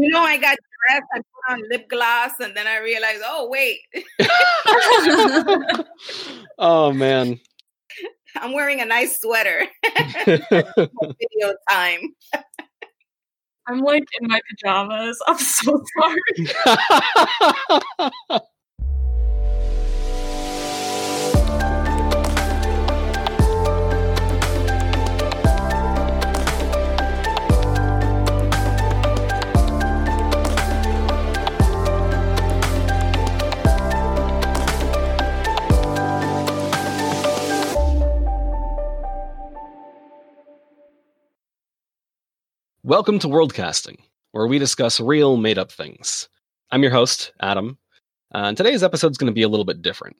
You 0.00 0.08
know, 0.08 0.22
I 0.22 0.38
got 0.38 0.56
dressed, 0.88 1.04
I 1.12 1.18
put 1.18 1.52
on 1.52 1.62
lip 1.68 1.86
gloss, 1.90 2.32
and 2.40 2.56
then 2.56 2.66
I 2.66 2.78
realized, 2.78 3.20
oh 3.22 3.50
wait. 3.50 3.80
oh 6.58 6.90
man. 6.90 7.38
I'm 8.36 8.54
wearing 8.54 8.80
a 8.80 8.86
nice 8.86 9.20
sweater. 9.20 9.66
Video 10.26 11.54
time. 11.68 12.14
I'm 13.68 13.80
like 13.80 14.04
in 14.20 14.28
my 14.28 14.40
pajamas. 14.48 15.20
I'm 15.26 15.36
so 15.36 15.84
sorry. 16.00 16.20
Welcome 42.82 43.18
to 43.18 43.26
Worldcasting, 43.26 43.98
where 44.32 44.46
we 44.46 44.58
discuss 44.58 45.00
real 45.00 45.36
made 45.36 45.58
up 45.58 45.70
things. 45.70 46.30
I'm 46.70 46.82
your 46.82 46.92
host, 46.92 47.30
Adam, 47.38 47.76
uh, 48.34 48.38
and 48.38 48.56
today's 48.56 48.82
episode 48.82 49.10
is 49.10 49.18
going 49.18 49.30
to 49.30 49.34
be 49.34 49.42
a 49.42 49.50
little 49.50 49.66
bit 49.66 49.82
different. 49.82 50.16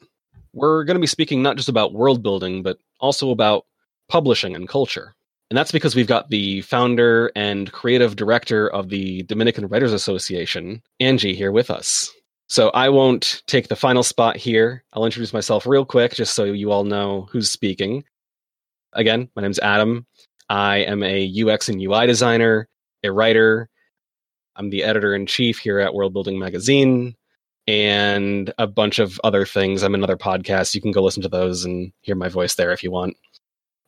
We're 0.53 0.85
going 0.85 0.97
to 0.97 1.01
be 1.01 1.07
speaking 1.07 1.43
not 1.43 1.57
just 1.57 1.71
about 1.71 1.95
world 1.95 2.23
building, 2.23 2.63
but 2.63 2.77
also 3.01 3.31
about 3.31 3.65
publishing 4.11 4.55
and 4.55 4.69
culture. 4.69 5.15
And 5.49 5.57
that's 5.57 5.73
because 5.73 5.97
we've 5.97 6.07
got 6.07 6.29
the 6.29 6.61
founder 6.61 7.33
and 7.35 7.73
creative 7.73 8.15
director 8.15 8.69
of 8.69 8.91
the 8.91 9.23
Dominican 9.23 9.67
Writers 9.67 9.95
Association, 9.95 10.83
Angy, 11.01 11.35
here 11.35 11.53
with 11.53 11.71
us. 11.71 12.13
So 12.47 12.69
I 12.75 12.91
won't 12.91 13.43
take 13.47 13.69
the 13.69 13.75
final 13.75 14.03
spot 14.03 14.37
here. 14.37 14.85
I'll 14.93 15.07
introduce 15.07 15.33
myself 15.33 15.67
real 15.67 15.87
quick 15.87 16.13
just 16.13 16.35
so 16.35 16.45
you 16.45 16.73
all 16.73 16.85
know 16.85 17.27
who's 17.33 17.51
speaking. 17.51 18.05
Again, 18.93 19.31
my 19.35 19.41
name's 19.41 19.61
Adam. 19.61 20.07
I 20.51 20.79
am 20.79 21.05
a 21.05 21.33
UX 21.45 21.69
and 21.69 21.81
UI 21.81 22.09
designer, 22.09 22.69
a 23.05 23.13
writer. 23.13 23.71
I'm 24.57 24.71
the 24.71 24.83
editor 24.83 25.15
in 25.15 25.27
chief 25.27 25.61
here 25.61 25.79
at 25.79 25.95
World 25.95 26.13
Building 26.13 26.41
Magazine, 26.41 27.15
and 27.69 28.53
a 28.59 28.67
bunch 28.67 28.99
of 28.99 29.21
other 29.23 29.47
things. 29.47 29.85
I'm 29.85 29.95
in 29.95 30.03
other 30.03 30.17
podcasts. 30.17 30.75
You 30.75 30.81
can 30.81 30.91
go 30.91 31.05
listen 31.05 31.23
to 31.23 31.29
those 31.29 31.65
and 31.65 31.93
hear 32.01 32.17
my 32.17 32.29
voice 32.29 32.57
there 32.57 32.73
if 32.73 32.83
you 32.83 32.91
want. 32.91 33.17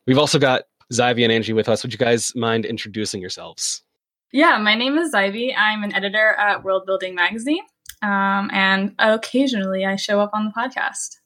We've 0.07 0.17
also 0.17 0.39
got 0.39 0.63
Zaivy 0.91 1.23
and 1.23 1.33
Angy 1.33 1.51
with 1.51 1.67
us. 1.67 1.83
Would 1.83 1.91
you 1.91 1.99
guys 1.99 2.33
mind 2.33 2.65
introducing 2.65 3.19
yourselves? 3.19 3.83
Yeah, 4.31 4.57
my 4.57 4.73
name 4.73 4.97
is 4.97 5.13
Zaivy. 5.13 5.53
I'm 5.57 5.83
an 5.83 5.93
editor 5.93 6.31
at 6.39 6.63
World 6.63 6.85
Building 6.85 7.13
Magazine, 7.13 7.63
um, 8.01 8.49
and 8.53 8.95
occasionally 8.99 9.85
I 9.85 9.97
show 9.97 10.21
up 10.21 10.31
on 10.33 10.45
the 10.45 10.51
podcast. 10.51 11.17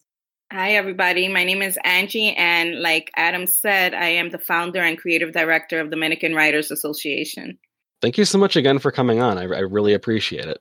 Hi, 0.49 0.71
everybody. 0.71 1.27
My 1.27 1.43
name 1.43 1.61
is 1.61 1.77
Angy, 1.83 2.33
and 2.33 2.79
like 2.79 3.11
Adam 3.17 3.47
said, 3.47 3.93
I 3.93 4.07
am 4.07 4.29
the 4.29 4.37
founder 4.37 4.81
and 4.81 4.97
creative 4.97 5.33
director 5.33 5.81
of 5.81 5.89
the 5.89 5.97
Dominican 5.97 6.33
Writers 6.33 6.71
Association. 6.71 7.57
Thank 8.01 8.17
you 8.17 8.23
so 8.23 8.37
much 8.37 8.55
again 8.55 8.79
for 8.79 8.89
coming 8.89 9.21
on. 9.21 9.37
I, 9.37 9.41
I 9.41 9.59
really 9.59 9.93
appreciate 9.93 10.45
it. 10.45 10.59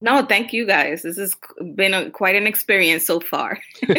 No, 0.00 0.24
thank 0.24 0.54
you 0.54 0.66
guys. 0.66 1.02
This 1.02 1.18
has 1.18 1.36
been 1.74 1.92
a, 1.92 2.08
quite 2.10 2.34
an 2.34 2.46
experience 2.46 3.04
so 3.04 3.20
far. 3.20 3.58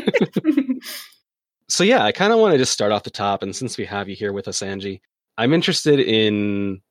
so, 1.70 1.84
yeah, 1.84 2.04
I 2.04 2.12
kind 2.12 2.34
of 2.34 2.40
want 2.40 2.54
to 2.54 2.58
just 2.58 2.74
start 2.74 2.92
off 2.92 3.04
the 3.04 3.12
top. 3.12 3.44
And 3.44 3.56
since 3.56 3.78
we 3.78 3.86
have 3.86 4.10
you 4.10 4.16
here 4.16 4.34
with 4.34 4.48
us, 4.48 4.64
Angy, 4.64 5.04
I'm 5.38 5.54
interested 5.54 6.00
in 6.00 6.82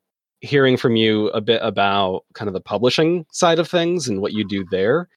hearing 0.41 0.77
from 0.77 0.95
you 0.95 1.31
a 1.31 1.41
bit 1.41 1.61
about 1.65 2.27
kind 2.35 2.47
of 2.47 2.55
the 2.55 2.61
publishing 2.61 3.27
side 3.33 3.59
of 3.59 3.69
things 3.69 4.07
and 4.07 4.21
what 4.21 4.33
you 4.33 4.47
do 4.47 4.65
there 4.71 5.09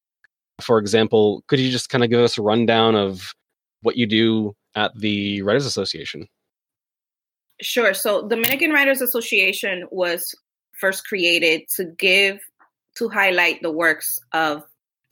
for 0.64 0.80
example, 0.80 1.44
could 1.47 1.59
you 1.59 1.72
just 1.72 1.89
kind 1.89 2.03
of 2.03 2.09
give 2.09 2.19
us 2.19 2.38
a 2.38 2.42
rundown 2.42 2.95
of 2.95 3.33
what 3.81 3.97
you 3.97 4.06
do 4.06 4.56
at 4.75 4.92
the 4.97 5.41
Writers 5.41 5.66
Association? 5.66 6.28
Sure. 7.62 7.94
So, 7.94 8.28
Dominican 8.28 8.72
Writers 8.72 9.01
Association 9.01 9.85
was 9.91 10.34
first 10.79 11.06
created 11.06 11.63
to 11.75 11.85
give, 11.85 12.40
to 12.97 13.09
highlight 13.09 13.62
the 13.62 13.72
works 13.72 14.19
of 14.34 14.63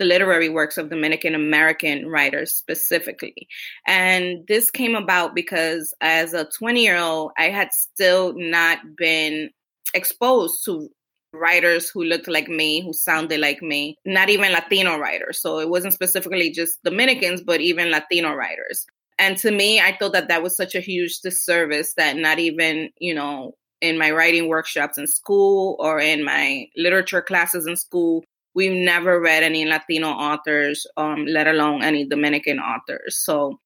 the 0.01 0.05
literary 0.05 0.49
works 0.49 0.79
of 0.79 0.89
Dominican 0.89 1.35
American 1.35 2.07
writers 2.07 2.51
specifically. 2.51 3.47
And 3.85 4.39
this 4.47 4.71
came 4.71 4.95
about 4.95 5.35
because 5.35 5.93
as 6.01 6.33
a 6.33 6.49
20 6.57 6.81
year 6.81 6.97
old, 6.97 7.33
I 7.37 7.49
had 7.49 7.69
still 7.71 8.33
not 8.35 8.79
been 8.97 9.51
exposed 9.93 10.65
to 10.65 10.89
writers 11.33 11.89
who 11.89 12.03
looked 12.03 12.27
like 12.27 12.47
me, 12.47 12.81
who 12.81 12.93
sounded 12.93 13.39
like 13.39 13.61
me, 13.61 13.97
not 14.05 14.29
even 14.29 14.51
Latino 14.51 14.97
writers. 14.97 15.41
So 15.41 15.59
it 15.59 15.69
wasn't 15.69 15.93
specifically 15.93 16.51
just 16.51 16.83
Dominicans, 16.83 17.41
but 17.41 17.61
even 17.61 17.91
Latino 17.91 18.33
writers. 18.33 18.85
And 19.17 19.37
to 19.37 19.51
me, 19.51 19.79
I 19.79 19.95
thought 19.97 20.13
that 20.13 20.27
that 20.29 20.43
was 20.43 20.57
such 20.57 20.75
a 20.75 20.79
huge 20.79 21.19
disservice 21.19 21.93
that 21.95 22.17
not 22.17 22.39
even, 22.39 22.89
you 22.99 23.13
know, 23.13 23.53
in 23.79 23.97
my 23.97 24.11
writing 24.11 24.47
workshops 24.47 24.97
in 24.97 25.07
school 25.07 25.75
or 25.79 25.99
in 25.99 26.23
my 26.23 26.67
literature 26.75 27.21
classes 27.21 27.65
in 27.65 27.75
school, 27.75 28.23
we've 28.53 28.71
never 28.71 29.19
read 29.19 29.43
any 29.43 29.65
Latino 29.65 30.09
authors, 30.09 30.85
um, 30.97 31.25
let 31.25 31.47
alone 31.47 31.83
any 31.83 32.05
Dominican 32.05 32.59
authors. 32.59 33.17
So 33.17 33.59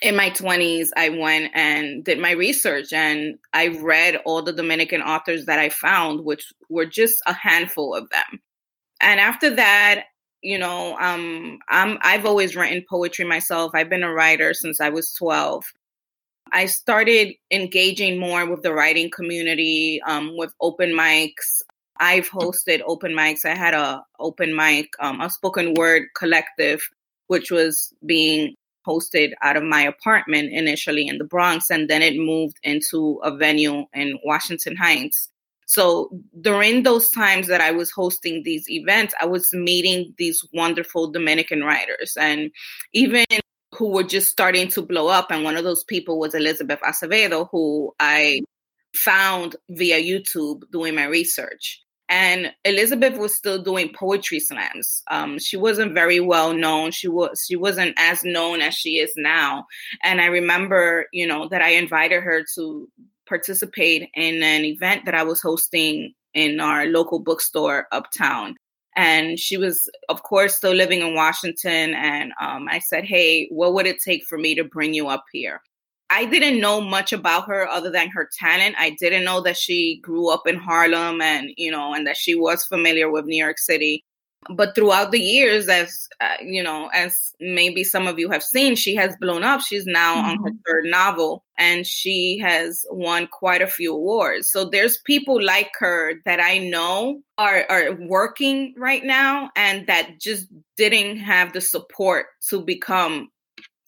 in 0.00 0.16
my 0.16 0.30
20s, 0.30 0.88
I 0.96 1.08
went 1.08 1.50
and 1.54 2.04
did 2.04 2.18
my 2.18 2.32
research 2.32 2.92
and 2.92 3.38
I 3.52 3.68
read 3.68 4.16
all 4.24 4.42
the 4.42 4.52
Dominican 4.52 5.02
authors 5.02 5.46
that 5.46 5.58
I 5.58 5.68
found, 5.68 6.24
which 6.24 6.52
were 6.68 6.86
just 6.86 7.16
a 7.26 7.32
handful 7.32 7.94
of 7.94 8.08
them. 8.10 8.40
And 9.00 9.20
after 9.20 9.54
that, 9.56 10.04
you 10.42 10.58
know, 10.58 10.96
um, 10.98 11.58
I'm, 11.68 11.98
I've 12.02 12.26
always 12.26 12.54
written 12.54 12.84
poetry 12.88 13.24
myself. 13.24 13.72
I've 13.74 13.90
been 13.90 14.04
a 14.04 14.12
writer 14.12 14.54
since 14.54 14.80
I 14.80 14.90
was 14.90 15.12
12. 15.14 15.64
I 16.52 16.66
started 16.66 17.34
engaging 17.50 18.18
more 18.18 18.46
with 18.48 18.62
the 18.62 18.72
writing 18.72 19.10
community, 19.10 20.00
um, 20.06 20.36
with 20.36 20.54
open 20.60 20.90
mics. 20.90 21.62
I've 22.00 22.28
hosted 22.28 22.80
open 22.86 23.12
mics. 23.12 23.44
I 23.44 23.56
had 23.56 23.74
a 23.74 24.04
open 24.20 24.54
mic, 24.54 24.90
um, 25.00 25.20
a 25.20 25.28
spoken 25.28 25.74
word 25.74 26.04
collective, 26.16 26.88
which 27.26 27.50
was 27.50 27.92
being 28.06 28.54
hosted 28.88 29.32
out 29.42 29.56
of 29.56 29.62
my 29.62 29.82
apartment 29.82 30.52
initially 30.52 31.06
in 31.06 31.18
the 31.18 31.24
Bronx, 31.24 31.70
and 31.70 31.90
then 31.90 32.00
it 32.02 32.16
moved 32.16 32.56
into 32.62 33.20
a 33.22 33.36
venue 33.36 33.84
in 33.92 34.18
Washington 34.24 34.76
Heights. 34.76 35.28
So 35.66 36.08
during 36.40 36.82
those 36.82 37.10
times 37.10 37.46
that 37.48 37.60
I 37.60 37.72
was 37.72 37.90
hosting 37.90 38.42
these 38.42 38.68
events, 38.70 39.14
I 39.20 39.26
was 39.26 39.52
meeting 39.52 40.14
these 40.16 40.42
wonderful 40.54 41.10
Dominican 41.10 41.62
writers 41.62 42.16
and 42.18 42.50
even 42.94 43.26
who 43.74 43.90
were 43.90 44.02
just 44.02 44.30
starting 44.30 44.68
to 44.68 44.80
blow 44.80 45.08
up. 45.08 45.30
And 45.30 45.44
one 45.44 45.58
of 45.58 45.64
those 45.64 45.84
people 45.84 46.18
was 46.18 46.34
Elizabeth 46.34 46.80
Acevedo, 46.80 47.48
who 47.52 47.92
I 48.00 48.40
found 48.94 49.56
via 49.68 50.00
YouTube 50.00 50.62
doing 50.72 50.94
my 50.94 51.04
research 51.04 51.82
and 52.08 52.52
Elizabeth 52.64 53.18
was 53.18 53.34
still 53.34 53.62
doing 53.62 53.92
poetry 53.94 54.40
slams. 54.40 55.02
Um, 55.10 55.38
she 55.38 55.56
wasn't 55.56 55.94
very 55.94 56.20
well 56.20 56.54
known. 56.54 56.90
She 56.90 57.08
was 57.08 57.44
she 57.46 57.56
wasn't 57.56 57.94
as 57.98 58.24
known 58.24 58.60
as 58.60 58.74
she 58.74 58.98
is 58.98 59.12
now. 59.16 59.66
And 60.02 60.20
I 60.20 60.26
remember, 60.26 61.06
you 61.12 61.26
know, 61.26 61.48
that 61.48 61.60
I 61.60 61.70
invited 61.70 62.22
her 62.22 62.44
to 62.54 62.88
participate 63.28 64.08
in 64.14 64.42
an 64.42 64.64
event 64.64 65.04
that 65.04 65.14
I 65.14 65.22
was 65.22 65.42
hosting 65.42 66.14
in 66.32 66.60
our 66.60 66.86
local 66.86 67.18
bookstore 67.18 67.86
uptown. 67.92 68.56
And 68.96 69.38
she 69.38 69.56
was, 69.56 69.88
of 70.08 70.22
course, 70.22 70.56
still 70.56 70.74
living 70.74 71.02
in 71.02 71.14
Washington. 71.14 71.94
And 71.94 72.32
um, 72.40 72.68
I 72.70 72.78
said, 72.78 73.04
"Hey, 73.04 73.48
what 73.50 73.74
would 73.74 73.86
it 73.86 74.00
take 74.02 74.24
for 74.24 74.38
me 74.38 74.54
to 74.54 74.64
bring 74.64 74.94
you 74.94 75.08
up 75.08 75.24
here?" 75.30 75.60
I 76.10 76.24
didn't 76.24 76.60
know 76.60 76.80
much 76.80 77.12
about 77.12 77.46
her 77.48 77.68
other 77.68 77.90
than 77.90 78.08
her 78.10 78.28
talent. 78.38 78.76
I 78.78 78.96
didn't 78.98 79.24
know 79.24 79.42
that 79.42 79.56
she 79.56 80.00
grew 80.02 80.30
up 80.30 80.46
in 80.46 80.56
Harlem 80.56 81.20
and, 81.20 81.50
you 81.56 81.70
know, 81.70 81.92
and 81.92 82.06
that 82.06 82.16
she 82.16 82.34
was 82.34 82.64
familiar 82.64 83.10
with 83.10 83.26
New 83.26 83.42
York 83.42 83.58
City. 83.58 84.04
But 84.54 84.74
throughout 84.74 85.10
the 85.10 85.20
years, 85.20 85.68
as 85.68 86.08
uh, 86.20 86.36
you 86.40 86.62
know, 86.62 86.88
as 86.94 87.34
maybe 87.40 87.84
some 87.84 88.06
of 88.06 88.18
you 88.18 88.30
have 88.30 88.42
seen, 88.42 88.76
she 88.76 88.94
has 88.94 89.16
blown 89.20 89.42
up. 89.42 89.60
She's 89.60 89.84
now 89.84 90.16
mm-hmm. 90.16 90.26
on 90.26 90.36
her 90.38 90.50
mm-hmm. 90.50 90.58
third 90.66 90.84
novel 90.86 91.44
and 91.58 91.86
she 91.86 92.38
has 92.38 92.84
won 92.90 93.26
quite 93.26 93.62
a 93.62 93.66
few 93.66 93.94
awards. 93.94 94.48
So 94.48 94.64
there's 94.64 94.98
people 94.98 95.42
like 95.42 95.70
her 95.80 96.14
that 96.24 96.40
I 96.40 96.58
know 96.58 97.20
are, 97.36 97.66
are 97.68 97.94
working 98.00 98.74
right 98.76 99.04
now 99.04 99.50
and 99.56 99.86
that 99.88 100.20
just 100.20 100.46
didn't 100.76 101.18
have 101.18 101.52
the 101.52 101.60
support 101.60 102.26
to 102.48 102.62
become 102.62 103.28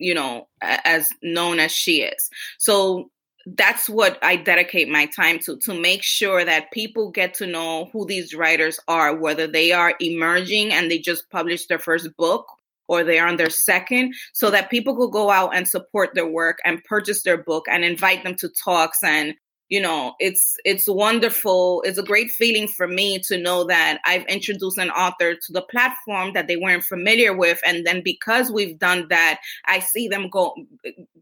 you 0.00 0.14
know, 0.14 0.48
as 0.62 1.08
known 1.22 1.60
as 1.60 1.70
she 1.70 2.02
is. 2.02 2.30
So 2.58 3.10
that's 3.46 3.88
what 3.88 4.18
I 4.22 4.36
dedicate 4.36 4.88
my 4.88 5.06
time 5.06 5.38
to 5.40 5.56
to 5.58 5.74
make 5.74 6.02
sure 6.02 6.44
that 6.44 6.70
people 6.72 7.10
get 7.10 7.34
to 7.34 7.46
know 7.46 7.88
who 7.92 8.06
these 8.06 8.34
writers 8.34 8.78
are, 8.86 9.14
whether 9.16 9.46
they 9.46 9.72
are 9.72 9.94
emerging 10.00 10.72
and 10.72 10.90
they 10.90 10.98
just 10.98 11.30
published 11.30 11.68
their 11.68 11.78
first 11.78 12.08
book 12.16 12.46
or 12.88 13.04
they're 13.04 13.26
on 13.26 13.36
their 13.36 13.50
second, 13.50 14.14
so 14.32 14.50
that 14.50 14.68
people 14.68 14.96
could 14.96 15.12
go 15.12 15.30
out 15.30 15.54
and 15.54 15.68
support 15.68 16.10
their 16.14 16.26
work 16.26 16.58
and 16.64 16.82
purchase 16.84 17.22
their 17.22 17.38
book 17.38 17.66
and 17.70 17.84
invite 17.84 18.24
them 18.24 18.34
to 18.34 18.48
talks 18.48 19.02
and 19.04 19.34
you 19.70 19.80
know 19.80 20.14
it's 20.18 20.56
it's 20.64 20.88
wonderful. 20.88 21.82
It's 21.86 21.96
a 21.96 22.02
great 22.02 22.30
feeling 22.30 22.68
for 22.68 22.86
me 22.86 23.20
to 23.20 23.38
know 23.38 23.64
that 23.64 24.00
i've 24.04 24.26
introduced 24.26 24.76
an 24.78 24.90
author 24.90 25.34
to 25.34 25.52
the 25.52 25.62
platform 25.62 26.32
that 26.34 26.48
they 26.48 26.56
weren't 26.56 26.84
familiar 26.84 27.34
with. 27.34 27.58
And 27.64 27.86
then 27.86 28.02
because 28.04 28.50
we've 28.50 28.78
done 28.78 29.06
that 29.08 29.40
i 29.66 29.78
see 29.78 30.08
them 30.08 30.28
go 30.28 30.54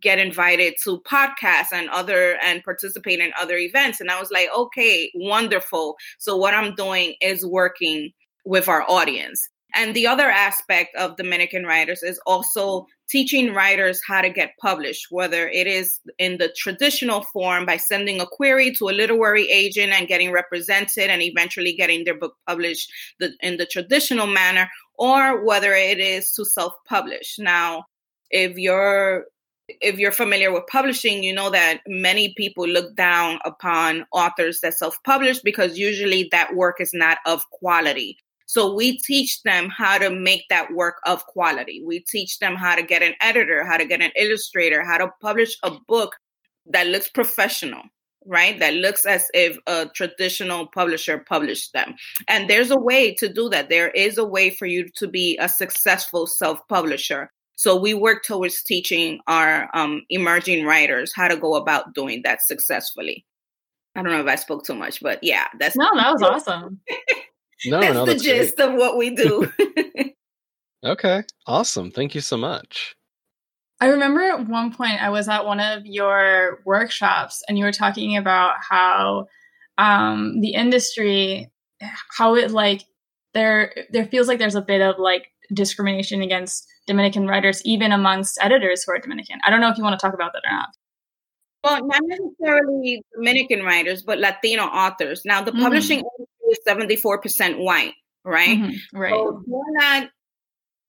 get 0.01 0.19
invited 0.19 0.75
to 0.85 1.01
podcasts 1.03 1.73
and 1.73 1.89
other 1.91 2.37
and 2.43 2.65
participate 2.65 3.21
in 3.21 3.33
other 3.41 3.57
events. 3.57 4.01
And 4.01 4.11
i 4.11 4.19
was 4.19 4.31
like 4.31 4.49
okay 4.57 5.13
wonderful. 5.15 5.97
So 6.19 6.37
what 6.37 6.55
i'm 6.55 6.75
doing 6.75 7.15
is 7.21 7.47
working 7.47 8.13
with 8.45 8.69
our 8.69 8.83
audience 8.89 9.49
and 9.79 9.95
the 9.95 10.09
other 10.09 10.29
aspect 10.29 10.95
of 10.97 11.17
Dominican 11.17 11.65
writers 11.65 12.03
is 12.03 12.21
also 12.27 12.87
teaching 13.09 13.55
writers 13.55 14.01
how 14.07 14.21
to 14.21 14.29
get 14.29 14.57
published, 14.61 15.07
whether 15.11 15.49
it 15.49 15.69
is 15.69 16.01
in 16.19 16.39
the 16.39 16.53
traditional 16.57 17.23
form 17.33 17.65
by 17.65 17.77
sending 17.77 18.21
a 18.21 18.27
query 18.27 18.73
to 18.73 18.89
a 18.89 18.91
literary 18.91 19.49
agent 19.49 19.93
and 19.93 20.09
getting 20.09 20.33
represented 20.33 21.11
and 21.11 21.23
eventually 21.23 21.73
getting 21.73 22.05
their 22.05 22.19
book 22.19 22.35
published 22.47 22.93
in 23.41 23.57
the 23.57 23.67
traditional 23.67 24.27
manner, 24.27 24.69
or 24.99 25.45
whether 25.45 25.73
it 25.73 26.01
is 26.01 26.33
to 26.33 26.45
self 26.45 26.75
publish. 26.89 27.37
Now, 27.39 27.85
if 28.31 28.59
you're 28.59 29.27
if 29.81 29.99
you're 29.99 30.13
familiar 30.13 30.53
with 30.53 30.67
publishing, 30.67 31.23
you 31.23 31.33
know 31.33 31.51
that 31.51 31.83
many 31.87 32.35
people 32.37 32.67
look 32.67 32.97
down 32.97 33.39
upon 33.45 34.07
authors 34.13 34.61
that 34.61 34.75
self 34.75 34.97
publish 35.05 35.39
because 35.41 35.79
usually 35.79 36.29
that 36.33 36.57
work 36.57 36.81
is 36.81 36.91
not 36.93 37.19
of 37.27 37.49
quality. 37.53 38.19
So 38.49 38.73
we 38.75 38.97
teach 38.97 39.43
them 39.43 39.69
how 39.69 39.99
to 39.99 40.09
make 40.09 40.45
that 40.49 40.73
work 40.73 41.01
of 41.05 41.27
quality. 41.27 41.83
We 41.85 42.01
teach 42.01 42.39
them 42.39 42.57
how 42.57 42.77
to 42.77 42.83
get 42.83 43.03
an 43.03 43.13
editor, 43.21 43.63
how 43.63 43.77
to 43.77 43.85
get 43.85 44.01
an 44.01 44.11
illustrator, 44.17 44.83
how 44.83 44.97
to 44.97 45.11
publish 45.21 45.59
a 45.63 45.73
book 45.87 46.17
that 46.65 46.87
looks 46.87 47.11
professional, 47.11 47.83
right? 48.25 48.59
That 48.59 48.73
looks 48.73 49.05
as 49.05 49.27
if 49.35 49.59
a 49.67 49.91
traditional 49.95 50.67
publisher 50.67 51.19
published 51.19 51.75
them. 51.75 51.95
And 52.27 52.49
there's 52.49 52.71
a 52.71 52.81
way 52.81 53.13
to 53.17 53.31
do 53.31 53.51
that. 53.51 53.69
There 53.69 53.91
is 53.91 54.17
a 54.17 54.25
way 54.25 54.49
for 54.49 54.65
you 54.65 54.89
to 54.97 55.07
be 55.07 55.37
a 55.39 55.49
successful 55.49 56.27
self 56.27 56.59
publisher. 56.71 57.31
So 57.57 57.79
we 57.79 57.93
work 57.93 58.23
towards 58.25 58.63
teaching 58.63 59.21
our 59.27 59.69
um, 59.75 60.05
emerging 60.09 60.65
writers 60.65 61.13
how 61.15 61.29
to 61.29 61.37
go 61.37 61.55
about 61.55 61.93
doing 61.93 62.23
that 62.25 62.41
successfully. 62.43 63.27
I 63.95 64.03
don't 64.03 64.13
know 64.13 64.21
if 64.21 64.27
I 64.27 64.37
spoke 64.37 64.65
too 64.65 64.75
much, 64.75 65.03
but 65.03 65.19
yeah, 65.23 65.49
that's 65.59 65.77
no, 65.77 65.91
that 65.95 66.13
was 66.13 66.23
awesome. 66.49 66.81
No, 67.67 67.81
that's 67.81 67.95
no, 67.95 68.07
the 68.07 68.13
that's 68.13 68.23
gist 68.23 68.57
great. 68.57 68.69
of 68.69 68.75
what 68.75 68.97
we 68.97 69.11
do. 69.11 69.51
Okay, 70.85 71.25
awesome. 71.49 71.91
Thank 71.91 72.15
you 72.15 72.21
so 72.21 72.37
much. 72.37 72.95
I 73.81 73.87
remember 73.87 74.21
at 74.23 74.47
one 74.47 74.73
point 74.73 75.03
I 75.03 75.09
was 75.09 75.29
at 75.29 75.45
one 75.45 75.59
of 75.59 75.85
your 75.85 76.61
workshops 76.65 77.43
and 77.49 77.59
you 77.59 77.65
were 77.65 77.73
talking 77.73 78.17
about 78.17 78.55
how 78.61 79.27
um, 79.77 80.41
the 80.41 80.51
industry, 80.55 81.51
how 82.17 82.37
it 82.37 82.53
like 82.53 82.85
there 83.35 83.75
there 83.91 84.07
feels 84.07 84.29
like 84.29 84.39
there's 84.39 84.55
a 84.55 84.63
bit 84.63 84.81
of 84.81 85.01
like 85.01 85.33
discrimination 85.53 86.23
against 86.23 86.65
Dominican 86.87 87.27
writers, 87.27 87.61
even 87.65 87.91
amongst 87.91 88.39
editors 88.41 88.85
who 88.85 88.93
are 88.93 88.99
Dominican. 89.01 89.41
I 89.45 89.51
don't 89.51 89.61
know 89.61 89.69
if 89.71 89.79
you 89.79 89.83
want 89.85 89.99
to 89.99 90.05
talk 90.05 90.15
about 90.15 90.33
that 90.33 90.43
or 90.49 90.53
not. 90.57 90.69
Well, 91.65 91.87
not 91.87 92.03
necessarily 92.05 93.03
Dominican 93.17 93.65
writers, 93.65 94.03
but 94.05 94.19
Latino 94.19 94.63
authors. 94.63 95.23
Now, 95.25 95.43
the 95.43 95.51
Mhm. 95.51 95.61
publishing 95.61 95.99
industry 95.99 96.27
is 96.51 96.59
74% 96.67 97.59
white, 97.59 97.95
right? 98.25 98.59
Mhm, 98.59 98.75
Right. 98.93 99.11
So 99.13 99.43
we're 99.47 99.73
not 99.73 100.11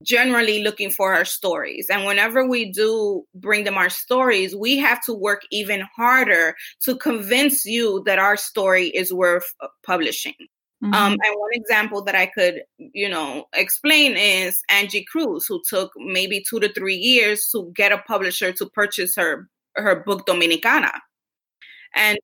generally 0.03 0.63
looking 0.63 0.89
for 0.89 1.13
our 1.13 1.25
stories. 1.25 1.87
And 1.89 2.05
whenever 2.05 2.47
we 2.47 2.71
do 2.71 3.23
bring 3.35 3.65
them 3.65 3.75
our 3.77 3.89
stories, 3.89 4.55
we 4.55 4.77
have 4.77 5.03
to 5.05 5.13
work 5.13 5.41
even 5.51 5.81
harder 5.95 6.55
to 6.85 6.95
convince 6.97 7.65
you 7.65 8.01
that 8.05 8.17
our 8.19 8.37
story 8.37 8.87
is 8.87 9.11
worth 9.13 9.53
uh, 9.61 9.67
publishing. 9.85 10.35
Mhm. 10.81 10.95
Um, 10.95 11.11
and 11.21 11.35
one 11.35 11.51
example 11.53 12.01
that 12.05 12.15
I 12.15 12.27
could, 12.27 12.63
you 12.77 13.09
know, 13.09 13.47
explain 13.53 14.15
is 14.15 14.61
Angie 14.69 15.03
Cruz, 15.11 15.45
who 15.45 15.61
took 15.67 15.91
maybe 15.97 16.41
two 16.49 16.61
to 16.61 16.71
three 16.71 16.95
years 16.95 17.49
to 17.51 17.69
get 17.75 17.91
a 17.91 17.97
publisher 17.97 18.53
to 18.53 18.69
purchase 18.69 19.15
her 19.17 19.49
her 19.75 20.03
book 20.05 20.25
Dominicana, 20.25 20.91
and 21.95 22.17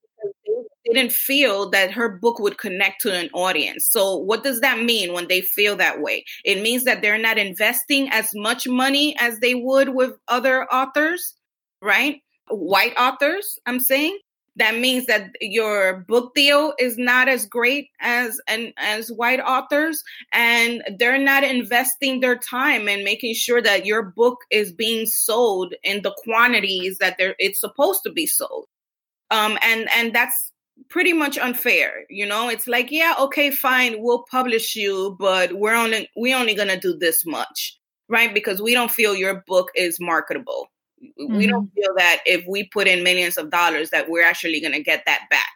didn't 0.85 1.11
feel 1.11 1.69
that 1.71 1.91
her 1.91 2.09
book 2.09 2.39
would 2.39 2.57
connect 2.57 3.01
to 3.01 3.13
an 3.13 3.29
audience. 3.33 3.89
So, 3.89 4.17
what 4.17 4.43
does 4.43 4.61
that 4.61 4.81
mean 4.81 5.13
when 5.13 5.27
they 5.27 5.41
feel 5.41 5.75
that 5.77 6.01
way? 6.01 6.25
It 6.43 6.61
means 6.61 6.83
that 6.83 7.01
they're 7.01 7.17
not 7.17 7.37
investing 7.37 8.09
as 8.09 8.29
much 8.33 8.67
money 8.67 9.15
as 9.19 9.39
they 9.39 9.55
would 9.55 9.89
with 9.89 10.13
other 10.27 10.65
authors, 10.71 11.35
right? 11.81 12.21
White 12.49 12.93
authors, 12.97 13.57
I'm 13.65 13.79
saying 13.79 14.19
that 14.57 14.75
means 14.75 15.05
that 15.07 15.31
your 15.41 16.05
book 16.07 16.33
deal 16.33 16.73
is 16.79 16.97
not 16.97 17.27
as 17.27 17.45
great 17.45 17.89
as 17.99 18.39
and 18.47 18.73
as 18.77 19.11
white 19.11 19.39
authors 19.39 20.03
and 20.31 20.81
they're 20.97 21.17
not 21.17 21.43
investing 21.43 22.19
their 22.19 22.37
time 22.37 22.87
and 22.87 23.03
making 23.03 23.33
sure 23.33 23.61
that 23.61 23.85
your 23.85 24.01
book 24.03 24.39
is 24.51 24.71
being 24.71 25.05
sold 25.05 25.73
in 25.83 26.01
the 26.03 26.15
quantities 26.23 26.97
that 26.99 27.15
they're 27.17 27.35
it's 27.37 27.59
supposed 27.59 28.01
to 28.03 28.11
be 28.11 28.25
sold 28.25 28.65
um 29.31 29.57
and 29.61 29.89
and 29.95 30.13
that's 30.15 30.51
pretty 30.89 31.13
much 31.13 31.38
unfair 31.38 32.06
you 32.10 32.25
know? 32.25 32.50
It's 32.50 32.68
like 32.68 32.92
yeah 32.92 33.16
okay 33.19 33.51
fine 33.51 34.01
we'll 34.01 34.24
publish 34.30 34.75
you 34.75 35.16
but 35.19 35.54
we're 35.54 35.75
only 35.75 36.10
we're 36.16 36.38
only 36.38 36.56
gonna 36.56 36.80
do 36.80 36.95
this 36.98 37.25
much 37.25 37.80
right? 38.10 38.33
Because 38.33 38.62
we 38.62 38.74
don't 38.74 38.92
feel 38.92 39.16
your 39.16 39.44
book 39.48 39.72
is 39.75 40.00
marketable. 40.00 40.68
We 41.18 41.48
don't 41.48 41.66
mm-hmm. 41.66 41.81
feel 41.81 41.94
that 41.98 42.22
if 42.25 42.45
we 42.48 42.68
put 42.69 42.88
in 42.88 43.04
millions 43.04 43.38
of 43.38 43.51
dollars 43.51 43.89
that 43.92 44.10
we're 44.10 44.24
actually 44.24 44.60
going 44.60 44.74
to 44.74 44.81
get 44.81 45.04
that 45.06 45.24
back. 45.30 45.51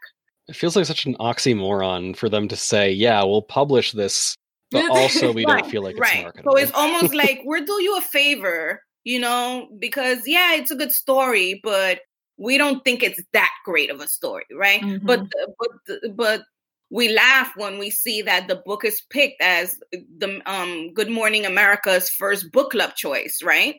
It 0.47 0.55
feels 0.55 0.75
like 0.75 0.85
such 0.85 1.05
an 1.05 1.15
oxymoron 1.19 2.15
for 2.15 2.27
them 2.27 2.47
to 2.47 2.55
say, 2.55 2.91
"Yeah, 2.91 3.23
we'll 3.23 3.43
publish 3.43 3.91
this," 3.91 4.35
but 4.71 4.89
also 4.91 5.31
we 5.31 5.45
don't 5.45 5.69
feel 5.69 5.83
like 5.83 5.93
it's 5.93 6.01
right. 6.01 6.23
Marketable. 6.23 6.51
so 6.51 6.57
it's 6.57 6.71
almost 6.73 7.13
like 7.13 7.41
we're 7.45 7.63
do 7.65 7.81
you 7.81 7.97
a 7.97 8.01
favor 8.01 8.81
you 9.05 9.19
know? 9.19 9.69
Because 9.79 10.27
yeah 10.27 10.55
it's 10.55 10.71
a 10.71 10.75
good 10.75 10.91
story 10.91 11.59
but 11.63 12.01
we 12.39 12.57
don't 12.57 12.83
think 12.83 13.03
it's 13.03 13.21
that 13.33 13.51
great 13.65 13.91
of 13.91 13.99
a 13.99 14.07
story 14.07 14.45
right 14.53 14.81
Mhm. 14.81 15.05
but 15.05 15.21
but 15.59 16.15
but 16.15 16.41
we 16.89 17.09
laugh 17.09 17.51
when 17.55 17.77
we 17.77 17.89
see 17.91 18.23
that 18.23 18.47
the 18.47 18.55
book 18.65 18.83
is 18.83 19.01
picked 19.11 19.41
as 19.41 19.77
the 19.91 20.41
um 20.45 20.93
good 20.93 21.09
morning 21.09 21.45
america's 21.45 22.09
first 22.09 22.51
book 22.51 22.71
club 22.71 22.95
choice 22.95 23.41
right 23.43 23.75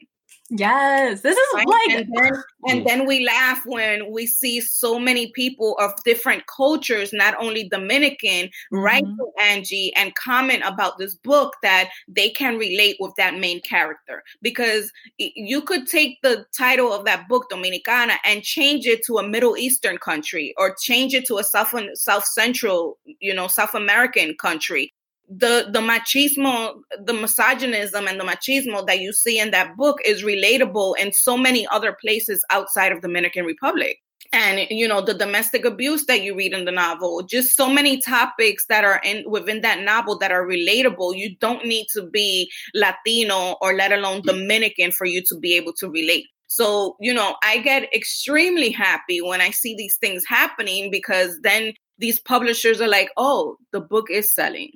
yes, 0.50 1.23
this 1.23 1.37
is 1.37 1.55
right? 1.55 1.67
like 1.67 1.91
and 1.91 2.08
then, 2.14 2.43
and 2.69 2.87
then 2.87 3.06
we 3.06 3.25
laugh 3.25 3.62
when 3.64 4.12
we 4.12 4.26
see 4.26 4.61
so 4.61 4.99
many 4.99 5.32
people 5.32 5.76
of 5.79 5.93
different 6.05 6.47
cultures, 6.47 7.12
not 7.12 7.35
only 7.41 7.69
Dominican, 7.69 8.50
write 8.70 9.05
Mhm. 9.05 9.17
to 9.17 9.32
Angie 9.41 9.93
and 9.97 10.14
comment 10.17 10.62
about 10.64 10.99
this 10.99 11.14
book 11.14 11.55
that 11.62 11.88
they 12.08 12.30
can 12.30 12.59
relate 12.59 12.97
with 13.00 13.14
that 13.16 13.37
main 13.38 13.61
character. 13.62 14.23
Because 14.42 14.92
you 15.19 15.62
could 15.62 15.87
take 15.87 16.19
the 16.23 16.45
title 16.57 16.92
of 16.92 17.04
that 17.04 17.28
book, 17.28 17.49
Dominicana, 17.50 18.16
and 18.25 18.42
change 18.42 18.87
it 18.87 19.04
to 19.07 19.19
a 19.19 19.28
Middle 19.28 19.57
Eastern 19.57 19.99
country 19.99 20.54
or 20.59 20.75
change 20.83 21.14
it 21.14 21.26
to 21.26 21.38
a 21.38 21.45
South 21.45 21.75
South 21.95 22.25
Central, 22.26 22.99
you 23.21 23.33
know, 23.35 23.47
South 23.47 23.75
American 23.75 24.35
country 24.37 24.92
the 25.31 25.69
the 25.73 25.79
machismo 25.79 26.75
the 27.05 27.15
misogynism 27.15 28.09
and 28.09 28.19
the 28.19 28.25
machismo 28.25 28.85
that 28.87 28.99
you 28.99 29.13
see 29.13 29.39
in 29.39 29.53
that 29.53 29.77
book 29.77 29.99
is 30.05 30.25
relatable 30.25 30.95
in 30.99 31.13
so 31.13 31.37
many 31.37 31.67
other 31.69 31.97
places 32.01 32.45
outside 32.51 32.91
of 32.91 33.01
the 33.01 33.09
dominican 33.09 33.45
republic. 33.45 33.99
And 34.33 34.67
you 34.71 34.89
know 34.89 35.01
the 35.01 35.15
domestic 35.15 35.65
abuse 35.65 36.07
that 36.07 36.23
you 36.23 36.37
read 36.37 36.53
in 36.53 36.65
the 36.65 36.73
novel 36.73 37.23
just 37.23 37.57
so 37.57 37.69
many 37.69 38.01
topics 38.01 38.67
that 38.69 38.85
are 38.85 39.01
in 39.05 39.25
within 39.29 39.61
that 39.61 39.83
novel 39.83 40.19
that 40.19 40.33
are 40.33 40.47
relatable. 40.47 41.17
You 41.17 41.37
don't 41.37 41.65
need 41.65 41.87
to 41.95 42.03
be 42.03 42.51
latino 42.75 43.57
or 43.61 43.75
let 43.75 43.93
alone 43.93 44.23
dominican 44.23 44.91
for 44.91 45.05
you 45.05 45.23
to 45.29 45.39
be 45.39 45.57
able 45.57 45.73
to 45.75 45.89
relate. 45.89 46.27
So 46.49 46.97
you 47.01 47.15
know 47.15 47.37
i 47.45 47.59
get 47.59 47.93
extremely 47.95 48.71
happy 48.71 49.21
when 49.23 49.41
i 49.41 49.51
see 49.51 49.77
these 49.77 49.97
things 50.01 50.25
happening 50.27 50.91
because 50.91 51.39
then 51.43 51.73
these 51.99 52.19
publishers 52.19 52.81
are 52.81 52.89
like 52.89 53.11
oh 53.17 53.57
the 53.73 53.81
book 53.81 54.11
is 54.11 54.35
selling 54.35 54.73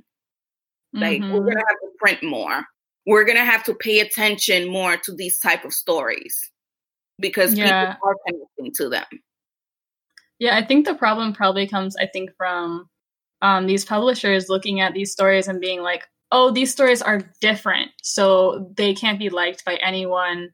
like 0.95 1.21
Mhm. 1.21 1.33
we're 1.33 1.45
gonna 1.45 1.65
have 1.67 1.81
to 1.81 1.89
print 1.99 2.23
more. 2.23 2.65
We're 3.07 3.25
gonna 3.25 3.45
have 3.45 3.65
to 3.65 3.75
pay 3.75 4.01
attention 4.01 4.69
more 4.69 4.97
to 4.97 5.15
these 5.15 5.39
type 5.39 5.65
of 5.65 5.73
stories 5.73 6.35
because 7.19 7.55
Yeah. 7.55 7.95
people 7.95 8.09
are 8.09 8.17
connecting 8.27 8.73
to 8.77 8.89
them. 8.89 9.05
Yeah, 10.39 10.57
I 10.57 10.65
think 10.65 10.85
the 10.87 10.95
problem 10.95 11.33
probably 11.33 11.67
comes, 11.67 11.97
I 11.97 12.07
think, 12.07 12.31
from 12.37 12.89
um, 13.43 13.67
these 13.67 13.85
publishers 13.85 14.49
looking 14.49 14.81
at 14.81 14.95
these 14.95 15.13
stories 15.13 15.49
and 15.49 15.61
being 15.61 15.83
like, 15.83 16.09
oh, 16.33 16.51
these 16.51 16.73
stories 16.73 17.03
are 17.03 17.21
different. 17.43 17.91
So 18.03 18.73
they 18.77 18.95
can't 18.95 19.19
be 19.19 19.29
liked 19.29 19.65
by 19.67 19.77
anyone 19.77 20.51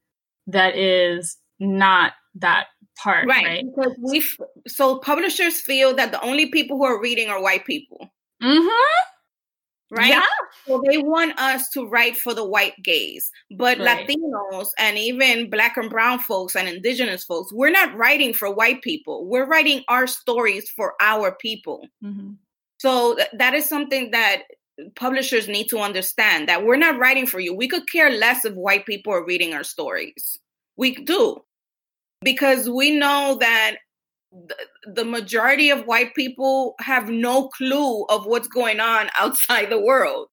that 0.49 0.77
is 0.77 1.37
not 1.61 2.15
that 2.35 2.67
part. 2.99 3.29
Right. 3.29 3.45
Right. 3.45 3.65
Because 3.65 3.95
we 4.01 4.25
so 4.67 4.99
publishers 4.99 5.61
feel 5.61 5.95
that 5.95 6.11
the 6.11 6.21
only 6.23 6.47
people 6.47 6.79
who 6.79 6.85
are 6.85 7.01
reading 7.01 7.29
are 7.29 7.41
white 7.41 7.65
people. 7.65 8.11
Mm-hmm. 8.43 9.03
Right? 9.91 10.11
Yeah. 10.11 10.25
So 10.67 10.81
they 10.89 10.99
want 10.99 11.39
us 11.39 11.69
to 11.71 11.85
write 11.87 12.17
for 12.17 12.33
the 12.33 12.45
white 12.45 12.81
gaze, 12.83 13.31
but 13.51 13.79
Right. 13.79 14.07
Latinos 14.07 14.69
and 14.79 14.97
even 14.97 15.51
black 15.51 15.77
and 15.77 15.91
brown 15.91 16.21
folks 16.21 16.55
and 16.55 16.69
indigenous 16.69 17.25
folks, 17.25 17.53
we're 17.53 17.71
not 17.71 17.95
writing 17.97 18.33
for 18.33 18.51
white 18.55 18.83
people. 18.83 19.27
We're 19.27 19.47
writing 19.47 19.83
our 19.89 20.07
stories 20.07 20.71
for 20.71 20.95
our 21.01 21.33
people. 21.33 21.89
Mhm. 22.05 22.37
So 22.79 23.17
th- 23.17 23.29
that 23.33 23.55
is 23.55 23.69
something 23.69 24.13
that 24.13 24.45
publishers 24.95 25.49
need 25.49 25.69
to 25.69 25.79
understand 25.79 26.49
that 26.49 26.65
we're 26.65 26.77
not 26.77 26.99
writing 26.99 27.27
for 27.27 27.41
you. 27.41 27.53
We 27.53 27.69
could 27.69 27.91
care 27.91 28.11
less 28.11 28.45
if 28.45 28.55
white 28.55 28.87
people 28.87 29.13
are 29.13 29.25
reading 29.25 29.53
our 29.55 29.65
stories. 29.65 30.39
We 30.77 30.95
do. 30.95 31.45
Because 32.23 32.71
we 32.71 32.91
know 32.97 33.37
that 33.41 33.77
the, 34.87 35.05
majority 35.05 35.71
of 35.71 35.87
white 35.87 36.15
people 36.15 36.75
have 36.81 37.09
no 37.09 37.49
clue 37.49 38.05
of 38.05 38.27
what's 38.27 38.49
going 38.49 38.81
on 38.81 39.09
outside 39.19 39.71
the 39.71 39.81
world, 39.81 40.29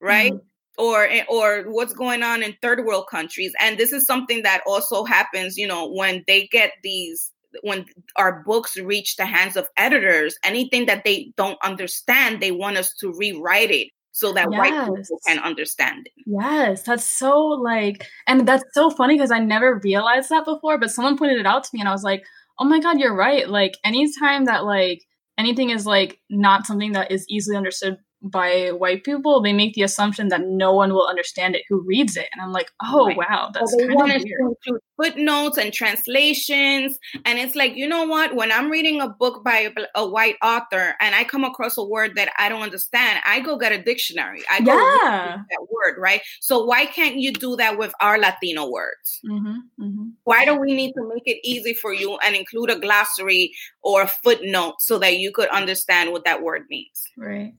right? 0.00 0.32
Mm-hmm. 0.32 0.46
Or 0.78 1.06
eh, 1.06 1.24
or 1.28 1.64
what's 1.64 1.92
going 1.92 2.22
on 2.22 2.42
in 2.42 2.56
third 2.62 2.86
world 2.86 3.04
countries. 3.10 3.52
And 3.60 3.76
this 3.76 3.92
is 3.92 4.06
something 4.06 4.42
that 4.42 4.62
also 4.66 5.04
happens, 5.04 5.58
you 5.58 5.66
know, 5.66 5.86
when 5.86 6.24
they 6.26 6.48
get 6.50 6.72
these 6.82 7.30
when 7.62 7.84
our 8.16 8.42
books 8.42 8.78
reach 8.78 9.16
the 9.16 9.26
hands 9.26 9.56
of 9.56 9.68
editors, 9.76 10.36
anything 10.42 10.86
that 10.86 11.04
they 11.04 11.32
don't 11.36 11.58
understand, 11.62 12.40
they 12.40 12.50
want 12.50 12.78
us 12.78 12.94
to 12.94 13.12
rewrite 13.12 13.70
it 13.70 13.88
so 14.12 14.32
that 14.32 14.50
white 14.50 14.72
people 14.84 15.20
can 15.26 15.38
understand 15.38 16.06
it. 16.06 16.12
Yes, 16.26 16.82
that's 16.82 17.04
so 17.04 17.38
like, 17.38 18.06
and 18.26 18.46
that's 18.46 18.64
so 18.72 18.90
funny 18.90 19.14
because 19.14 19.30
I 19.30 19.38
never 19.38 19.80
realized 19.82 20.28
that 20.28 20.44
before, 20.44 20.78
but 20.78 20.90
someone 20.90 21.16
pointed 21.16 21.38
it 21.38 21.46
out 21.46 21.64
to 21.64 21.70
me 21.72 21.80
and 21.80 21.88
I 21.88 21.92
was 21.92 22.04
like, 22.04 22.24
oh 22.62 22.64
my 22.64 22.78
God, 22.78 23.00
you're 23.00 23.14
right. 23.14 23.48
Like, 23.48 23.76
anytime 23.82 24.44
that 24.44 24.64
like 24.64 25.02
anything 25.36 25.70
is 25.70 25.84
like 25.84 26.20
not 26.30 26.64
something 26.64 26.92
that 26.92 27.10
is 27.10 27.26
easily 27.28 27.56
understood 27.56 27.96
by 28.22 28.68
white 28.70 29.02
people, 29.04 29.40
they 29.42 29.52
make 29.52 29.74
the 29.74 29.82
assumption 29.82 30.28
that 30.28 30.42
no 30.46 30.72
one 30.72 30.92
will 30.92 31.06
understand 31.06 31.56
it 31.56 31.62
who 31.68 31.80
reads 31.80 32.16
it. 32.16 32.28
And 32.32 32.40
I'm 32.42 32.52
like, 32.52 32.70
oh 32.82 33.06
Right. 33.08 33.16
wow, 33.16 33.50
that's 33.52 33.76
they 33.76 33.86
kind 33.88 34.12
of 34.12 34.22
weird. 34.22 34.80
footnotes 34.96 35.58
and 35.58 35.72
translations. 35.72 36.98
And 37.24 37.38
it's 37.38 37.54
like, 37.56 37.74
you 37.74 37.88
know 37.88 38.04
what? 38.04 38.34
When 38.36 38.52
I'm 38.52 38.70
reading 38.70 39.00
a 39.00 39.08
book 39.08 39.42
by 39.44 39.70
a, 39.76 40.00
a 40.00 40.08
white 40.08 40.36
author 40.42 40.94
and 41.00 41.14
I 41.14 41.24
come 41.24 41.44
across 41.44 41.76
a 41.76 41.84
word 41.84 42.12
that 42.16 42.30
I 42.38 42.48
don't 42.48 42.62
understand, 42.62 43.20
I 43.26 43.40
go 43.40 43.58
get 43.58 43.72
a 43.72 43.82
dictionary. 43.82 44.42
I 44.50 44.60
go 44.60 44.72
Yeah. 44.72 45.38
that 45.50 45.66
word, 45.70 45.96
right? 45.98 46.20
So 46.40 46.64
why 46.64 46.86
can't 46.86 47.16
you 47.16 47.32
do 47.32 47.56
that 47.56 47.78
with 47.78 47.92
our 48.00 48.18
Latino 48.18 48.68
words? 48.70 49.20
Mm-hmm, 49.28 49.84
mm-hmm. 49.84 50.04
Why 50.24 50.44
do 50.44 50.54
we 50.54 50.74
need 50.74 50.92
to 50.92 51.08
make 51.12 51.24
it 51.26 51.40
easy 51.42 51.74
for 51.74 51.92
you 51.92 52.18
and 52.24 52.36
include 52.36 52.70
a 52.70 52.78
glossary 52.78 53.52
or 53.82 54.02
a 54.02 54.08
footnote 54.08 54.74
so 54.80 54.98
that 55.00 55.16
you 55.16 55.32
could 55.32 55.48
understand 55.48 56.12
what 56.12 56.24
that 56.24 56.42
word 56.42 56.62
means? 56.70 57.02
Right. 57.16 57.54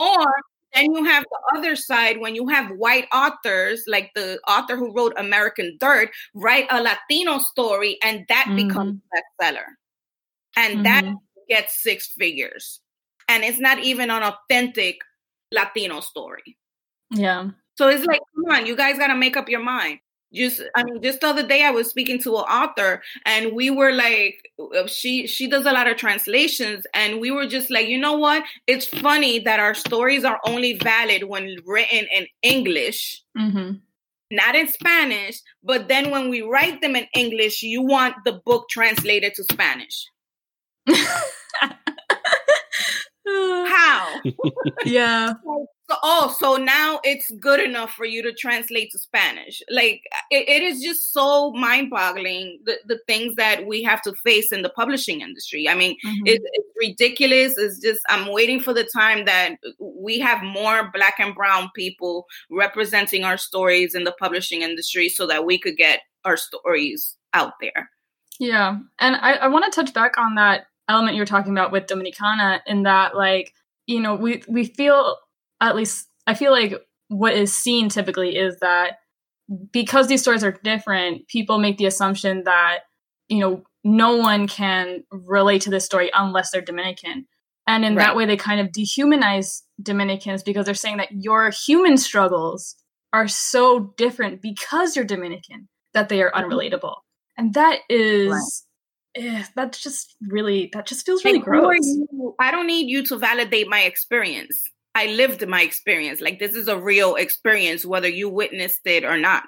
Or 0.00 0.26
then 0.74 0.92
you 0.94 1.04
have 1.04 1.24
the 1.24 1.58
other 1.58 1.76
side 1.76 2.20
when 2.20 2.34
you 2.34 2.46
have 2.48 2.70
white 2.76 3.06
authors, 3.12 3.82
like 3.86 4.10
the 4.14 4.38
author 4.46 4.76
who 4.76 4.92
wrote 4.94 5.14
American 5.16 5.76
Dirt, 5.80 6.10
write 6.34 6.66
a 6.70 6.82
Latino 6.82 7.38
story 7.38 7.98
and 8.02 8.24
that 8.28 8.52
becomes 8.54 8.94
a 9.12 9.44
bestseller. 9.44 9.64
And 10.56 10.84
that 10.84 11.02
Mhm. 11.04 11.16
gets 11.48 11.82
six 11.82 12.12
figures. 12.18 12.80
And 13.28 13.44
it's 13.44 13.60
not 13.60 13.78
even 13.80 14.10
an 14.10 14.22
authentic 14.22 14.98
Latino 15.52 16.00
story. 16.00 16.58
Yeah. 17.10 17.50
So 17.76 17.88
it's 17.88 18.04
like, 18.04 18.20
come 18.34 18.56
on, 18.56 18.66
you 18.66 18.76
guys 18.76 18.98
got 18.98 19.08
to 19.08 19.14
make 19.16 19.36
up 19.36 19.48
your 19.48 19.62
mind. 19.62 20.00
Just, 20.32 20.60
I 20.74 20.84
mean, 20.84 21.00
just 21.02 21.20
the 21.22 21.28
other 21.28 21.46
day 21.46 21.64
I 21.64 21.70
was 21.70 21.88
speaking 21.88 22.18
to 22.22 22.36
an 22.36 22.42
author, 22.44 23.02
and 23.24 23.52
we 23.52 23.70
were 23.70 23.92
like, 23.92 24.50
uh, 24.76 24.86
she 24.86 25.26
she 25.26 25.48
does 25.48 25.64
a 25.64 25.72
lot 25.72 25.86
of 25.88 25.96
translations, 25.96 26.86
and 26.92 27.18
we 27.20 27.30
were 27.30 27.46
just 27.46 27.70
like, 27.70 27.88
you 27.88 27.96
know 27.98 28.16
what? 28.18 28.42
It's 28.66 28.84
funny 28.86 29.38
that 29.40 29.58
our 29.58 29.72
stories 29.74 30.24
are 30.24 30.38
only 30.46 30.74
valid 30.78 31.24
when 31.24 31.56
written 31.64 32.06
in 32.14 32.26
English, 32.42 33.22
Mm-hmm. 33.38 33.76
not 34.30 34.54
in 34.54 34.68
Spanish. 34.68 35.40
But 35.64 35.88
then 35.88 36.10
when 36.10 36.28
we 36.28 36.42
write 36.42 36.82
them 36.82 36.94
in 36.94 37.06
English, 37.14 37.62
you 37.62 37.80
want 37.82 38.14
the 38.26 38.40
book 38.44 38.68
translated 38.68 39.32
to 39.34 39.44
Spanish. 39.44 40.04
How? 43.26 44.20
yeah. 44.84 45.32
So, 45.90 45.96
oh, 46.02 46.36
so 46.38 46.56
now 46.56 47.00
it's 47.02 47.30
good 47.40 47.60
enough 47.60 47.92
for 47.92 48.04
you 48.04 48.22
to 48.22 48.32
translate 48.34 48.90
to 48.92 48.98
Spanish. 48.98 49.62
Like 49.70 50.02
it, 50.30 50.46
it 50.48 50.62
is 50.62 50.82
just 50.82 51.12
so 51.14 51.50
mind-boggling 51.52 52.60
the, 52.66 52.74
the 52.86 52.98
things 53.06 53.36
that 53.36 53.66
we 53.66 53.82
have 53.84 54.02
to 54.02 54.12
face 54.22 54.52
in 54.52 54.60
the 54.62 54.68
publishing 54.68 55.22
industry. 55.22 55.66
I 55.68 55.74
mean, 55.74 55.96
Mhm. 56.04 56.26
it, 56.26 56.42
it's 56.52 56.68
ridiculous. 56.78 57.56
It's 57.56 57.78
just 57.80 58.00
I'm 58.10 58.30
waiting 58.32 58.60
for 58.60 58.74
the 58.74 58.84
time 58.84 59.24
that 59.24 59.56
we 59.78 60.18
have 60.18 60.42
more 60.42 60.90
black 60.92 61.14
and 61.18 61.34
brown 61.34 61.70
people 61.74 62.26
representing 62.50 63.24
our 63.24 63.38
stories 63.38 63.94
in 63.94 64.04
the 64.04 64.12
publishing 64.20 64.60
industry 64.62 65.08
so 65.08 65.26
that 65.26 65.46
we 65.46 65.58
could 65.58 65.76
get 65.78 66.00
our 66.26 66.36
stories 66.36 67.16
out 67.32 67.54
there. 67.62 67.88
Yeah. 68.38 68.78
And 68.98 69.16
I, 69.16 69.34
I 69.34 69.48
want 69.48 69.64
to 69.64 69.70
touch 69.70 69.94
back 69.94 70.18
on 70.18 70.34
that 70.34 70.66
element 70.88 71.16
you 71.16 71.22
were 71.22 71.26
talking 71.26 71.52
about 71.52 71.72
with 71.72 71.86
Dominicana 71.86 72.60
in 72.66 72.82
that 72.82 73.16
like, 73.16 73.52
you 73.86 74.00
know, 74.00 74.14
we 74.14 74.42
we 74.48 74.64
feel 74.64 75.16
at 75.60 75.76
least 75.76 76.08
I 76.26 76.34
feel 76.34 76.52
like 76.52 76.74
what 77.08 77.34
is 77.34 77.56
seen 77.56 77.88
typically 77.88 78.36
is 78.36 78.58
that 78.60 78.98
because 79.72 80.08
these 80.08 80.20
stories 80.20 80.44
are 80.44 80.52
different, 80.52 81.26
people 81.28 81.58
make 81.58 81.78
the 81.78 81.86
assumption 81.86 82.44
that, 82.44 82.80
you 83.28 83.38
know, 83.40 83.62
no 83.82 84.16
one 84.16 84.46
can 84.46 85.04
relate 85.10 85.62
to 85.62 85.70
this 85.70 85.84
story 85.84 86.10
unless 86.14 86.50
they're 86.50 86.60
Dominican. 86.60 87.26
And 87.66 87.84
in 87.84 87.96
Right. 87.96 88.04
that 88.04 88.16
way 88.16 88.26
they 88.26 88.36
kind 88.36 88.60
of 88.60 88.68
dehumanize 88.68 89.62
Dominicans 89.82 90.42
because 90.42 90.66
they're 90.66 90.74
saying 90.74 90.98
that 90.98 91.12
your 91.12 91.50
human 91.50 91.96
struggles 91.96 92.76
are 93.12 93.28
so 93.28 93.94
different 93.96 94.42
because 94.42 94.96
you're 94.96 95.04
Dominican 95.04 95.68
that 95.94 96.08
they 96.08 96.22
are 96.22 96.30
unrelatable. 96.32 96.96
And 97.36 97.54
that 97.54 97.80
is 97.88 98.64
eh, 99.14 99.44
that's 99.54 99.80
just 99.82 100.16
really 100.20 100.70
that 100.72 100.86
just 100.86 101.06
feels 101.06 101.24
really 101.24 101.38
Like, 101.38 101.46
gross. 101.46 101.98
I 102.38 102.50
don't 102.50 102.66
need 102.66 102.88
you 102.88 103.02
to 103.04 103.16
validate 103.16 103.68
my 103.68 103.80
experience. 103.80 104.62
I 104.98 105.06
lived 105.06 105.46
my 105.46 105.62
experience. 105.62 106.20
Like 106.20 106.40
this 106.40 106.56
is 106.56 106.66
a 106.66 106.76
real 106.76 107.14
experience, 107.14 107.86
whether 107.86 108.08
you 108.08 108.28
witnessed 108.28 108.80
it 108.84 109.04
or 109.04 109.16
not. 109.16 109.44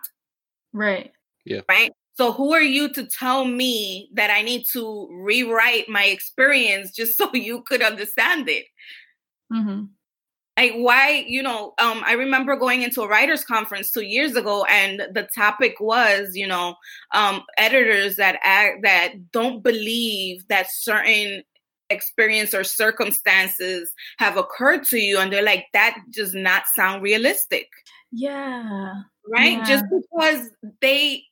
Right. 0.72 1.10
Yeah. 1.44 1.62
Right. 1.68 1.90
So 2.14 2.32
who 2.32 2.52
are 2.52 2.62
you 2.62 2.92
to 2.92 3.06
tell 3.06 3.44
me 3.44 4.10
that 4.14 4.30
I 4.30 4.42
need 4.42 4.64
to 4.72 5.08
rewrite 5.10 5.88
my 5.88 6.04
experience 6.04 6.92
just 6.92 7.16
so 7.18 7.34
you 7.34 7.62
could 7.62 7.82
understand 7.82 8.48
it? 8.48 8.66
hmm 9.50 9.86
Like 10.56 10.74
why, 10.74 11.24
you 11.26 11.42
know, 11.42 11.74
um, 11.78 12.02
I 12.06 12.12
remember 12.12 12.54
going 12.54 12.82
into 12.82 13.02
a 13.02 13.08
writers 13.08 13.44
conference 13.44 13.90
two 13.90 14.02
years 14.04 14.36
ago, 14.36 14.64
and 14.66 15.00
the 15.12 15.28
topic 15.34 15.80
was, 15.80 16.30
you 16.34 16.46
know, 16.46 16.76
um, 17.12 17.42
editors 17.58 18.16
that 18.16 18.38
act 18.44 18.82
that 18.84 19.32
don't 19.32 19.64
believe 19.64 20.46
that 20.48 20.66
certain 20.70 21.42
experience 21.90 22.54
or 22.54 22.64
circumstances 22.64 23.92
have 24.18 24.36
occurred 24.36 24.84
to 24.84 24.98
you, 24.98 25.18
and 25.18 25.32
they're 25.32 25.42
like, 25.42 25.66
that 25.72 25.96
does 26.12 26.34
not 26.34 26.62
sound 26.74 27.02
realistic, 27.02 27.68
Yeah. 28.12 29.02
right? 29.28 29.58
Yeah. 29.58 29.64
Just 29.64 29.84
because 29.90 30.48
they 30.80 31.24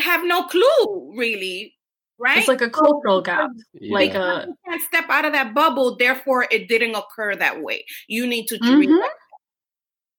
have 0.00 0.24
no 0.24 0.44
clue, 0.44 1.14
really, 1.16 1.74
right? 2.18 2.38
It's 2.38 2.48
like 2.48 2.60
a 2.62 2.72
So- 2.72 2.80
cultural 2.80 3.20
gap. 3.20 3.50
Yeah. 3.74 3.94
Like 3.94 4.12
because 4.12 4.44
a 4.44 4.48
you 4.48 4.56
can't 4.66 4.82
step 4.82 5.04
out 5.08 5.24
of 5.24 5.32
that 5.32 5.54
bubble, 5.54 5.96
therefore 5.96 6.46
it 6.50 6.68
didn't 6.68 6.94
occur 6.94 7.34
that 7.36 7.62
way. 7.62 7.84
You 8.08 8.26
need 8.26 8.46
to 8.48 8.58
Mhm. 8.58 8.78
rewrite 8.78 9.10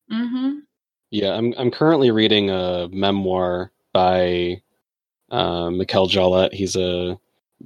hmm 0.10 0.60
Yeah, 1.12 1.34
I'm 1.34 1.54
I'm 1.58 1.72
currently 1.72 2.12
reading 2.12 2.50
a 2.50 2.88
memoir 2.92 3.72
by 3.94 4.62
uh, 5.32 5.70
Mikel 5.72 6.08
Jollett. 6.08 6.54
He's 6.54 6.76
a 6.76 7.18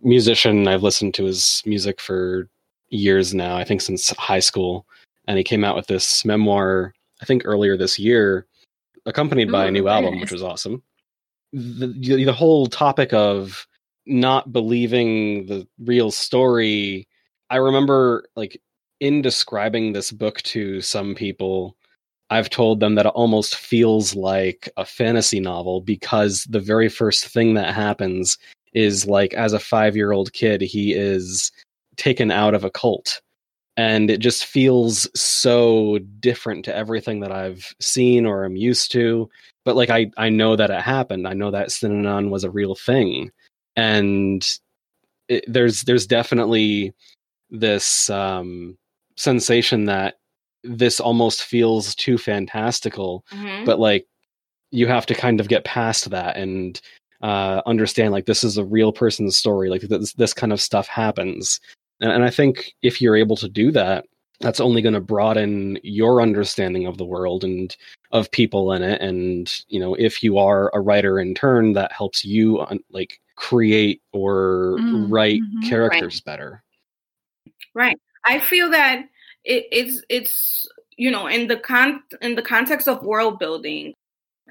musician. 0.03 0.67
I've 0.67 0.83
listened 0.83 1.13
to 1.15 1.25
his 1.25 1.61
music 1.65 1.99
for 1.99 2.49
years 2.89 3.33
now. 3.33 3.57
I 3.57 3.63
think 3.63 3.81
since 3.81 4.09
high 4.17 4.39
school, 4.39 4.85
and 5.27 5.37
he 5.37 5.43
came 5.43 5.63
out 5.63 5.75
with 5.75 5.87
this 5.87 6.25
memoir. 6.25 6.93
I 7.21 7.25
think 7.25 7.43
earlier 7.45 7.75
this 7.75 7.97
year, 7.97 8.45
accompanied 9.05 9.51
by 9.51 9.65
a 9.65 9.67
oh, 9.67 9.71
new 9.71 9.87
album, 9.87 10.15
nice. 10.15 10.21
which 10.21 10.31
was 10.31 10.43
awesome. 10.43 10.83
The, 11.53 11.87
the 11.87 12.25
the 12.25 12.33
whole 12.33 12.67
topic 12.67 13.13
of 13.13 13.65
not 14.05 14.53
believing 14.53 15.47
the 15.47 15.67
real 15.79 16.11
story. 16.11 17.07
I 17.49 17.57
remember 17.57 18.25
like 18.35 18.61
in 18.99 19.21
describing 19.21 19.93
this 19.93 20.11
book 20.11 20.41
to 20.43 20.81
some 20.81 21.15
people 21.15 21.77
I've 22.29 22.49
told 22.49 22.79
them 22.79 22.95
that 22.95 23.05
it 23.05 23.13
almost 23.15 23.55
feels 23.55 24.13
like 24.13 24.69
a 24.75 24.83
fantasy 24.85 25.39
novel 25.39 25.81
because 25.81 26.43
the 26.49 26.59
very 26.59 26.89
first 26.89 27.25
thing 27.27 27.53
that 27.53 27.73
happens 27.73 28.37
is 28.73 29.05
like 29.07 29.33
as 29.33 29.53
a 29.53 29.59
five 29.59 29.95
year 29.95 30.11
old 30.11 30.33
kid, 30.33 30.61
he 30.61 30.93
is 30.93 31.51
taken 31.95 32.31
out 32.31 32.53
of 32.53 32.63
a 32.63 32.69
cult. 32.71 33.21
And 33.75 34.09
it 34.09 34.19
just 34.19 34.45
feels 34.45 35.07
so 35.19 35.99
different 36.19 36.65
to 36.65 36.75
everything 36.75 37.19
that 37.19 37.31
I've 37.31 37.75
seen 37.79 38.25
or 38.25 38.43
am 38.43 38.55
used 38.55 38.91
to. 38.93 39.29
But 39.65 39.75
like 39.75 39.89
I, 39.91 40.09
I 40.17 40.29
know 40.29 40.55
that 40.55 40.71
it 40.71 40.81
happened. 40.81 41.27
I 41.27 41.33
know 41.33 41.51
that 41.51 41.69
Synanon 41.69 42.29
was 42.29 42.43
a 42.43 42.49
real 42.49 42.73
thing. 42.73 43.31
And 43.75 44.47
it, 45.27 45.43
there's 45.47 45.81
there's 45.83 46.07
definitely 46.07 46.93
this 47.51 48.09
um, 48.09 48.77
sensation 49.15 49.85
that 49.85 50.17
this 50.63 50.99
almost 50.99 51.43
feels 51.43 51.95
too 51.95 52.17
fantastical 52.17 53.23
Mhm. 53.31 53.65
but 53.65 53.79
like 53.79 54.05
you 54.71 54.87
have 54.87 55.05
to 55.05 55.15
kind 55.15 55.39
of 55.39 55.47
get 55.47 55.63
past 55.63 56.09
that 56.09 56.35
and 56.35 56.81
uh, 57.21 57.61
understand 57.65 58.11
like 58.11 58.25
this 58.25 58.43
is 58.43 58.57
a 58.57 58.65
real 58.65 58.91
person's 58.91 59.35
story 59.35 59.69
like 59.69 59.81
this, 59.81 60.13
this 60.13 60.33
kind 60.33 60.53
of 60.53 60.61
stuff 60.61 60.87
happens 60.87 61.59
and, 62.01 62.11
and 62.11 62.23
i 62.23 62.29
think 62.29 62.73
if 62.81 63.01
you're 63.01 63.15
able 63.15 63.35
to 63.35 63.49
do 63.49 63.71
that 63.71 64.05
that's 64.39 64.59
only 64.59 64.83
going 64.83 64.93
to 64.93 65.01
broaden 65.01 65.79
your 65.81 66.21
understanding 66.21 66.85
of 66.85 66.99
the 66.99 67.05
world 67.05 67.43
and 67.43 67.75
of 68.11 68.29
people 68.31 68.71
in 68.71 68.83
it 68.83 69.01
and 69.01 69.63
you 69.67 69.79
know 69.79 69.95
if 69.95 70.21
you 70.21 70.37
are 70.37 70.69
a 70.75 70.79
writer 70.79 71.19
in 71.19 71.33
turn 71.33 71.73
that 71.73 71.91
helps 71.91 72.23
you 72.23 72.59
un- 72.61 72.83
like 72.91 73.19
create 73.35 74.01
or 74.13 74.77
Mm, 74.79 75.09
write 75.09 75.41
mhm. 75.41 75.69
characters 75.69 76.21
better 76.21 76.63
Right. 77.77 77.99
I 78.25 78.39
feel 78.39 78.71
that 78.71 79.03
it, 79.43 79.67
it's 79.71 80.01
it's 80.09 80.67
you 80.97 81.11
know 81.11 81.27
in 81.27 81.47
the 81.47 81.57
con 81.57 82.01
in 82.23 82.33
the 82.33 82.41
context 82.41 82.87
of 82.87 83.03
world 83.03 83.37
building, 83.37 83.93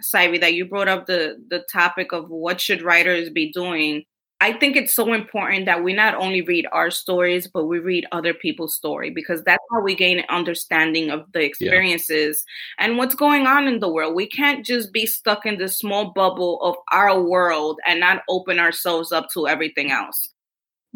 Zaivy, 0.02 0.40
that 0.40 0.54
you 0.54 0.64
brought 0.66 0.88
up 0.88 1.06
the 1.06 1.36
the 1.48 1.64
topic 1.72 2.12
of 2.12 2.28
what 2.28 2.60
should 2.60 2.82
writers 2.82 3.30
be 3.30 3.52
doing. 3.52 4.04
I 4.38 4.52
think 4.52 4.76
it's 4.76 4.94
so 4.94 5.14
important 5.14 5.64
that 5.64 5.82
we 5.82 5.94
not 5.94 6.14
only 6.14 6.42
read 6.42 6.66
our 6.70 6.90
stories, 6.90 7.48
but 7.48 7.64
we 7.64 7.78
read 7.78 8.04
other 8.12 8.34
people's 8.34 8.76
story 8.76 9.08
because 9.08 9.42
that's 9.44 9.64
how 9.72 9.80
we 9.80 9.94
gain 9.94 10.18
an 10.18 10.26
understanding 10.28 11.08
of 11.10 11.24
the 11.32 11.42
experiences 11.42 12.44
and 12.78 12.98
what's 12.98 13.14
going 13.14 13.46
on 13.46 13.66
in 13.66 13.80
the 13.80 13.90
world. 13.90 14.14
We 14.14 14.28
can't 14.28 14.64
just 14.64 14.92
be 14.92 15.06
stuck 15.06 15.46
in 15.46 15.56
this 15.56 15.78
small 15.78 16.12
bubble 16.12 16.60
of 16.60 16.76
our 16.92 17.18
world 17.22 17.78
and 17.86 17.98
not 17.98 18.24
open 18.28 18.58
ourselves 18.58 19.10
up 19.10 19.28
to 19.32 19.48
everything 19.48 19.90
else 19.90 20.20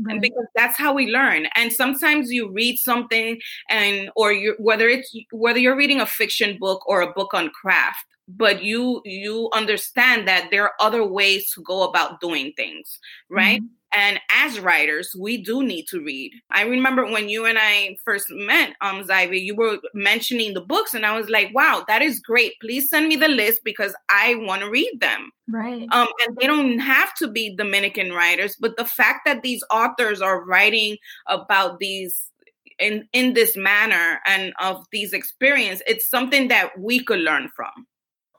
and 0.09 0.21
because 0.21 0.47
that's 0.55 0.77
how 0.79 0.93
we 0.95 1.07
learn. 1.09 1.47
And 1.55 1.73
sometimes 1.73 2.31
you 2.31 2.51
read 2.51 2.79
something 2.79 3.39
and 3.69 4.11
or 4.17 4.33
you 4.33 4.55
whether 4.59 4.89
it's 4.89 5.13
whether 5.33 5.59
you're 5.59 5.77
reading 5.77 6.01
a 6.01 6.07
fiction 6.07 6.57
book 6.59 6.87
or 6.89 7.01
a 7.03 7.13
book 7.13 7.35
on 7.35 7.51
craft 7.51 8.05
but 8.29 8.63
you 8.63 9.03
you 9.05 9.51
understand 9.55 10.29
that 10.29 10.49
there 10.51 10.63
are 10.65 10.75
other 10.81 11.05
ways 11.05 11.51
to 11.53 11.63
go 11.63 11.83
about 11.83 12.21
doing 12.21 12.53
things 12.57 12.99
right? 13.29 13.61
Mhm. 13.63 13.67
And 13.93 14.21
as 14.31 14.61
writers 14.61 15.15
we 15.19 15.43
do 15.43 15.63
need 15.63 15.87
to 15.89 16.01
read 16.01 16.33
i 16.51 16.63
remember 16.63 17.05
when 17.05 17.29
you 17.29 17.45
and 17.45 17.59
i 17.61 17.97
first 18.05 18.27
met 18.31 18.75
um 18.81 19.03
Zaivy, 19.03 19.41
you 19.41 19.55
were 19.55 19.79
mentioning 19.95 20.55
the 20.55 20.61
books 20.61 20.95
and 20.95 21.05
i 21.05 21.17
was 21.17 21.29
like 21.29 21.51
wow 21.55 21.85
that 21.89 22.03
is 22.03 22.21
great 22.21 22.53
please 22.61 22.89
send 22.89 23.09
me 23.09 23.17
the 23.17 23.29
list 23.29 23.61
because 23.65 23.95
i 24.09 24.35
want 24.37 24.63
to 24.63 24.71
read 24.71 25.01
them 25.01 25.31
Right. 25.53 25.89
um, 25.91 26.07
and 26.25 26.37
they 26.41 26.47
don't 26.47 26.79
have 26.79 27.13
to 27.15 27.27
be 27.27 27.57
Dominican 27.57 28.13
writers, 28.13 28.57
but 28.61 28.77
the 28.77 28.85
fact 28.85 29.23
that 29.27 29.43
these 29.43 29.65
authors 29.71 30.21
are 30.21 30.45
writing 30.45 30.97
about 31.27 31.81
these 31.81 32.31
in 32.79 33.09
in 33.13 33.35
this 33.35 33.57
manner 33.57 34.21
and 34.27 34.53
of 34.61 34.87
these 34.93 35.13
experience, 35.13 35.83
it's 35.89 36.09
something 36.09 36.49
that 36.49 36.79
we 36.79 37.03
could 37.03 37.19
learn 37.21 37.51
from. 37.57 37.71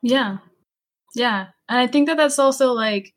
Yeah. 0.02 0.38
Yeah. 1.14 1.48
And 1.68 1.80
I 1.80 1.88
think 1.88 2.08
that 2.08 2.18
that's 2.18 2.40
also 2.40 2.72
like 2.72 3.14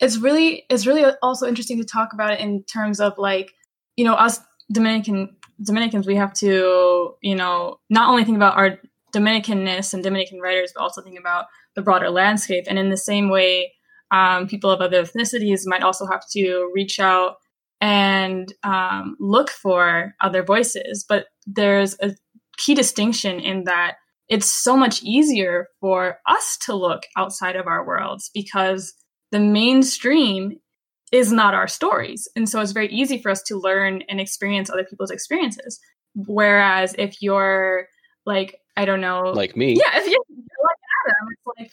it's 0.00 0.18
really 0.18 0.64
it's 0.70 0.86
really 0.86 1.04
also 1.22 1.46
interesting 1.46 1.78
to 1.78 1.84
talk 1.84 2.12
about 2.12 2.32
it 2.32 2.40
in 2.40 2.62
terms 2.64 3.00
of 3.00 3.18
like, 3.18 3.52
you 3.96 4.04
know, 4.04 4.14
us 4.14 4.40
Dominican 4.70 5.36
Dominicans 5.62 6.06
we 6.06 6.16
have 6.16 6.32
to, 6.34 7.14
you 7.20 7.34
know, 7.34 7.80
not 7.90 8.08
only 8.08 8.24
think 8.24 8.36
about 8.36 8.56
our 8.56 8.78
Dominicanness 9.14 9.94
and 9.94 10.02
Dominican 10.02 10.40
writers, 10.40 10.72
but 10.74 10.82
also 10.82 11.02
think 11.02 11.18
about 11.18 11.46
the 11.74 11.82
broader 11.82 12.10
landscape. 12.10 12.64
And 12.68 12.78
in 12.78 12.90
the 12.90 12.96
same 12.96 13.30
way, 13.30 13.72
um, 14.10 14.46
people 14.46 14.70
of 14.70 14.80
other 14.80 15.02
ethnicities 15.02 15.62
might 15.64 15.82
also 15.82 16.06
have 16.06 16.22
to 16.32 16.70
reach 16.74 17.00
out 17.00 17.36
and 17.80 18.52
um, 18.64 19.16
look 19.18 19.50
for 19.50 20.14
other 20.20 20.42
voices. 20.42 21.04
But 21.08 21.26
there's 21.46 21.96
a 22.00 22.14
key 22.58 22.74
distinction 22.74 23.40
in 23.40 23.64
that 23.64 23.96
it's 24.28 24.50
so 24.50 24.76
much 24.76 25.02
easier 25.02 25.68
for 25.80 26.18
us 26.26 26.58
to 26.66 26.74
look 26.74 27.04
outside 27.16 27.56
of 27.56 27.66
our 27.66 27.86
worlds 27.86 28.30
because 28.34 28.92
the 29.30 29.40
mainstream 29.40 30.58
is 31.12 31.32
not 31.32 31.54
our 31.54 31.68
stories. 31.68 32.28
And 32.36 32.48
so 32.48 32.60
it's 32.60 32.72
very 32.72 32.88
easy 32.88 33.20
for 33.20 33.30
us 33.30 33.42
to 33.44 33.56
learn 33.56 34.02
and 34.08 34.20
experience 34.20 34.70
other 34.70 34.84
people's 34.84 35.10
experiences. 35.10 35.80
Whereas 36.14 36.94
if 36.98 37.22
you're 37.22 37.86
like, 38.26 38.60
I 38.76 38.84
don't 38.84 39.00
know, 39.00 39.32
like 39.34 39.56
me 39.56 39.74
yeah, 39.74 39.98
if 39.98 40.06
you're, 40.06 40.24
you're 40.28 40.64
like 40.64 40.78
Adam, 41.06 41.28
it's 41.32 41.46
like 41.58 41.70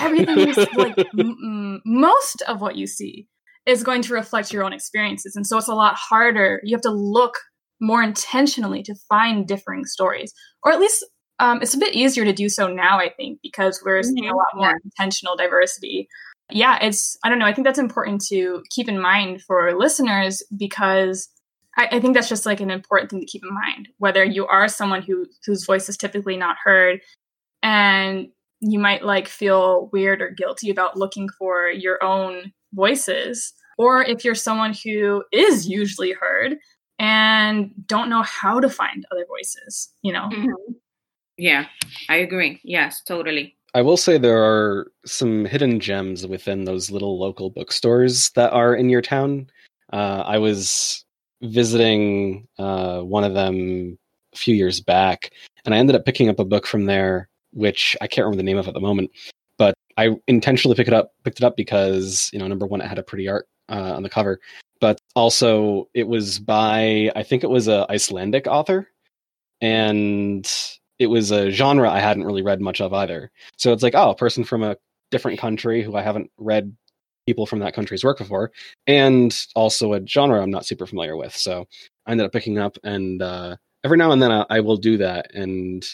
everything 0.00 0.48
is 0.48 0.66
like 0.76 0.94
m- 1.14 1.36
m- 1.44 1.82
most 1.84 2.42
of 2.42 2.60
what 2.60 2.76
you 2.76 2.86
see 2.86 3.26
is 3.66 3.82
going 3.82 4.00
to 4.02 4.14
reflect 4.14 4.52
your 4.52 4.64
own 4.64 4.72
experiences, 4.72 5.36
and 5.36 5.46
so 5.46 5.58
it's 5.58 5.68
a 5.68 5.74
lot 5.74 5.94
harder. 5.96 6.60
You 6.64 6.74
have 6.74 6.82
to 6.82 6.90
look 6.90 7.34
more 7.80 8.02
intentionally 8.02 8.82
to 8.82 8.94
find 9.08 9.46
differing 9.46 9.84
stories, 9.84 10.32
or 10.64 10.72
at 10.72 10.80
least 10.80 11.04
um, 11.40 11.62
it's 11.62 11.74
a 11.74 11.78
bit 11.78 11.94
easier 11.94 12.24
to 12.24 12.32
do 12.32 12.48
so 12.48 12.66
now. 12.66 12.98
I 12.98 13.10
think 13.10 13.40
because 13.42 13.80
we're 13.84 14.02
seeing 14.02 14.28
a 14.28 14.34
Mhm, 14.34 14.36
lot 14.36 14.46
more 14.54 14.74
intentional 14.84 15.36
diversity. 15.36 16.08
Yeah, 16.50 16.78
it's 16.80 17.18
I 17.22 17.28
don't 17.28 17.38
know. 17.38 17.46
I 17.46 17.52
think 17.52 17.66
that's 17.66 17.78
important 17.78 18.22
to 18.28 18.62
keep 18.70 18.88
in 18.88 19.00
mind 19.00 19.42
for 19.42 19.76
listeners 19.78 20.42
because 20.56 21.28
I, 21.76 21.88
I 21.92 22.00
think 22.00 22.14
that's 22.14 22.28
just 22.28 22.46
like 22.46 22.60
an 22.60 22.70
important 22.70 23.10
thing 23.10 23.20
to 23.20 23.26
keep 23.26 23.44
in 23.44 23.54
mind. 23.54 23.88
Whether 23.98 24.24
you 24.24 24.46
are 24.46 24.68
someone 24.68 25.02
who 25.02 25.26
whose 25.44 25.64
voice 25.64 25.88
is 25.88 25.96
typically 25.96 26.36
not 26.36 26.56
heard, 26.62 27.00
and 27.62 28.28
you 28.60 28.78
might 28.78 29.04
like 29.04 29.28
feel 29.28 29.90
weird 29.92 30.22
or 30.22 30.30
guilty 30.30 30.70
about 30.70 30.96
looking 30.96 31.28
for 31.38 31.68
your 31.68 32.02
own 32.02 32.52
voices, 32.72 33.52
or 33.76 34.02
if 34.02 34.24
you're 34.24 34.34
someone 34.34 34.74
who 34.84 35.22
is 35.32 35.68
usually 35.68 36.12
heard 36.12 36.56
and 36.98 37.70
don't 37.86 38.08
know 38.08 38.22
how 38.22 38.58
to 38.58 38.70
find 38.70 39.04
other 39.12 39.26
voices, 39.28 39.90
you 40.02 40.12
know. 40.12 40.28
Mm-hmm. 40.32 40.72
Yeah, 41.36 41.66
I 42.08 42.16
agree. 42.16 42.60
Yes, 42.64 43.02
totally. 43.02 43.57
I 43.74 43.82
will 43.82 43.96
say 43.96 44.16
there 44.16 44.42
are 44.42 44.90
some 45.04 45.44
hidden 45.44 45.78
gems 45.78 46.26
within 46.26 46.64
those 46.64 46.90
little 46.90 47.18
local 47.18 47.50
bookstores 47.50 48.30
that 48.30 48.52
are 48.52 48.74
in 48.74 48.88
your 48.88 49.02
town. 49.02 49.50
Uh, 49.92 50.22
I 50.26 50.38
was 50.38 51.04
visiting 51.42 52.46
uh, 52.58 53.00
one 53.00 53.24
of 53.24 53.34
them 53.34 53.98
a 54.34 54.36
few 54.36 54.54
years 54.54 54.80
back, 54.80 55.32
and 55.64 55.74
I 55.74 55.78
ended 55.78 55.96
up 55.96 56.04
picking 56.04 56.28
up 56.28 56.38
a 56.38 56.44
book 56.44 56.66
from 56.66 56.86
there, 56.86 57.28
which 57.52 57.96
I 58.00 58.06
can't 58.06 58.24
remember 58.24 58.38
the 58.38 58.42
name 58.44 58.58
of 58.58 58.68
at 58.68 58.74
the 58.74 58.80
moment. 58.80 59.10
But 59.58 59.74
I 59.96 60.16
intentionally 60.26 60.74
picked 60.74 60.88
it 60.88 60.94
up, 60.94 61.12
picked 61.24 61.38
it 61.38 61.44
up 61.44 61.56
because 61.56 62.30
you 62.32 62.38
know, 62.38 62.46
number 62.46 62.66
one, 62.66 62.80
it 62.80 62.88
had 62.88 62.98
a 62.98 63.02
pretty 63.02 63.28
art 63.28 63.48
uh, 63.68 63.92
on 63.94 64.02
the 64.02 64.10
cover, 64.10 64.40
but 64.80 64.98
also 65.14 65.88
it 65.92 66.08
was 66.08 66.38
by 66.38 67.12
I 67.14 67.22
think 67.22 67.44
it 67.44 67.50
was 67.50 67.68
a 67.68 67.86
Icelandic 67.90 68.46
author, 68.46 68.88
and 69.60 70.50
it 70.98 71.06
was 71.06 71.30
a 71.30 71.50
genre 71.50 71.90
I 71.90 72.00
hadn't 72.00 72.24
really 72.24 72.42
read 72.42 72.60
much 72.60 72.80
of 72.80 72.92
either. 72.92 73.30
So 73.56 73.72
it's 73.72 73.82
like, 73.82 73.94
oh, 73.94 74.10
a 74.10 74.16
person 74.16 74.44
from 74.44 74.62
a 74.62 74.76
different 75.10 75.38
country 75.38 75.82
who 75.82 75.96
I 75.96 76.02
haven't 76.02 76.30
read 76.38 76.76
people 77.26 77.46
from 77.46 77.58
that 77.60 77.74
country's 77.74 78.04
work 78.04 78.18
before, 78.18 78.52
and 78.86 79.46
also 79.54 79.92
a 79.92 80.06
genre 80.06 80.42
I'm 80.42 80.50
not 80.50 80.66
super 80.66 80.86
familiar 80.86 81.16
with. 81.16 81.36
So 81.36 81.66
I 82.06 82.12
ended 82.12 82.26
up 82.26 82.32
picking 82.32 82.58
up, 82.58 82.78
and 82.84 83.20
uh, 83.22 83.56
every 83.84 83.98
now 83.98 84.12
and 84.12 84.22
then 84.22 84.32
I, 84.32 84.46
I 84.50 84.60
will 84.60 84.76
do 84.76 84.96
that. 84.98 85.34
And 85.34 85.84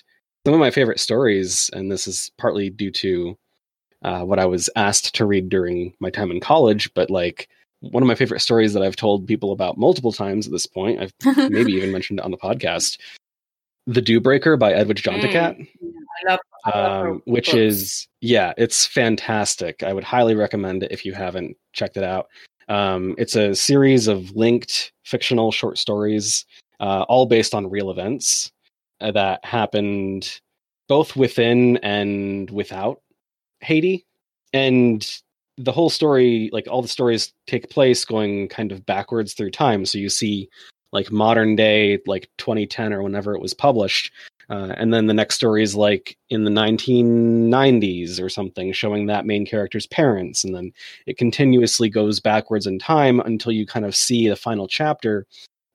some 0.46 0.54
of 0.54 0.60
my 0.60 0.70
favorite 0.70 1.00
stories, 1.00 1.70
and 1.72 1.90
this 1.90 2.06
is 2.06 2.30
partly 2.38 2.70
due 2.70 2.90
to 2.92 3.36
uh, 4.02 4.22
what 4.22 4.38
I 4.38 4.46
was 4.46 4.70
asked 4.76 5.14
to 5.16 5.24
read 5.24 5.48
during 5.48 5.94
my 5.98 6.10
time 6.10 6.30
in 6.30 6.40
college, 6.40 6.92
but 6.94 7.10
like 7.10 7.48
one 7.80 8.02
of 8.02 8.06
my 8.06 8.14
favorite 8.14 8.40
stories 8.40 8.72
that 8.74 8.82
I've 8.82 8.96
told 8.96 9.26
people 9.26 9.52
about 9.52 9.78
multiple 9.78 10.12
times 10.12 10.46
at 10.46 10.52
this 10.52 10.66
point, 10.66 11.00
I've 11.00 11.12
maybe 11.50 11.72
even 11.72 11.92
mentioned 11.92 12.18
it 12.18 12.24
on 12.24 12.30
the 12.30 12.36
podcast. 12.36 12.98
The 13.86 14.00
Dew 14.00 14.20
Breaker 14.20 14.56
by 14.56 14.72
Edwidge 14.72 15.02
Danticat 15.02 15.68
I 16.26 16.30
love, 16.30 16.40
I 16.64 16.78
love 16.78 17.02
her 17.02 17.10
um, 17.10 17.22
which 17.26 17.46
books. 17.46 17.58
is 17.58 18.08
yeah 18.20 18.52
it's 18.56 18.86
fantastic. 18.86 19.82
I 19.82 19.92
would 19.92 20.04
highly 20.04 20.34
recommend 20.34 20.82
it 20.82 20.92
if 20.92 21.04
you 21.04 21.12
haven't 21.12 21.56
checked 21.72 21.96
it 21.96 22.04
out. 22.04 22.28
Um, 22.68 23.14
it's 23.18 23.36
a 23.36 23.54
series 23.54 24.08
of 24.08 24.30
linked 24.34 24.92
fictional 25.04 25.52
short 25.52 25.78
stories 25.78 26.46
uh, 26.80 27.04
all 27.08 27.26
based 27.26 27.54
on 27.54 27.68
real 27.70 27.90
events 27.90 28.50
uh, 29.00 29.10
that 29.12 29.44
happened 29.44 30.40
both 30.88 31.16
within 31.16 31.76
and 31.78 32.50
without 32.50 33.00
haiti. 33.60 34.06
And 34.52 35.06
the 35.56 35.72
whole 35.72 35.90
story 35.90 36.50
like 36.52 36.66
all 36.70 36.82
the 36.82 36.88
stories 36.88 37.32
take 37.46 37.70
place 37.70 38.04
going 38.04 38.48
kind 38.48 38.72
of 38.72 38.84
backwards 38.86 39.34
through 39.34 39.50
time. 39.50 39.84
So 39.84 39.98
you 39.98 40.08
see 40.08 40.48
like 40.94 41.12
modern 41.12 41.54
day 41.54 41.98
like 42.06 42.30
2010 42.38 42.94
or 42.94 43.02
whenever 43.02 43.34
it 43.34 43.42
was 43.42 43.52
published 43.52 44.10
uh, 44.50 44.74
and 44.76 44.92
then 44.92 45.06
the 45.06 45.14
next 45.14 45.36
story 45.36 45.62
is 45.62 45.74
like 45.74 46.16
in 46.30 46.44
the 46.44 46.50
1990s 46.50 48.20
or 48.20 48.28
something, 48.28 48.72
showing 48.72 49.06
that 49.06 49.26
main 49.26 49.46
character's 49.46 49.86
parents. 49.86 50.44
And 50.44 50.54
then 50.54 50.72
it 51.06 51.16
continuously 51.16 51.88
goes 51.88 52.20
backwards 52.20 52.66
in 52.66 52.78
time 52.78 53.20
until 53.20 53.52
you 53.52 53.66
kind 53.66 53.86
of 53.86 53.96
see 53.96 54.28
the 54.28 54.36
final 54.36 54.68
chapter 54.68 55.26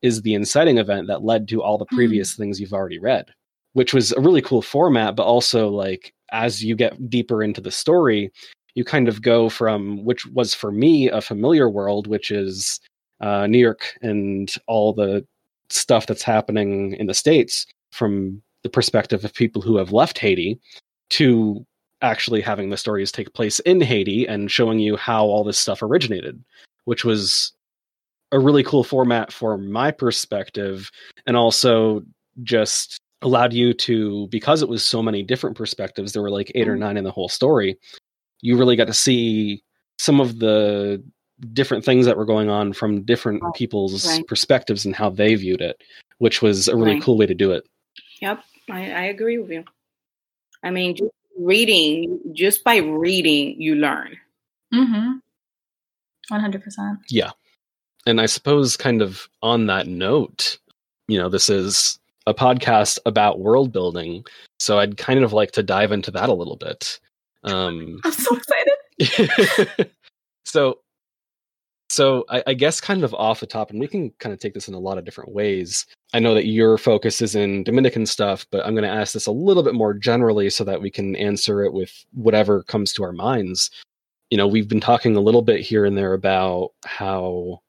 is 0.01 0.21
the 0.21 0.33
inciting 0.33 0.77
event 0.77 1.07
that 1.07 1.23
led 1.23 1.47
to 1.49 1.61
all 1.61 1.77
the 1.77 1.85
previous 1.85 2.35
things 2.35 2.59
you've 2.59 2.73
already 2.73 2.99
read, 2.99 3.25
which 3.73 3.93
was 3.93 4.11
a 4.13 4.21
really 4.21 4.41
cool 4.41 4.61
format. 4.61 5.15
But 5.15 5.23
also, 5.23 5.69
like, 5.69 6.13
as 6.31 6.63
you 6.63 6.75
get 6.75 7.09
deeper 7.09 7.43
into 7.43 7.61
the 7.61 7.71
story, 7.71 8.31
you 8.75 8.85
kind 8.85 9.07
of 9.07 9.21
go 9.23 9.49
from 9.49 10.05
which 10.05 10.27
was 10.27 10.53
for 10.53 10.71
me 10.71 11.09
a 11.09 11.21
familiar 11.21 11.69
world, 11.69 12.05
which 12.05 12.29
is 12.29 12.79
uh, 13.21 13.47
New 13.47 13.57
York 13.57 13.97
and 14.01 14.53
all 14.67 14.93
the 14.93 15.25
stuff 15.69 16.07
that's 16.07 16.23
happening 16.23 16.93
in 16.93 17.07
the 17.07 17.13
States 17.13 17.65
from 17.91 18.41
the 18.63 18.69
perspective 18.69 19.23
of 19.23 19.33
people 19.33 19.61
who 19.61 19.77
have 19.77 19.91
left 19.91 20.17
Haiti 20.17 20.59
to 21.11 21.65
actually 22.01 22.41
having 22.41 22.69
the 22.69 22.77
stories 22.77 23.11
take 23.11 23.33
place 23.33 23.59
in 23.59 23.81
Haiti 23.81 24.25
and 24.27 24.51
showing 24.51 24.79
you 24.79 24.95
how 24.95 25.25
all 25.25 25.43
this 25.43 25.57
stuff 25.57 25.81
originated, 25.81 26.41
which 26.85 27.03
was 27.03 27.53
a 28.31 28.39
really 28.39 28.63
cool 28.63 28.83
format 28.83 29.31
for 29.31 29.57
my 29.57 29.91
perspective 29.91 30.89
and 31.25 31.35
also 31.35 32.01
just 32.43 32.99
allowed 33.21 33.51
you 33.51 33.73
to 33.73 34.27
because 34.27 34.61
it 34.61 34.69
was 34.69 34.85
so 34.85 35.01
many 35.01 35.23
different 35.23 35.57
perspectives 35.57 36.13
there 36.13 36.21
were 36.21 36.29
like 36.29 36.51
8 36.55 36.67
or 36.67 36.71
mm-hmm. 36.73 36.81
9 36.81 36.97
in 36.97 37.03
the 37.03 37.11
whole 37.11 37.27
story 37.27 37.77
you 38.41 38.57
really 38.57 38.77
got 38.77 38.87
to 38.87 38.93
see 38.93 39.61
some 39.97 40.21
of 40.21 40.39
the 40.39 41.03
different 41.53 41.85
things 41.85 42.05
that 42.05 42.17
were 42.17 42.25
going 42.25 42.49
on 42.49 42.73
from 42.73 43.01
different 43.03 43.41
people's 43.55 44.07
right. 44.07 44.27
perspectives 44.27 44.85
and 44.85 44.95
how 44.95 45.09
they 45.09 45.35
viewed 45.35 45.61
it 45.61 45.81
which 46.17 46.41
was 46.41 46.67
a 46.67 46.75
really 46.75 46.93
right. 46.93 47.03
cool 47.03 47.17
way 47.17 47.25
to 47.25 47.35
do 47.35 47.51
it 47.51 47.67
yep 48.21 48.43
I, 48.69 48.91
I 48.91 49.03
agree 49.03 49.37
with 49.37 49.51
you 49.51 49.63
i 50.63 50.69
mean 50.69 50.95
just 50.95 51.11
reading 51.37 52.19
just 52.33 52.63
by 52.63 52.77
reading 52.77 53.59
you 53.61 53.75
learn 53.75 54.17
mm-hmm 54.73 55.17
100% 56.31 56.97
yeah 57.09 57.31
and 58.05 58.19
I 58.19 58.25
suppose, 58.25 58.77
kind 58.77 59.01
of 59.01 59.29
on 59.41 59.67
that 59.67 59.87
note, 59.87 60.57
you 61.07 61.19
know, 61.19 61.29
this 61.29 61.49
is 61.49 61.99
a 62.25 62.33
podcast 62.33 62.97
about 63.05 63.39
world 63.39 63.71
building. 63.71 64.25
So 64.59 64.79
I'd 64.79 64.97
kind 64.97 65.23
of 65.23 65.33
like 65.33 65.51
to 65.51 65.63
dive 65.63 65.91
into 65.91 66.11
that 66.11 66.29
a 66.29 66.33
little 66.33 66.55
bit. 66.55 66.99
Um, 67.43 67.99
I'm 68.05 68.11
so 68.11 68.35
excited. 68.35 69.91
so, 70.45 70.79
so 71.89 72.23
I, 72.29 72.43
I, 72.47 72.53
guess 72.53 72.79
kind 72.79 73.03
of 73.03 73.13
off 73.15 73.39
the 73.39 73.47
top, 73.47 73.71
and 73.71 73.79
we 73.79 73.87
can 73.87 74.11
kind 74.19 74.31
of 74.31 74.39
take 74.39 74.53
this 74.53 74.67
in 74.67 74.75
a 74.75 74.79
lot 74.79 74.97
of 74.99 75.05
different 75.05 75.33
ways. 75.33 75.87
I 76.13 76.19
know 76.19 76.35
that 76.35 76.45
your 76.45 76.77
focus 76.77 77.19
is 77.19 77.35
in 77.35 77.63
Dominican 77.63 78.05
stuff, 78.05 78.45
but 78.51 78.65
I'm 78.65 78.73
going 78.73 78.83
to 78.83 78.89
ask 78.89 79.13
this 79.13 79.25
a 79.25 79.31
little 79.31 79.63
bit 79.63 79.73
more 79.73 79.93
generally 79.93 80.49
so 80.49 80.63
that 80.65 80.81
we 80.81 80.91
can 80.91 81.15
answer 81.15 81.63
it 81.63 81.73
with 81.73 81.91
whatever 82.13 82.63
comes 82.63 82.93
to 82.93 83.03
our 83.03 83.11
minds. 83.11 83.71
You 84.29 84.37
know, 84.37 84.47
we've 84.47 84.67
been 84.67 84.79
talking 84.79 85.15
a 85.15 85.21
little 85.21 85.41
bit 85.41 85.61
here 85.61 85.85
and 85.85 85.97
there 85.97 86.13
about 86.13 86.73
how 86.85 87.61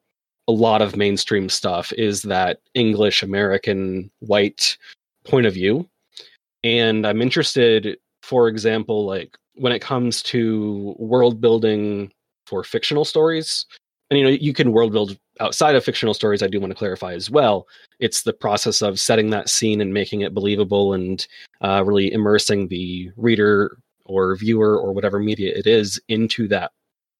a 0.48 0.52
lot 0.52 0.82
of 0.82 0.96
mainstream 0.96 1.48
stuff 1.48 1.92
is 1.94 2.22
that 2.22 2.60
English 2.74 3.22
American 3.22 4.10
white 4.18 4.76
point 5.24 5.46
of 5.46 5.54
view. 5.54 5.88
And 6.62 7.06
I'm 7.06 7.22
interested, 7.22 7.96
for 8.22 8.48
example, 8.48 9.06
like 9.06 9.38
when 9.54 9.72
it 9.72 9.80
comes 9.80 10.22
to 10.24 10.94
world 10.98 11.40
building 11.40 12.12
for 12.46 12.64
fictional 12.64 13.04
stories. 13.04 13.64
And 14.10 14.18
you 14.18 14.24
know, 14.24 14.30
you 14.30 14.52
can 14.52 14.72
world 14.72 14.92
build 14.92 15.16
outside 15.38 15.74
of 15.74 15.84
fictional 15.84 16.14
stories, 16.14 16.42
I 16.42 16.48
do 16.48 16.60
want 16.60 16.72
to 16.72 16.76
clarify 16.76 17.14
as 17.14 17.30
well. 17.30 17.66
It's 18.00 18.22
the 18.22 18.32
process 18.32 18.82
of 18.82 18.98
setting 18.98 19.30
that 19.30 19.48
scene 19.48 19.80
and 19.80 19.94
making 19.94 20.20
it 20.20 20.34
believable 20.34 20.92
and 20.92 21.26
uh, 21.60 21.84
really 21.84 22.12
immersing 22.12 22.68
the 22.68 23.10
reader 23.16 23.78
or 24.04 24.34
viewer 24.36 24.78
or 24.78 24.92
whatever 24.92 25.18
media 25.18 25.52
it 25.56 25.66
is 25.66 26.00
into 26.08 26.48
that 26.48 26.72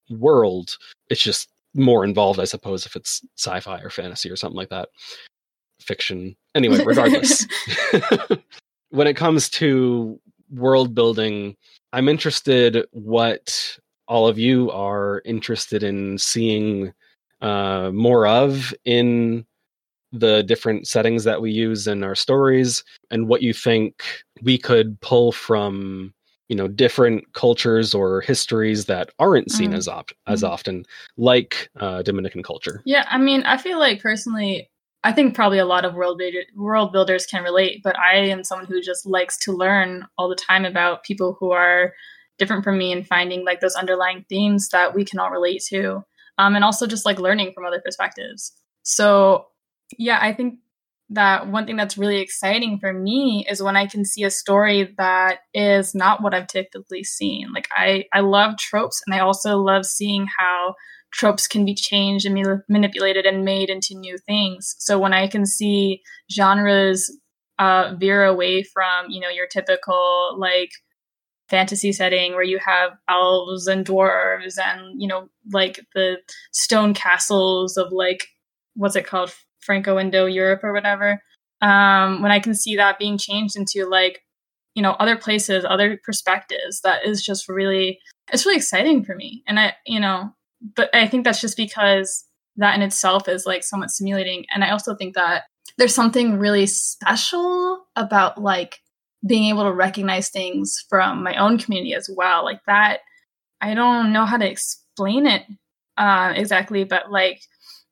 world. 0.09 0.77
It's 1.09 1.21
just 1.21 1.49
more 1.73 2.03
involved, 2.03 2.39
I 2.39 2.45
suppose, 2.45 2.85
if 2.85 2.95
it's 2.95 3.21
sci-fi 3.37 3.79
or 3.79 3.89
fantasy 3.89 4.29
or 4.29 4.35
something 4.35 4.57
like 4.57 4.69
that. 4.69 4.89
Fiction. 5.79 6.35
Anyway, 6.53 6.83
regardless. 6.85 7.47
when 8.89 9.07
it 9.07 9.15
comes 9.15 9.49
to 9.51 10.19
world 10.51 10.93
building, 10.93 11.55
I'm 11.93 12.09
interested 12.09 12.85
what 12.91 13.77
all 14.07 14.27
of 14.27 14.37
you 14.37 14.69
are 14.71 15.21
interested 15.25 15.83
in 15.83 16.17
seeing 16.17 16.93
uh, 17.41 17.91
more 17.93 18.27
of 18.27 18.73
in 18.85 19.45
the 20.11 20.43
different 20.43 20.87
settings 20.87 21.23
that 21.23 21.41
we 21.41 21.51
use 21.51 21.87
in 21.87 22.03
our 22.03 22.15
stories 22.15 22.83
and 23.09 23.27
what 23.27 23.41
you 23.41 23.53
think 23.53 24.03
we 24.41 24.57
could 24.57 24.99
pull 25.01 25.31
from 25.31 26.13
you 26.49 26.55
know 26.55 26.67
different 26.67 27.33
cultures 27.33 27.93
or 27.93 28.19
histories 28.19 28.85
that 28.85 29.09
aren't 29.19 29.49
seen 29.49 29.71
mm. 29.71 29.77
as 29.77 29.87
op- 29.87 30.11
as 30.27 30.43
mm. 30.43 30.49
often 30.49 30.83
like 31.15 31.69
uh, 31.79 32.01
dominican 32.01 32.43
culture 32.43 32.81
yeah 32.85 33.05
i 33.09 33.17
mean 33.17 33.41
i 33.43 33.55
feel 33.55 33.79
like 33.79 34.01
personally 34.01 34.69
i 35.05 35.13
think 35.13 35.33
probably 35.33 35.59
a 35.59 35.65
lot 35.65 35.85
of 35.85 35.93
world 35.93 36.17
builder, 36.17 36.43
world 36.57 36.91
builders 36.91 37.25
can 37.25 37.41
relate 37.41 37.81
but 37.81 37.97
i 37.97 38.17
am 38.17 38.43
someone 38.43 38.67
who 38.67 38.81
just 38.81 39.05
likes 39.05 39.37
to 39.37 39.53
learn 39.53 40.05
all 40.17 40.27
the 40.27 40.35
time 40.35 40.65
about 40.65 41.03
people 41.03 41.37
who 41.39 41.51
are 41.51 41.93
different 42.41 42.63
from 42.63 42.77
me 42.77 42.91
and 42.91 43.07
finding 43.07 43.45
like 43.45 43.61
those 43.61 43.75
underlying 43.75 44.25
themes 44.27 44.69
that 44.69 44.93
we 44.93 45.05
can 45.05 45.19
all 45.19 45.29
relate 45.29 45.63
to 45.69 46.03
um, 46.37 46.55
and 46.55 46.65
also 46.65 46.85
just 46.85 47.05
like 47.05 47.19
learning 47.19 47.53
from 47.53 47.65
other 47.65 47.79
perspectives 47.79 48.51
so 48.83 49.45
yeah 49.97 50.19
i 50.21 50.33
think 50.33 50.55
that 51.11 51.47
one 51.47 51.65
thing 51.65 51.75
that's 51.75 51.97
really 51.97 52.19
exciting 52.19 52.79
for 52.79 52.93
me 52.93 53.45
is 53.49 53.61
when 53.61 53.75
I 53.75 53.85
can 53.85 54.05
see 54.05 54.23
a 54.23 54.31
story 54.31 54.95
that 54.97 55.39
is 55.53 55.93
not 55.93 56.23
what 56.23 56.33
I've 56.33 56.47
typically 56.47 57.03
seen. 57.03 57.51
Like 57.53 57.67
I, 57.69 58.05
I 58.13 58.21
love 58.21 58.57
tropes, 58.57 59.01
and 59.05 59.13
I 59.13 59.19
also 59.19 59.57
love 59.57 59.85
seeing 59.85 60.25
how 60.39 60.75
tropes 61.11 61.47
can 61.47 61.65
be 61.65 61.75
changed 61.75 62.25
and 62.25 62.63
manipulated 62.69 63.25
and 63.25 63.43
made 63.43 63.69
into 63.69 63.93
new 63.93 64.17
things. 64.17 64.75
So 64.79 64.97
when 64.97 65.13
I 65.13 65.27
can 65.27 65.45
see 65.45 66.01
genres 66.31 67.13
uh, 67.59 67.93
veer 67.99 68.23
away 68.23 68.63
from, 68.63 69.09
you 69.09 69.19
know, 69.19 69.29
your 69.29 69.47
typical 69.47 70.35
like 70.37 70.71
fantasy 71.51 71.91
setting 71.91 72.31
where 72.31 72.43
you 72.43 72.57
have 72.57 72.93
elves 73.07 73.67
and 73.67 73.85
dwarves 73.85 74.57
and 74.57 74.99
you 74.99 75.07
know 75.07 75.29
like 75.51 75.79
the 75.93 76.17
stone 76.51 76.95
castles 76.95 77.77
of 77.77 77.91
like 77.91 78.25
what's 78.75 78.95
it 78.95 79.05
called 79.05 79.31
Franco-Indo 79.61 80.25
Europe 80.25 80.63
or 80.63 80.73
whatever. 80.73 81.21
Um, 81.61 82.21
when 82.21 82.31
I 82.31 82.39
can 82.39 82.55
see 82.55 82.75
that 82.75 82.99
being 82.99 83.17
changed 83.17 83.55
into 83.55 83.87
like, 83.87 84.23
you 84.73 84.81
know, 84.81 84.91
other 84.93 85.15
places, 85.15 85.65
other 85.67 85.99
perspectives, 86.03 86.81
that 86.81 87.05
is 87.05 87.23
just 87.23 87.47
really, 87.47 87.99
it's 88.33 88.45
really 88.45 88.57
exciting 88.57 89.03
for 89.03 89.15
me. 89.15 89.43
And 89.47 89.59
I, 89.59 89.73
you 89.85 89.99
know, 89.99 90.33
but 90.75 90.93
I 90.95 91.07
think 91.07 91.23
that's 91.23 91.41
just 91.41 91.57
because 91.57 92.25
that 92.57 92.75
in 92.75 92.81
itself 92.81 93.27
is 93.27 93.45
like 93.45 93.63
somewhat 93.63 93.91
stimulating. 93.91 94.45
And 94.53 94.63
I 94.63 94.71
also 94.71 94.95
think 94.95 95.15
that 95.15 95.43
there's 95.77 95.95
something 95.95 96.37
really 96.37 96.65
special 96.65 97.85
about 97.95 98.41
like 98.41 98.79
being 99.25 99.49
able 99.49 99.63
to 99.63 99.71
recognize 99.71 100.29
things 100.29 100.83
from 100.89 101.23
my 101.23 101.35
own 101.35 101.57
community 101.57 101.93
as 101.93 102.09
well. 102.15 102.43
Like 102.43 102.61
that, 102.67 102.99
I 103.61 103.73
don't 103.73 104.11
know 104.11 104.25
how 104.25 104.37
to 104.37 104.49
explain 104.49 105.27
it 105.27 105.43
uh, 105.97 106.33
exactly, 106.35 106.83
but 106.83 107.11
like 107.11 107.41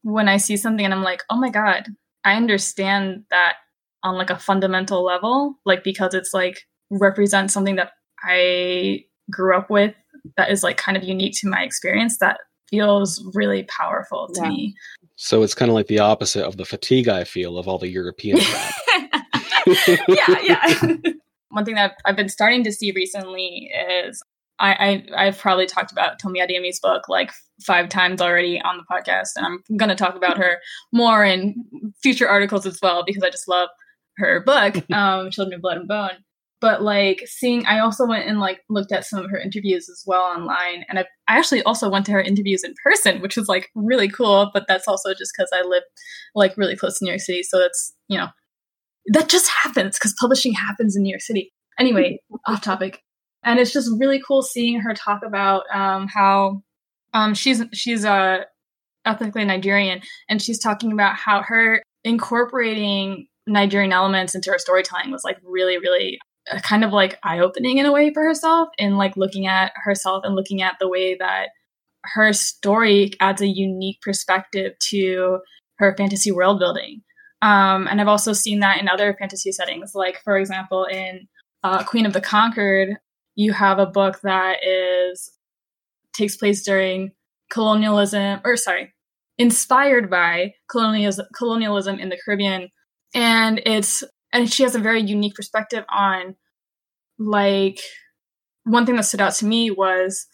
when 0.02 0.28
I 0.28 0.38
see 0.38 0.58
something 0.58 0.84
and 0.84 0.94
I'm 0.94 1.04
like, 1.04 1.22
oh 1.30 1.38
my 1.38 1.50
God, 1.50 1.86
I 2.24 2.36
understand 2.36 3.24
that 3.30 3.56
on 4.04 4.16
like 4.16 4.30
a 4.30 4.40
fundamental 4.40 5.04
level, 5.04 5.56
like 5.66 5.84
because 5.84 6.14
it's 6.14 6.34
like 6.34 6.62
represents 6.90 7.54
something 7.54 7.76
that 7.76 7.92
I 8.24 9.06
grew 9.30 9.56
up 9.56 9.70
with 9.70 9.94
that 10.38 10.52
is 10.52 10.64
like 10.64 10.78
kind 10.78 10.98
of 10.98 11.04
unique 11.04 11.36
to 11.40 11.48
my 11.48 11.62
experience 11.62 12.18
that 12.20 12.40
feels 12.70 13.24
really 13.34 13.64
powerful 13.64 14.30
to 14.34 14.42
yeah. 14.44 14.50
me. 14.50 14.76
So 15.16 15.44
it's 15.44 15.56
kind 15.56 15.70
of 15.70 15.76
like 15.76 15.88
the 15.88 16.00
opposite 16.00 16.46
of 16.46 16.58
the 16.58 16.66
fatigue 16.66 17.08
I 17.08 17.24
feel 17.24 17.58
of 17.58 17.68
all 17.68 17.78
the 17.78 17.90
European 17.90 18.40
yeah, 20.08 20.40
yeah. 20.42 20.96
One 21.50 21.66
thing 21.66 21.76
that 21.76 21.96
I've 22.06 22.16
been 22.16 22.30
starting 22.30 22.64
to 22.64 22.72
see 22.72 22.92
recently 22.92 23.72
is 24.08 24.22
I, 24.60 25.04
I 25.16 25.26
have 25.26 25.38
probably 25.38 25.66
talked 25.66 25.92
about 25.92 26.20
Tomi 26.20 26.42
Adeyemi's 26.42 26.80
book 26.80 27.08
like 27.08 27.32
five 27.62 27.90
times 27.90 28.22
already 28.22 28.62
on 28.62 28.78
the 28.78 28.84
podcast, 28.84 29.30
and 29.36 29.46
I'm 29.46 29.78
going 29.78 29.90
to 29.90 29.96
talk 29.96 30.16
about 30.16 30.38
her 30.38 30.58
more 30.92 31.24
in 31.24 31.56
future 32.02 32.28
articles 32.28 32.66
as 32.66 32.80
well 32.82 33.04
because 33.06 33.24
I 33.24 33.30
just 33.30 33.48
love 33.48 33.70
her 34.18 34.42
book, 34.42 34.84
um, 34.94 35.32
Children 35.32 35.56
of 35.56 35.62
Blood 35.62 35.78
and 35.78 35.88
Bone. 35.88 36.24
But 36.62 36.82
like 36.82 37.24
seeing, 37.26 37.66
I 37.68 37.80
also 37.80 38.06
went 38.06 38.28
and 38.28 38.42
like 38.42 38.60
looked 38.70 38.92
at 38.92 39.06
some 39.06 39.24
of 39.24 39.32
her 39.32 39.38
interviews 39.38 39.88
as 39.88 40.04
well 40.06 40.24
online, 40.24 40.84
and 40.90 41.00
I, 41.00 41.06
I 41.30 41.38
actually 41.38 41.64
also 41.64 41.90
went 41.90 42.06
to 42.08 42.12
her 42.12 42.22
interviews 42.22 42.66
in 42.66 42.74
person, 42.84 43.22
which 43.22 43.38
was 43.38 43.48
like 43.48 43.70
really 43.76 44.10
cool. 44.10 44.52
But 44.54 44.66
that's 44.68 44.88
also 44.88 45.14
just 45.14 45.32
because 45.36 45.50
I 45.54 45.66
live 45.66 45.84
like 46.36 46.58
really 46.58 46.76
close 46.76 47.00
to 47.00 47.06
New 47.06 47.12
York 47.12 47.22
City, 47.22 47.44
so 47.44 47.60
that's 47.60 47.94
you 48.10 48.18
know 48.18 48.28
that 49.10 49.30
just 49.30 49.50
happens 49.64 49.98
because 49.98 50.16
publishing 50.20 50.54
happens 50.54 50.96
in 50.96 51.04
New 51.04 51.10
York 51.10 51.22
City. 51.22 51.52
Anyway, 51.78 52.20
off 52.48 52.62
topic 52.62 53.02
and 53.44 53.60
it's 53.60 53.72
just 53.72 53.90
really 53.98 54.22
cool 54.26 54.42
seeing 54.42 54.80
her 54.82 54.94
talk 54.94 55.22
about 55.26 55.64
um, 55.74 56.08
how 56.08 56.62
um, 57.14 57.34
she's 57.34 57.64
she's 57.74 58.04
a 58.04 58.12
uh, 58.12 58.38
ethnically 59.06 59.46
Nigerian, 59.46 60.02
and 60.28 60.42
she's 60.42 60.60
talking 60.60 60.92
about 60.92 61.16
how 61.16 61.42
her 61.42 61.82
incorporating 62.04 63.28
Nigerian 63.48 63.94
elements 63.94 64.36
into 64.36 64.52
her 64.52 64.60
storytelling 64.60 65.12
was 65.12 65.24
like 65.24 65.38
really, 65.44 65.78
really 65.78 66.20
uh, 66.52 66.60
kind 66.60 66.84
of 66.84 66.92
like 66.92 67.18
eye 67.24 67.40
opening 67.40 67.78
in 67.78 67.86
a 67.86 67.92
way 67.92 68.14
for 68.14 68.24
herself, 68.24 68.70
and 68.78 68.98
like 68.98 69.16
looking 69.18 69.48
at 69.48 69.72
herself 69.76 70.24
and 70.26 70.36
looking 70.36 70.62
at 70.62 70.76
the 70.80 70.90
way 70.90 71.16
that 71.16 71.50
her 72.04 72.32
story 72.34 73.12
adds 73.20 73.42
a 73.42 73.48
unique 73.48 74.02
perspective 74.02 74.74
to 74.80 75.40
her 75.78 75.96
fantasy 75.98 76.32
world 76.32 76.60
building. 76.60 77.02
Um, 77.42 77.88
and 77.88 78.02
I've 78.02 78.08
also 78.08 78.34
seen 78.34 78.60
that 78.60 78.80
in 78.80 78.90
other 78.90 79.16
fantasy 79.18 79.52
settings, 79.52 79.94
like 79.96 80.22
for 80.24 80.38
example 80.38 80.86
in 80.86 81.28
uh, 81.64 81.84
Queen 81.84 82.06
of 82.06 82.14
the 82.14 82.22
Conquered, 82.22 82.98
you 83.36 83.54
have 83.54 83.80
a 83.80 83.86
book 83.86 84.20
that 84.24 84.58
is 84.66 85.32
takes 86.14 86.36
place 86.36 86.64
during 86.64 87.12
colonialism 87.50 88.42
or 88.44 88.58
sorry 88.58 88.94
inspired 89.38 90.10
by 90.10 90.54
colonialism 90.70 91.26
colonialism 91.34 91.98
in 92.00 92.10
the 92.10 92.20
caribbean. 92.24 92.70
And 93.16 93.62
it's 93.66 94.04
and 94.32 94.52
she 94.52 94.64
has 94.64 94.76
a 94.76 94.80
very 94.80 95.02
unique 95.02 95.36
perspective 95.36 95.86
on 95.90 96.36
like 97.18 97.80
one 98.66 98.86
thing 98.86 98.96
that 98.98 99.04
stood 99.04 99.22
out 99.22 99.34
to 99.36 99.46
me 99.46 99.72
was 99.72 100.28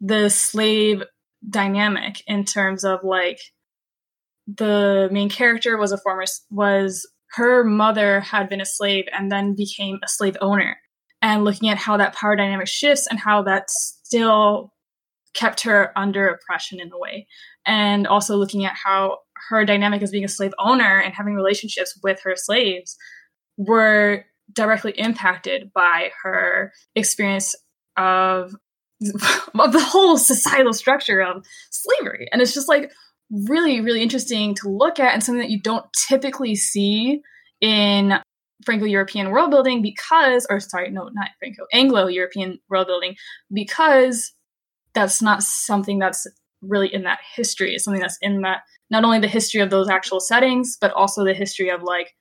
the 0.00 0.28
slave 0.28 1.02
dynamic 1.48 2.22
in 2.26 2.44
terms 2.44 2.84
of 2.84 3.00
like 3.04 3.38
the 4.46 5.08
main 5.10 5.28
character 5.28 5.76
was 5.76 5.92
a 5.92 5.98
former 5.98 6.24
was 6.50 7.08
her 7.32 7.64
mother 7.64 8.20
had 8.20 8.48
been 8.48 8.60
a 8.60 8.66
slave 8.66 9.04
and 9.12 9.30
then 9.30 9.54
became 9.54 9.98
a 10.04 10.08
slave 10.08 10.36
owner. 10.40 10.78
And 11.22 11.44
looking 11.44 11.68
at 11.68 11.78
how 11.78 11.96
that 11.96 12.14
power 12.14 12.36
dynamic 12.36 12.68
shifts 12.68 13.06
and 13.06 13.18
how 13.18 13.42
that 13.42 13.70
still 13.70 14.72
kept 15.34 15.62
her 15.62 15.92
under 15.96 16.28
oppression 16.28 16.80
in 16.80 16.90
a 16.92 16.98
way. 16.98 17.26
And 17.66 18.06
also 18.06 18.36
looking 18.36 18.64
at 18.64 18.74
how 18.74 19.18
her 19.48 19.64
dynamic 19.64 20.02
as 20.02 20.10
being 20.10 20.24
a 20.24 20.28
slave 20.28 20.54
owner 20.58 20.98
and 20.98 21.14
having 21.14 21.34
relationships 21.34 21.98
with 22.02 22.20
her 22.22 22.34
slaves 22.36 22.96
were 23.56 24.24
directly 24.52 24.92
impacted 24.92 25.72
by 25.74 26.10
her 26.22 26.72
experience 26.94 27.54
of 27.96 28.54
of 29.58 29.72
the 29.72 29.84
whole 29.84 30.16
societal 30.16 30.72
structure 30.72 31.20
of 31.20 31.44
slavery. 31.70 32.28
And 32.32 32.40
it's 32.40 32.54
just 32.54 32.68
like 32.68 32.90
really 33.30 33.80
really 33.80 34.02
interesting 34.02 34.54
to 34.54 34.68
look 34.68 35.00
at 35.00 35.12
and 35.12 35.22
something 35.22 35.40
that 35.40 35.50
you 35.50 35.60
don't 35.60 35.86
typically 36.08 36.54
see 36.54 37.20
in 37.60 38.14
franco-european 38.64 39.30
world 39.30 39.50
building 39.50 39.82
because 39.82 40.46
or 40.48 40.60
sorry 40.60 40.90
no 40.90 41.08
not 41.12 41.28
franco 41.38 41.64
anglo-european 41.72 42.58
world 42.68 42.86
building 42.86 43.16
because 43.52 44.32
that's 44.94 45.20
not 45.20 45.42
something 45.42 45.98
that's 45.98 46.26
really 46.62 46.92
in 46.92 47.02
that 47.04 47.20
history. 47.34 47.74
It's 47.74 47.84
something 47.84 48.00
that's 48.00 48.18
in 48.22 48.40
that 48.40 48.62
not 48.90 49.04
only 49.04 49.18
the 49.18 49.28
history 49.28 49.60
of 49.60 49.70
those 49.70 49.88
actual 49.88 50.20
settings 50.20 50.76
but 50.80 50.92
also 50.92 51.24
the 51.24 51.34
history 51.34 51.68
of 51.68 51.82
like 51.82 52.14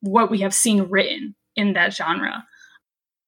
what 0.00 0.30
we 0.30 0.40
have 0.40 0.54
seen 0.54 0.84
written 0.88 1.34
in 1.56 1.74
that 1.74 1.92
genre. 1.92 2.44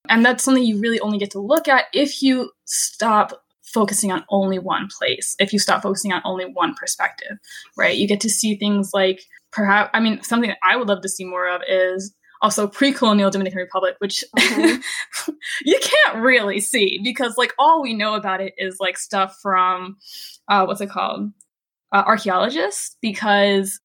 And 0.08 0.24
that's 0.24 0.44
something 0.44 0.62
you 0.62 0.80
really 0.80 1.00
only 1.00 1.18
get 1.18 1.30
to 1.32 1.40
look 1.40 1.66
at 1.66 1.86
if 1.92 2.22
you 2.22 2.50
stop 2.66 3.43
focusing 3.74 4.12
on 4.12 4.24
only 4.30 4.58
one 4.58 4.88
place, 4.98 5.34
if 5.38 5.52
you 5.52 5.58
stop 5.58 5.82
focusing 5.82 6.12
on 6.12 6.22
only 6.24 6.46
one 6.46 6.74
perspective, 6.74 7.36
right? 7.76 7.96
You 7.96 8.06
get 8.06 8.20
to 8.20 8.30
see 8.30 8.56
things 8.56 8.92
like 8.94 9.22
perhaps, 9.52 9.90
I 9.92 10.00
mean, 10.00 10.22
something 10.22 10.48
that 10.48 10.58
I 10.62 10.76
would 10.76 10.88
love 10.88 11.02
to 11.02 11.08
see 11.08 11.24
more 11.24 11.48
of 11.48 11.60
is 11.68 12.14
also 12.40 12.66
pre-colonial 12.66 13.30
Dominican 13.30 13.58
Republic, 13.58 13.96
which 13.98 14.24
mm-hmm. 14.38 15.32
you 15.64 15.80
can't 15.82 16.22
really 16.22 16.60
see 16.60 17.00
because 17.02 17.36
like 17.36 17.52
all 17.58 17.82
we 17.82 17.94
know 17.94 18.14
about 18.14 18.40
it 18.40 18.54
is 18.56 18.76
like 18.78 18.96
stuff 18.96 19.36
from 19.42 19.96
uh, 20.48 20.64
what's 20.64 20.80
it 20.80 20.90
called 20.90 21.32
uh, 21.92 22.02
archaeologists 22.06 22.96
because 23.00 23.80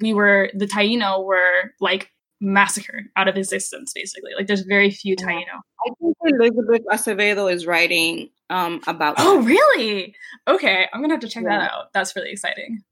we 0.00 0.12
were 0.12 0.50
the 0.54 0.66
Taino 0.66 1.24
were 1.24 1.72
like 1.80 2.10
massacred 2.40 3.06
out 3.16 3.28
of 3.28 3.36
existence 3.36 3.92
basically. 3.94 4.32
Like 4.36 4.46
there's 4.46 4.62
very 4.62 4.90
few 4.90 5.16
taino 5.16 5.60
i 5.86 5.90
think 6.00 6.16
elizabeth 6.22 6.82
acevedo 6.92 7.52
is 7.52 7.66
writing 7.66 8.30
um 8.50 8.80
about 8.86 9.14
oh 9.18 9.40
that. 9.42 9.46
really? 9.46 10.14
Okay 10.46 10.86
i'm 10.92 11.00
gonna 11.00 11.14
have 11.14 11.20
to 11.20 11.28
check 11.28 11.44
yeah. 11.44 11.58
that 11.58 11.70
out. 11.70 11.92
That's 11.92 12.14
really 12.16 12.30
exciting. 12.30 12.82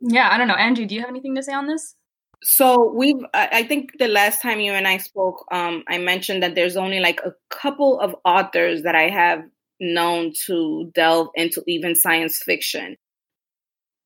Yeah 0.00 0.28
i 0.30 0.38
don't 0.38 0.48
know. 0.48 0.54
Angy 0.54 0.86
do 0.86 0.94
you 0.94 1.00
have 1.00 1.10
anything 1.10 1.34
to 1.36 1.42
say 1.42 1.52
on 1.52 1.66
this? 1.66 1.94
So 2.42 2.92
we've 2.92 3.24
i 3.32 3.62
think 3.62 3.92
the 3.98 4.08
last 4.08 4.42
time 4.42 4.60
you 4.60 4.72
and 4.72 4.86
i 4.86 4.98
spoke 4.98 5.44
um 5.50 5.84
i 5.88 5.98
mentioned 5.98 6.42
that 6.42 6.54
there's 6.54 6.76
only 6.76 7.00
like 7.00 7.20
a 7.24 7.32
couple 7.50 7.98
of 8.00 8.14
authors 8.24 8.82
that 8.82 8.94
i 8.94 9.08
have 9.08 9.42
known 9.80 10.32
to 10.46 10.90
delve 10.94 11.28
into 11.34 11.62
even 11.66 11.94
science 11.94 12.38
fiction. 12.38 12.96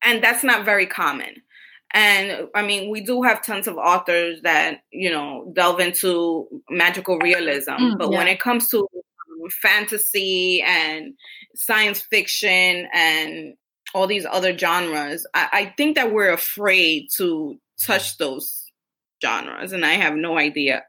And 0.02 0.22
that's 0.22 0.42
not 0.42 0.64
very 0.64 0.86
common 0.86 1.42
and 1.92 2.48
I 2.54 2.62
mean, 2.62 2.90
we 2.90 3.00
do 3.00 3.22
have 3.22 3.44
tons 3.44 3.66
of 3.66 3.76
authors 3.76 4.42
that, 4.42 4.82
you 4.92 5.10
know, 5.10 5.50
delve 5.54 5.80
into 5.80 6.46
magical 6.70 7.18
realism. 7.18 7.72
Mm, 7.72 7.98
but 7.98 8.10
yeah. 8.10 8.18
when 8.18 8.28
it 8.28 8.38
comes 8.38 8.68
to 8.68 8.78
um, 8.78 9.50
fantasy 9.62 10.62
and 10.62 11.14
science 11.56 12.00
fiction 12.02 12.88
and 12.94 13.54
all 13.92 14.06
these 14.06 14.24
other 14.24 14.56
genres, 14.56 15.26
I, 15.34 15.48
I 15.52 15.74
think 15.76 15.96
that 15.96 16.12
we're 16.12 16.32
afraid 16.32 17.08
to 17.16 17.58
touch 17.84 18.18
those 18.18 18.66
genres. 19.20 19.72
And 19.72 19.84
I 19.84 19.94
have 19.94 20.14
no 20.14 20.38
idea 20.38 20.84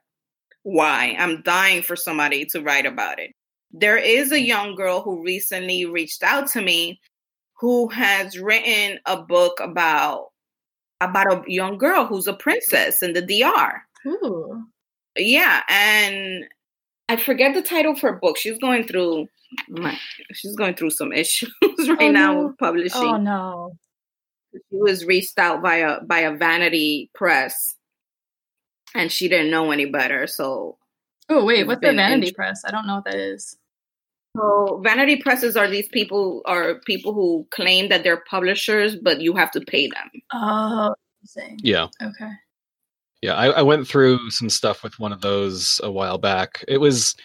why. 0.62 1.16
I'm 1.18 1.42
dying 1.42 1.82
for 1.82 1.96
somebody 1.96 2.46
to 2.48 2.62
write 2.62 2.86
about 2.86 3.20
it. 3.20 3.32
There 3.72 3.98
is 3.98 4.32
a 4.32 4.40
young 4.40 4.76
girl 4.76 5.02
who 5.02 5.24
recently 5.24 5.86
reached 5.86 6.22
out 6.22 6.52
to 6.52 6.62
me 6.62 7.00
who 7.60 7.88
has 7.88 8.38
written 8.38 9.00
a 9.06 9.22
book 9.22 9.60
about 9.62 10.31
about 11.02 11.28
a 11.28 11.44
young 11.52 11.78
girl 11.78 12.06
who's 12.06 12.28
a 12.28 12.34
princess 12.34 13.04
in 13.04 13.14
the 13.14 13.22
DR. 13.22 13.82
Ooh. 14.08 14.64
Yeah, 15.18 15.64
and 15.68 16.46
I 17.10 17.18
forget 17.18 17.54
the 17.54 17.62
title 17.62 17.92
of 17.92 18.00
her 18.02 18.14
book. 18.14 18.38
She's 18.38 18.58
going 18.60 18.88
through 18.88 19.28
my, 19.68 19.98
she's 20.34 20.56
going 20.56 20.76
through 20.76 20.92
some 20.92 21.12
issues 21.12 21.52
right 21.80 21.98
oh, 22.00 22.12
now 22.12 22.34
no. 22.34 22.48
with 22.48 22.58
publishing. 22.58 23.02
Oh 23.02 23.18
no. 23.18 23.74
She 24.54 24.78
was 24.78 25.06
reached 25.06 25.38
out 25.38 25.62
by 25.62 25.78
a 25.78 26.02
by 26.02 26.20
a 26.20 26.36
vanity 26.36 27.10
press 27.14 27.76
and 28.96 29.12
she 29.12 29.28
didn't 29.28 29.52
know 29.52 29.72
any 29.72 29.86
better. 29.86 30.28
So 30.28 30.78
Oh 31.30 31.46
wait, 31.46 31.68
what's 31.68 31.82
the 31.82 31.94
vanity 31.94 32.28
int- 32.28 32.36
press? 32.36 32.62
I 32.66 32.72
don't 32.72 32.88
know 32.88 32.96
what 32.96 33.06
that 33.06 33.16
is. 33.16 33.58
So 34.38 34.82
vanity 34.84 35.18
presses 35.18 35.58
are 35.58 35.68
these 35.68 35.90
people 35.90 36.42
are 36.46 36.76
people 36.86 37.14
who 37.14 37.46
claim 37.52 37.90
that 37.90 38.04
they're 38.04 38.24
publishers, 38.30 38.96
but 38.96 39.22
you 39.22 39.36
have 39.36 39.52
to 39.52 39.62
pay 39.62 39.88
them. 39.88 40.10
Oh, 40.34 40.96
yeah. 41.62 41.88
Okay. 42.02 42.32
Yeah, 43.22 43.36
I, 43.36 43.48
I 43.48 43.62
went 43.62 43.88
through 43.88 44.32
some 44.32 44.50
stuff 44.50 44.84
with 44.84 44.98
one 45.00 45.12
of 45.12 45.22
those 45.22 45.80
a 45.84 45.92
while 45.92 46.18
back. 46.18 46.64
It 46.68 46.80
was 46.80 47.16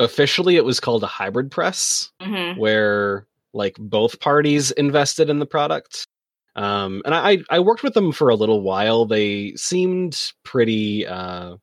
officially 0.00 0.56
it 0.56 0.64
was 0.64 0.80
called 0.80 1.02
a 1.02 1.08
hybrid 1.08 1.50
press, 1.50 2.10
mm-hmm. 2.22 2.58
where 2.58 3.26
like 3.52 3.76
both 3.78 4.20
parties 4.20 4.70
invested 4.72 5.28
in 5.28 5.38
the 5.38 5.46
product. 5.46 6.06
Um, 6.54 7.02
and 7.04 7.14
I 7.14 7.38
I 7.50 7.60
worked 7.60 7.82
with 7.82 7.92
them 7.92 8.12
for 8.12 8.30
a 8.30 8.34
little 8.34 8.62
while. 8.62 9.04
They 9.04 9.54
seemed 9.56 10.32
pretty 10.42 11.06
uh, 11.06 11.56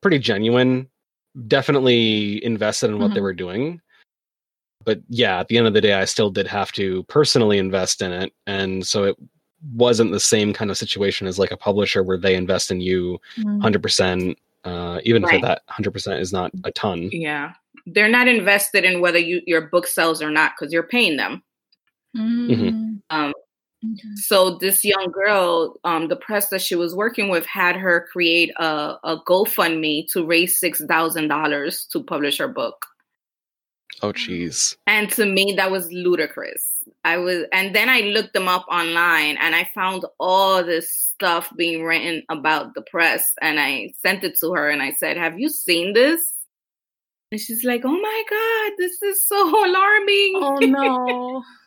pretty 0.00 0.18
genuine 0.18 0.88
definitely 1.46 2.44
invested 2.44 2.90
in 2.90 2.98
what 2.98 3.06
mm-hmm. 3.06 3.14
they 3.14 3.20
were 3.20 3.34
doing. 3.34 3.80
But 4.84 5.00
yeah, 5.08 5.40
at 5.40 5.48
the 5.48 5.58
end 5.58 5.66
of 5.66 5.74
the 5.74 5.80
day, 5.80 5.94
I 5.94 6.04
still 6.04 6.30
did 6.30 6.46
have 6.46 6.72
to 6.72 7.04
personally 7.04 7.58
invest 7.58 8.02
in 8.02 8.12
it. 8.12 8.32
And 8.46 8.86
so 8.86 9.04
it 9.04 9.16
wasn't 9.72 10.12
the 10.12 10.20
same 10.20 10.52
kind 10.52 10.70
of 10.70 10.76
situation 10.76 11.26
as 11.26 11.38
like 11.38 11.50
a 11.50 11.56
publisher 11.56 12.02
where 12.02 12.18
they 12.18 12.34
invest 12.34 12.70
in 12.70 12.80
you 12.80 13.18
mm-hmm. 13.38 13.62
100%, 13.62 14.36
uh, 14.64 15.00
even 15.04 15.22
right. 15.22 15.36
if 15.36 15.42
that 15.42 15.62
100% 15.70 16.20
is 16.20 16.32
not 16.32 16.52
a 16.64 16.72
ton. 16.72 17.08
Yeah. 17.12 17.54
They're 17.86 18.08
not 18.08 18.28
invested 18.28 18.84
in 18.84 19.00
whether 19.00 19.18
you, 19.18 19.42
your 19.46 19.62
book 19.62 19.86
sells 19.86 20.22
or 20.22 20.30
not 20.30 20.52
because 20.58 20.72
you're 20.72 20.82
paying 20.82 21.16
them. 21.16 21.42
Mm-hmm. 22.16 22.96
Um, 23.10 23.32
Okay. 23.92 24.14
So 24.16 24.56
this 24.58 24.84
young 24.84 25.10
girl, 25.10 25.78
um, 25.84 26.08
the 26.08 26.16
press 26.16 26.48
that 26.48 26.62
she 26.62 26.74
was 26.74 26.94
working 26.94 27.28
with 27.28 27.44
had 27.46 27.76
her 27.76 28.06
create 28.10 28.52
a, 28.56 28.96
a 29.04 29.20
GoFundMe 29.26 30.10
to 30.12 30.24
raise 30.24 30.58
six 30.58 30.82
thousand 30.84 31.28
dollars 31.28 31.86
to 31.92 32.02
publish 32.02 32.38
her 32.38 32.48
book. 32.48 32.86
Oh, 34.02 34.12
jeez. 34.12 34.76
And 34.86 35.10
to 35.12 35.26
me, 35.26 35.54
that 35.56 35.70
was 35.70 35.90
ludicrous. 35.92 36.84
I 37.04 37.16
was, 37.18 37.44
and 37.52 37.74
then 37.74 37.88
I 37.88 38.00
looked 38.00 38.32
them 38.34 38.48
up 38.48 38.66
online, 38.68 39.36
and 39.38 39.54
I 39.54 39.68
found 39.74 40.04
all 40.18 40.64
this 40.64 40.90
stuff 40.90 41.52
being 41.56 41.84
written 41.84 42.22
about 42.28 42.74
the 42.74 42.82
press, 42.82 43.32
and 43.40 43.60
I 43.60 43.92
sent 44.02 44.24
it 44.24 44.38
to 44.40 44.52
her, 44.52 44.68
and 44.68 44.82
I 44.82 44.92
said, 44.92 45.16
"Have 45.16 45.38
you 45.38 45.48
seen 45.48 45.92
this?" 45.92 46.32
And 47.30 47.40
she's 47.40 47.64
like, 47.64 47.82
"Oh 47.84 48.00
my 48.00 48.22
god, 48.30 48.76
this 48.78 49.02
is 49.02 49.26
so 49.26 49.48
alarming!" 49.66 50.32
Oh 50.36 50.58
no. 50.60 51.42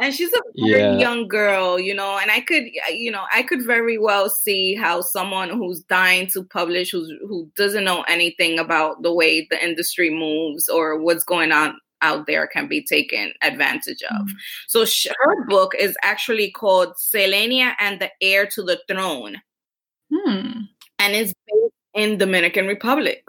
and 0.00 0.14
she's 0.14 0.32
a 0.32 0.40
yeah. 0.54 0.96
young 0.98 1.26
girl 1.28 1.78
you 1.78 1.94
know 1.94 2.18
and 2.18 2.30
i 2.30 2.40
could 2.40 2.64
you 2.90 3.10
know 3.10 3.24
i 3.32 3.42
could 3.42 3.64
very 3.64 3.98
well 3.98 4.28
see 4.28 4.74
how 4.74 5.00
someone 5.00 5.50
who's 5.50 5.82
dying 5.84 6.26
to 6.26 6.44
publish 6.44 6.90
who's 6.90 7.12
who 7.26 7.50
doesn't 7.56 7.84
know 7.84 8.02
anything 8.02 8.58
about 8.58 9.02
the 9.02 9.12
way 9.12 9.46
the 9.50 9.64
industry 9.64 10.10
moves 10.10 10.68
or 10.68 11.00
what's 11.00 11.24
going 11.24 11.52
on 11.52 11.76
out 12.02 12.26
there 12.26 12.46
can 12.46 12.68
be 12.68 12.84
taken 12.84 13.32
advantage 13.42 14.02
of 14.10 14.26
mm-hmm. 14.26 14.36
so 14.66 14.84
sh- 14.84 15.06
her 15.18 15.46
book 15.46 15.74
is 15.78 15.96
actually 16.02 16.50
called 16.50 16.94
selenia 16.96 17.72
and 17.80 18.00
the 18.00 18.10
heir 18.20 18.46
to 18.46 18.62
the 18.62 18.78
throne 18.88 19.36
hmm. 20.12 20.50
and 20.98 21.14
it's 21.14 21.32
based 21.46 21.74
in 21.94 22.18
dominican 22.18 22.66
republic 22.66 23.24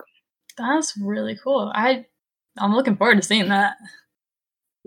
that's 0.58 0.94
really 1.02 1.38
cool 1.42 1.72
i 1.76 2.06
i'm 2.58 2.76
looking 2.76 2.98
forward 2.98 3.16
to 3.16 3.26
seeing 3.26 3.48
that 3.48 3.78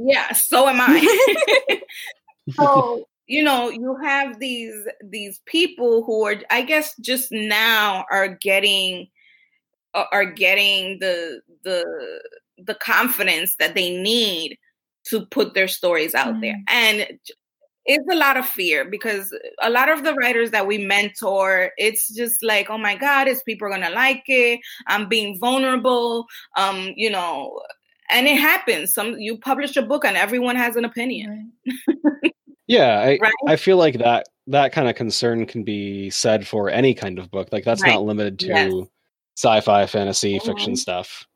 yeah, 0.03 0.33
so 0.33 0.69
am 0.69 0.81
I. 0.81 1.81
so, 2.55 3.05
you 3.27 3.43
know, 3.43 3.69
you 3.69 3.97
have 4.03 4.39
these 4.41 4.75
these 5.05 5.41
people 5.47 6.03
who 6.05 6.25
are 6.27 6.37
I 6.51 6.63
guess 6.63 6.97
just 7.01 7.31
now 7.31 8.05
are 8.11 8.29
getting 8.29 9.09
are 9.95 10.25
getting 10.25 10.99
the 11.01 11.41
the 11.65 11.85
the 12.59 12.75
confidence 12.75 13.57
that 13.59 13.75
they 13.75 13.91
need 13.91 14.59
to 15.05 15.27
put 15.27 15.55
their 15.55 15.69
stories 15.69 16.15
out 16.15 16.35
mm. 16.35 16.41
there. 16.43 16.57
And 16.69 17.19
it's 17.87 18.07
a 18.13 18.17
lot 18.17 18.37
of 18.37 18.47
fear 18.47 18.85
because 18.85 19.35
a 19.63 19.71
lot 19.71 19.89
of 19.89 20.05
the 20.05 20.15
writers 20.15 20.51
that 20.51 20.67
we 20.67 20.79
mentor, 20.79 21.71
it's 21.79 22.15
just 22.15 22.43
like, 22.43 22.69
oh 22.71 22.79
my 22.79 22.95
God, 22.95 23.27
is 23.27 23.43
people 23.43 23.69
gonna 23.69 23.91
like 23.91 24.23
it? 24.27 24.61
I'm 24.87 25.09
being 25.09 25.39
vulnerable. 25.41 26.27
Um, 26.57 26.93
you 26.95 27.11
know, 27.11 27.61
and 28.13 28.27
it 28.27 28.39
happens. 28.39 28.93
Some 28.93 29.19
you 29.19 29.37
publish 29.37 29.77
a 29.77 29.83
book 29.83 30.05
and 30.05 30.17
everyone 30.17 30.57
has 30.57 30.77
an 30.77 30.85
opinion. 30.85 31.53
Right. 31.95 32.35
yeah, 32.67 33.01
I 33.01 33.19
right? 33.21 33.33
I 33.49 33.57
feel 33.57 33.77
like 33.77 33.99
that 33.99 34.27
that 34.47 34.73
kind 34.73 34.89
of 34.89 34.97
concern 34.97 35.47
can 35.47 35.63
be 35.63 36.11
said 36.11 36.47
for 36.47 36.71
any 36.71 36.95
kind 36.95 37.19
of 37.19 37.31
book. 37.31 37.49
Like 37.53 37.65
that's 37.65 37.83
right. 37.83 37.93
not 37.93 38.05
limited 38.05 38.39
to 38.41 38.47
yes. 38.47 38.73
sci-fi, 39.37 39.87
fantasy, 39.87 40.37
mm-hmm. 40.37 40.47
fiction 40.47 40.77
stuff. 40.77 41.27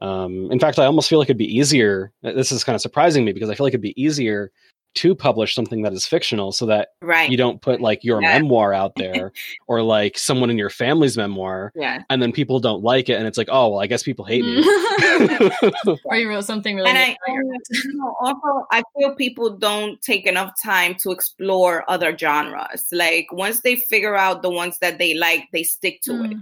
Um, 0.00 0.50
in 0.50 0.58
fact, 0.58 0.80
I 0.80 0.86
almost 0.86 1.08
feel 1.08 1.20
like 1.20 1.26
it'd 1.26 1.38
be 1.38 1.56
easier. 1.56 2.12
This 2.22 2.50
is 2.50 2.64
kind 2.64 2.74
of 2.74 2.82
surprising 2.82 3.24
me 3.24 3.32
because 3.32 3.48
I 3.50 3.54
feel 3.54 3.64
like 3.64 3.70
it'd 3.70 3.80
be 3.80 4.02
easier 4.02 4.50
to 4.94 5.14
publish 5.14 5.54
something 5.54 5.82
that 5.82 5.92
is 5.92 6.06
fictional 6.06 6.52
so 6.52 6.66
that 6.66 6.90
right. 7.00 7.30
you 7.30 7.36
don't 7.36 7.62
put 7.62 7.80
like 7.80 8.04
your 8.04 8.20
yeah. 8.20 8.38
memoir 8.38 8.74
out 8.74 8.94
there 8.96 9.32
or 9.66 9.82
like 9.82 10.18
someone 10.18 10.50
in 10.50 10.58
your 10.58 10.70
family's 10.70 11.16
memoir 11.16 11.72
yeah. 11.74 12.02
and 12.10 12.20
then 12.20 12.32
people 12.32 12.60
don't 12.60 12.82
like 12.82 13.08
it 13.08 13.14
and 13.14 13.26
it's 13.26 13.38
like 13.38 13.48
oh 13.50 13.68
well 13.68 13.80
i 13.80 13.86
guess 13.86 14.02
people 14.02 14.24
hate 14.24 14.44
me 14.44 14.58
or 16.04 16.16
you 16.16 16.28
wrote 16.28 16.44
something 16.44 16.76
really 16.76 16.90
and 16.90 16.98
I, 16.98 17.16
also 18.20 18.66
i 18.70 18.82
feel 18.96 19.14
people 19.14 19.56
don't 19.56 20.00
take 20.02 20.26
enough 20.26 20.52
time 20.62 20.94
to 20.96 21.10
explore 21.10 21.88
other 21.90 22.16
genres 22.16 22.86
like 22.92 23.26
once 23.32 23.60
they 23.60 23.76
figure 23.76 24.16
out 24.16 24.42
the 24.42 24.50
ones 24.50 24.78
that 24.78 24.98
they 24.98 25.14
like 25.14 25.48
they 25.52 25.62
stick 25.62 26.02
to 26.02 26.12
mm. 26.12 26.32
it 26.32 26.38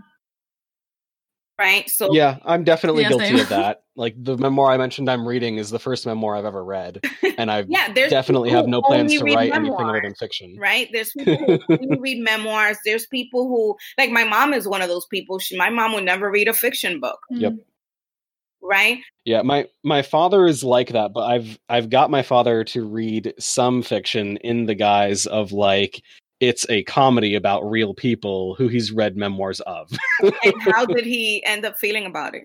right? 1.61 1.89
So 1.91 2.13
yeah, 2.15 2.39
I'm 2.43 2.65
definitely 2.65 3.03
yeah, 3.03 3.11
guilty 3.11 3.27
same. 3.27 3.41
of 3.41 3.49
that. 3.51 3.83
Like 3.95 4.15
the 4.17 4.37
memoir 4.39 4.71
I 4.71 4.79
mentioned 4.79 5.11
I'm 5.11 5.29
reading 5.29 5.59
is 5.59 5.69
the 5.69 5.79
first 5.79 6.07
memoir 6.07 6.35
I've 6.35 6.47
ever 6.47 6.65
read, 6.65 7.05
and 7.39 7.51
I 7.51 7.67
yeah, 7.69 7.93
definitely 7.93 8.51
have 8.51 8.67
no 8.67 8.81
plans 8.81 9.13
to 9.13 9.25
write 9.25 9.51
memoirs, 9.51 9.55
anything 9.55 9.87
other 9.87 10.01
than 10.03 10.15
fiction. 10.15 10.57
Right? 10.59 10.89
There's 10.91 11.13
people 11.13 11.59
who 11.69 11.79
read 12.01 12.25
memoirs. 12.25 12.79
There's 12.85 13.07
people 13.07 13.47
who 13.47 13.77
like 13.99 14.11
my 14.11 14.25
mom 14.25 14.55
is 14.55 14.67
one 14.67 14.81
of 14.81 14.89
those 14.89 15.07
people. 15.07 15.39
She, 15.39 15.57
my 15.57 15.69
mom 15.69 15.93
would 15.93 16.05
never 16.05 16.31
read 16.31 16.49
a 16.49 16.55
fiction 16.55 16.99
book. 16.99 17.21
Yep. 17.31 17.53
Mm. 17.53 17.59
Right. 18.63 18.99
Yeah, 19.27 19.43
my 19.43 19.67
my 19.85 20.03
father 20.03 20.47
is 20.47 20.65
like 20.65 20.93
that, 20.93 21.13
but 21.13 21.27
I've 21.27 21.59
I've 21.69 21.91
got 21.91 22.11
my 22.11 22.23
father 22.23 22.65
to 22.65 22.85
read 22.85 23.35
some 23.39 23.83
fiction 23.83 24.39
in 24.39 24.65
the 24.65 24.75
guise 24.75 25.27
of 25.27 25.53
like 25.53 26.03
it's 26.41 26.67
a 26.71 26.83
comedy 26.85 27.35
about 27.35 27.69
real 27.69 27.95
people 27.95 28.55
who 28.55 28.69
he's 28.69 28.91
read 28.91 29.17
memoirs 29.17 29.61
of. 29.61 29.91
and 30.23 30.35
how 30.61 30.87
did 30.87 31.05
he 31.05 31.45
end 31.45 31.65
up 31.65 31.79
feeling 31.79 32.07
about 32.07 32.35
it? 32.35 32.45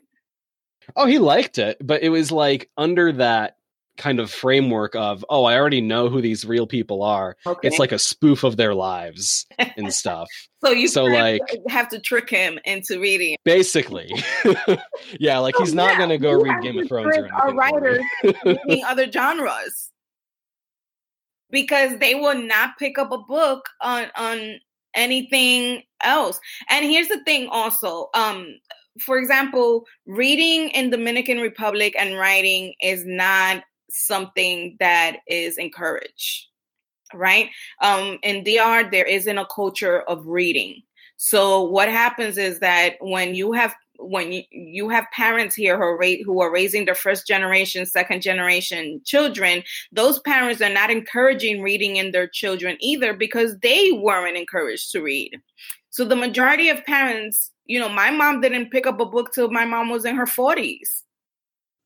Oh, 0.95 1.08
he 1.08 1.17
liked 1.17 1.58
it, 1.58 1.77
but 1.81 2.03
it 2.03 2.10
was 2.10 2.31
like 2.31 2.69
under 2.77 3.13
that 3.13 3.58
kind 3.97 4.19
of 4.19 4.29
framework 4.29 4.93
of, 4.95 5.25
oh, 5.29 5.45
I 5.45 5.58
already 5.58 5.81
know 5.81 6.10
who 6.10 6.21
these 6.21 6.45
real 6.45 6.67
people 6.67 7.01
are. 7.01 7.38
Okay. 7.45 7.67
It's 7.67 7.79
like 7.79 7.93
a 7.93 7.97
spoof 7.97 8.43
of 8.43 8.58
their 8.58 8.75
lives 8.75 9.45
and 9.77 9.93
stuff. 9.93 10.27
so 10.63 10.71
you 10.71 10.88
so 10.88 11.05
like 11.05 11.41
have 11.69 11.88
to 11.89 11.99
trick 11.99 12.29
him 12.29 12.60
into 12.65 12.99
reading. 12.99 13.38
Basically, 13.45 14.12
yeah, 15.19 15.38
like 15.39 15.55
he's 15.58 15.73
not 15.73 15.93
yeah, 15.93 15.97
going 15.97 16.10
to 16.10 16.17
go 16.17 16.34
read 16.34 16.62
Game 16.62 16.77
of 16.77 16.88
Thrones 16.88 17.15
or 17.17 17.25
anything. 17.25 17.31
Our 17.31 17.53
writers 17.55 18.03
reading 18.43 18.84
other 18.86 19.10
genres 19.10 19.91
because 21.51 21.97
they 21.99 22.15
will 22.15 22.36
not 22.38 22.77
pick 22.79 22.97
up 22.97 23.12
a 23.12 23.17
book 23.17 23.65
on 23.81 24.08
on 24.15 24.60
anything 24.95 25.84
else. 26.03 26.39
And 26.69 26.86
here's 26.86 27.08
the 27.10 27.23
thing 27.23 27.47
also, 27.51 28.10
um 28.13 28.47
for 29.01 29.17
example, 29.19 29.86
reading 30.05 30.69
in 30.69 30.89
Dominican 30.89 31.39
Republic 31.39 31.93
and 31.99 32.17
writing 32.17 32.73
is 32.81 33.03
not 33.05 33.63
something 33.89 34.77
that 34.79 35.17
is 35.27 35.58
encouraged, 35.58 36.47
right? 37.13 37.49
Um 37.81 38.19
in 38.23 38.43
DR 38.43 38.89
there 38.89 39.05
isn't 39.05 39.38
a 39.38 39.47
culture 39.53 40.01
of 40.03 40.25
reading. 40.27 40.81
So 41.17 41.63
what 41.63 41.89
happens 41.89 42.38
is 42.38 42.60
that 42.60 42.95
when 42.99 43.36
you 43.36 43.53
have 43.53 43.75
when 43.99 44.31
you, 44.31 44.43
you 44.51 44.89
have 44.89 45.05
parents 45.13 45.55
here 45.55 45.77
who 45.77 45.84
are, 45.84 45.97
ra- 45.97 46.23
who 46.25 46.41
are 46.41 46.51
raising 46.51 46.86
their 46.86 46.95
first 46.95 47.27
generation, 47.27 47.86
second 47.86 48.21
generation 48.21 49.01
children, 49.05 49.63
those 49.91 50.19
parents 50.19 50.62
are 50.62 50.73
not 50.73 50.91
encouraging 50.91 51.62
reading 51.62 51.95
in 51.97 52.12
their 52.12 52.27
children 52.27 52.77
either 52.79 53.13
because 53.13 53.58
they 53.60 53.91
weren't 53.91 54.38
encouraged 54.38 54.91
to 54.91 55.01
read. 55.01 55.31
So 55.89 56.05
the 56.05 56.15
majority 56.15 56.69
of 56.69 56.84
parents, 56.86 57.51
you 57.65 57.79
know, 57.79 57.89
my 57.89 58.12
mom 58.12 58.41
didn't 58.41 58.71
pick 58.71 58.86
up 58.86 58.99
a 58.99 59.05
book 59.05 59.34
till 59.34 59.49
my 59.49 59.65
mom 59.65 59.89
was 59.89 60.05
in 60.05 60.15
her 60.15 60.25
40s. 60.25 61.03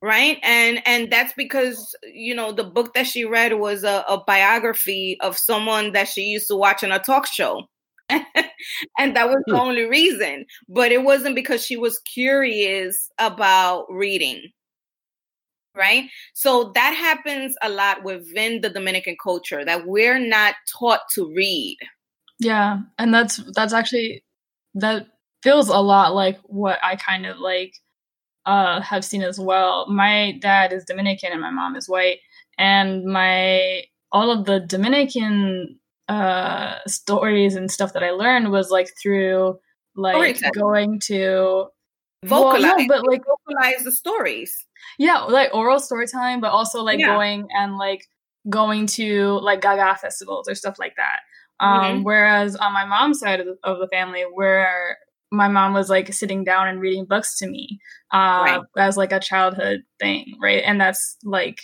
Right. 0.01 0.39
And 0.43 0.81
and 0.87 1.11
that's 1.11 1.33
because, 1.33 1.93
you 2.13 2.33
know, 2.33 2.53
the 2.53 2.63
book 2.63 2.93
that 2.93 3.05
she 3.05 3.25
read 3.25 3.59
was 3.59 3.83
a, 3.83 4.05
a 4.07 4.23
biography 4.25 5.17
of 5.19 5.37
someone 5.37 5.91
that 5.91 6.07
she 6.07 6.21
used 6.21 6.47
to 6.47 6.55
watch 6.55 6.85
on 6.85 6.91
a 6.93 6.99
talk 6.99 7.27
show 7.27 7.63
and 8.97 9.15
that 9.15 9.27
was 9.27 9.41
the 9.45 9.55
hmm. 9.55 9.61
only 9.61 9.83
reason. 9.85 10.45
But 10.67 10.91
it 10.91 11.03
wasn't 11.03 11.35
because 11.35 11.65
she 11.65 11.77
was 11.77 11.99
curious 11.99 13.09
about 13.17 13.85
reading. 13.89 14.49
Right? 15.75 16.09
So 16.33 16.71
that 16.75 16.93
happens 16.93 17.55
a 17.61 17.69
lot 17.69 18.03
within 18.03 18.61
the 18.61 18.69
Dominican 18.69 19.15
culture 19.21 19.63
that 19.63 19.85
we're 19.85 20.19
not 20.19 20.55
taught 20.77 21.01
to 21.13 21.31
read. 21.33 21.77
Yeah, 22.39 22.79
and 22.97 23.13
that's 23.13 23.37
that's 23.53 23.73
actually 23.73 24.23
that 24.75 25.07
feels 25.43 25.69
a 25.69 25.77
lot 25.77 26.13
like 26.13 26.39
what 26.43 26.79
I 26.83 26.95
kind 26.95 27.25
of 27.25 27.39
like 27.39 27.73
uh 28.45 28.81
have 28.81 29.05
seen 29.05 29.21
as 29.21 29.39
well. 29.39 29.89
My 29.89 30.37
dad 30.41 30.73
is 30.73 30.85
Dominican 30.85 31.31
and 31.31 31.41
my 31.41 31.51
mom 31.51 31.75
is 31.75 31.87
white 31.87 32.19
and 32.57 33.05
my 33.05 33.83
all 34.11 34.31
of 34.31 34.45
the 34.45 34.59
Dominican 34.59 35.78
uh, 36.09 36.79
stories 36.87 37.55
and 37.55 37.71
stuff 37.71 37.93
that 37.93 38.03
I 38.03 38.11
learned 38.11 38.51
was 38.51 38.71
like 38.71 38.89
through 39.01 39.59
like 39.95 40.41
going 40.53 40.99
to 41.05 41.67
vocalize, 42.25 42.63
well, 42.63 42.77
no, 42.79 42.87
but 42.87 43.07
like 43.07 43.21
vocalize 43.23 43.83
the 43.83 43.91
stories. 43.91 44.65
Yeah, 44.97 45.19
like 45.19 45.53
oral 45.53 45.79
storytelling, 45.79 46.41
but 46.41 46.51
also 46.51 46.81
like 46.81 46.99
yeah. 46.99 47.07
going 47.07 47.47
and 47.55 47.77
like 47.77 48.07
going 48.49 48.87
to 48.87 49.39
like 49.43 49.61
Gaga 49.61 49.97
festivals 49.99 50.49
or 50.49 50.55
stuff 50.55 50.79
like 50.79 50.95
that. 50.97 51.19
Um, 51.59 51.81
mm-hmm. 51.81 52.03
Whereas 52.03 52.55
on 52.55 52.73
my 52.73 52.85
mom's 52.85 53.19
side 53.19 53.39
of 53.39 53.45
the, 53.45 53.57
of 53.63 53.79
the, 53.79 53.87
family, 53.87 54.23
where 54.33 54.97
my 55.31 55.47
mom 55.47 55.73
was 55.73 55.89
like 55.89 56.11
sitting 56.13 56.43
down 56.43 56.67
and 56.67 56.81
reading 56.81 57.05
books 57.05 57.37
to 57.39 57.47
me 57.47 57.79
uh, 58.13 58.17
right. 58.17 58.61
as 58.77 58.97
like 58.97 59.11
a 59.11 59.19
childhood 59.19 59.81
thing, 59.99 60.37
right? 60.41 60.63
And 60.65 60.79
that's 60.79 61.17
like 61.23 61.59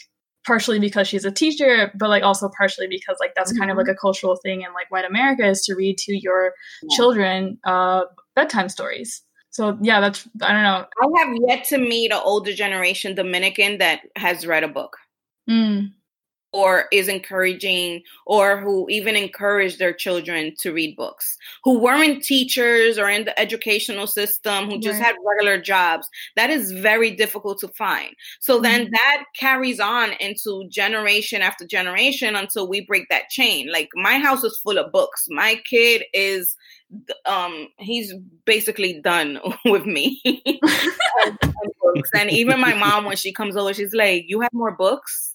partially 0.45 0.79
because 0.79 1.07
she's 1.07 1.25
a 1.25 1.31
teacher, 1.31 1.91
but 1.95 2.09
like 2.09 2.23
also 2.23 2.49
partially 2.57 2.87
because 2.87 3.17
like 3.19 3.33
that's 3.35 3.51
mm-hmm. 3.51 3.59
kind 3.59 3.71
of 3.71 3.77
like 3.77 3.87
mm-hmm. 3.87 3.93
a 3.93 3.97
cultural 3.97 4.35
thing 4.35 4.61
in 4.61 4.73
like 4.73 4.89
white 4.91 5.05
America 5.05 5.47
is 5.47 5.61
to 5.63 5.75
read 5.75 5.97
to 5.99 6.17
your 6.17 6.53
yeah. 6.83 6.95
children 6.95 7.57
uh, 7.65 8.03
bedtime 8.35 8.69
stories. 8.69 9.21
So 9.49 9.77
yeah, 9.81 10.01
that's 10.01 10.27
I 10.41 10.51
don't 10.51 10.63
know. 10.63 10.85
I 11.01 11.25
have 11.25 11.35
yet 11.47 11.63
to 11.65 11.77
meet 11.77 12.11
an 12.11 12.19
older 12.23 12.53
generation 12.53 13.15
Dominican 13.15 13.77
that 13.77 14.01
has 14.15 14.45
read 14.45 14.63
a 14.63 14.67
book. 14.67 14.97
Mm 15.49 15.91
or 16.55 16.85
is 16.93 17.09
encouraging 17.09 18.01
or 18.25 18.57
who 18.61 18.87
even 18.89 19.17
encourage 19.17 19.77
their 19.77 19.91
children 19.91 20.53
to 20.57 20.71
read 20.71 20.95
books 20.95 21.37
who 21.65 21.77
weren't 21.79 22.23
teachers 22.23 22.97
or 22.97 23.09
in 23.09 23.25
the 23.25 23.37
educational 23.37 24.07
system 24.07 24.69
who 24.69 24.79
just 24.79 25.01
right. 25.01 25.07
had 25.07 25.15
regular 25.25 25.59
jobs 25.59 26.07
that 26.37 26.49
is 26.49 26.71
very 26.71 27.11
difficult 27.11 27.59
to 27.59 27.67
find. 27.67 28.15
So 28.39 28.61
then 28.61 28.83
mm-hmm. 28.83 28.91
that 28.91 29.25
carries 29.37 29.81
on 29.81 30.13
into 30.21 30.65
generation 30.69 31.41
after 31.41 31.67
generation 31.67 32.37
until 32.37 32.69
we 32.69 32.85
break 32.85 33.09
that 33.09 33.29
chain. 33.29 33.69
Like 33.69 33.89
my 33.93 34.17
house 34.17 34.45
is 34.45 34.57
full 34.63 34.77
of 34.77 34.93
books. 34.93 35.25
My 35.27 35.61
kid 35.69 36.05
is 36.13 36.55
um 37.25 37.67
he's 37.79 38.13
basically 38.45 39.01
done 39.01 39.41
with 39.65 39.85
me. 39.85 40.21
And 42.13 42.29
even 42.29 42.59
my 42.59 42.73
mom 42.73 43.05
when 43.05 43.15
she 43.15 43.31
comes 43.31 43.55
over 43.55 43.73
she's 43.73 43.93
like 43.93 44.25
you 44.27 44.41
have 44.41 44.51
more 44.53 44.75
books 44.75 45.34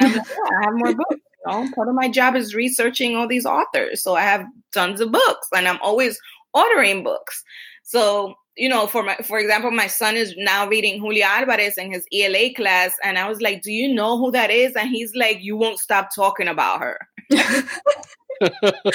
like, 0.00 0.14
yeah, 0.14 0.22
I 0.60 0.64
have 0.64 0.74
more 0.74 0.94
books. 0.94 1.20
You 1.46 1.52
know? 1.52 1.68
Part 1.74 1.88
of 1.88 1.94
my 1.94 2.08
job 2.08 2.36
is 2.36 2.54
researching 2.54 3.16
all 3.16 3.28
these 3.28 3.46
authors. 3.46 4.02
So 4.02 4.14
I 4.14 4.22
have 4.22 4.44
tons 4.72 5.00
of 5.00 5.12
books 5.12 5.48
and 5.54 5.68
I'm 5.68 5.78
always 5.82 6.18
ordering 6.54 7.02
books. 7.02 7.42
So, 7.82 8.34
you 8.56 8.68
know, 8.68 8.86
for 8.86 9.02
my 9.02 9.16
for 9.16 9.38
example, 9.38 9.70
my 9.70 9.86
son 9.86 10.16
is 10.16 10.34
now 10.36 10.68
reading 10.68 11.00
Julia 11.00 11.24
Alvarez 11.24 11.78
in 11.78 11.92
his 11.92 12.06
ELA 12.12 12.52
class. 12.54 12.94
And 13.02 13.18
I 13.18 13.28
was 13.28 13.40
like, 13.40 13.62
Do 13.62 13.72
you 13.72 13.92
know 13.92 14.18
who 14.18 14.30
that 14.32 14.50
is? 14.50 14.74
And 14.76 14.90
he's 14.90 15.14
like, 15.14 15.38
You 15.40 15.56
won't 15.56 15.78
stop 15.78 16.10
talking 16.14 16.48
about 16.48 16.80
her. 16.80 16.98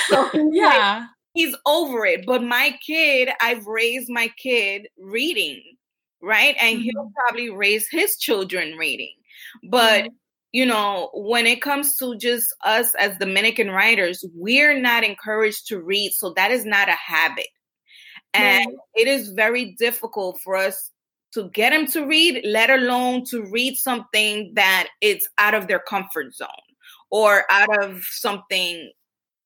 so 0.07 0.29
yeah. 0.51 0.99
Like, 0.99 1.09
he's 1.33 1.55
over 1.65 2.05
it. 2.05 2.25
But 2.25 2.43
my 2.43 2.77
kid, 2.85 3.29
I've 3.41 3.65
raised 3.65 4.09
my 4.09 4.29
kid 4.37 4.87
reading, 4.97 5.61
right? 6.21 6.55
And 6.59 6.77
mm-hmm. 6.77 6.83
he'll 6.83 7.11
probably 7.15 7.49
raise 7.49 7.87
his 7.89 8.17
children 8.17 8.77
reading. 8.77 9.13
But 9.63 10.05
mm-hmm 10.05 10.15
you 10.55 10.65
know, 10.65 11.09
when 11.13 11.45
it 11.45 11.61
comes 11.61 11.97
to 11.97 12.15
just 12.15 12.47
us 12.63 12.95
as 12.95 13.17
Dominican 13.17 13.71
writers, 13.71 14.23
we're 14.33 14.79
not 14.79 15.03
encouraged 15.03 15.67
to 15.67 15.81
read. 15.81 16.13
So 16.13 16.31
that 16.37 16.49
is 16.49 16.63
not 16.63 16.87
a 16.87 16.93
habit. 16.93 17.49
And 18.33 18.65
it 18.93 19.09
is 19.09 19.31
very 19.31 19.75
difficult 19.77 20.39
for 20.41 20.55
us 20.55 20.91
to 21.33 21.49
get 21.49 21.71
them 21.71 21.87
to 21.87 22.07
read, 22.07 22.41
let 22.45 22.69
alone 22.69 23.25
to 23.31 23.43
read 23.51 23.75
something 23.75 24.53
that 24.55 24.87
it's 25.01 25.27
out 25.39 25.55
of 25.55 25.67
their 25.67 25.79
comfort 25.79 26.33
zone 26.33 26.47
or 27.11 27.43
out 27.51 27.83
of 27.83 28.01
something 28.05 28.89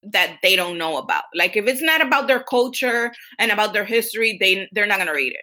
that 0.03 0.38
they 0.43 0.55
don't 0.55 0.78
know 0.78 0.97
about. 0.97 1.24
Like 1.34 1.57
if 1.57 1.66
it's 1.66 1.82
not 1.82 2.05
about 2.05 2.28
their 2.28 2.43
culture 2.43 3.12
and 3.39 3.49
about 3.51 3.74
their 3.74 3.84
history, 3.84 4.38
they 4.39 4.70
they're 4.74 4.86
not 4.86 4.99
gonna 4.99 5.16
read 5.16 5.34
it. 5.34 5.41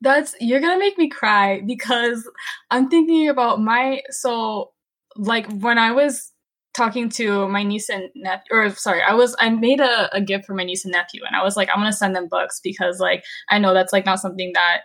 That's 0.00 0.34
you're 0.40 0.60
gonna 0.60 0.80
make 0.80 0.98
me 0.98 1.08
cry 1.08 1.62
because 1.64 2.28
I'm 2.72 2.90
thinking 2.90 3.28
about 3.28 3.60
my 3.60 4.02
so 4.10 4.71
like 5.16 5.50
when 5.52 5.78
I 5.78 5.92
was 5.92 6.32
talking 6.74 7.08
to 7.08 7.48
my 7.48 7.62
niece 7.62 7.88
and 7.90 8.04
nephew 8.14 8.46
or 8.50 8.70
sorry 8.70 9.02
i 9.02 9.12
was 9.12 9.36
i 9.38 9.50
made 9.50 9.80
a, 9.80 10.14
a 10.16 10.20
gift 10.20 10.46
for 10.46 10.54
my 10.54 10.64
niece 10.64 10.84
and 10.84 10.92
nephew 10.92 11.20
and 11.26 11.36
i 11.36 11.42
was 11.42 11.56
like 11.56 11.68
i'm 11.68 11.80
gonna 11.80 11.92
send 11.92 12.16
them 12.16 12.28
books 12.30 12.60
because 12.62 12.98
like 12.98 13.22
i 13.50 13.58
know 13.58 13.74
that's 13.74 13.92
like 13.92 14.06
not 14.06 14.18
something 14.18 14.52
that 14.54 14.80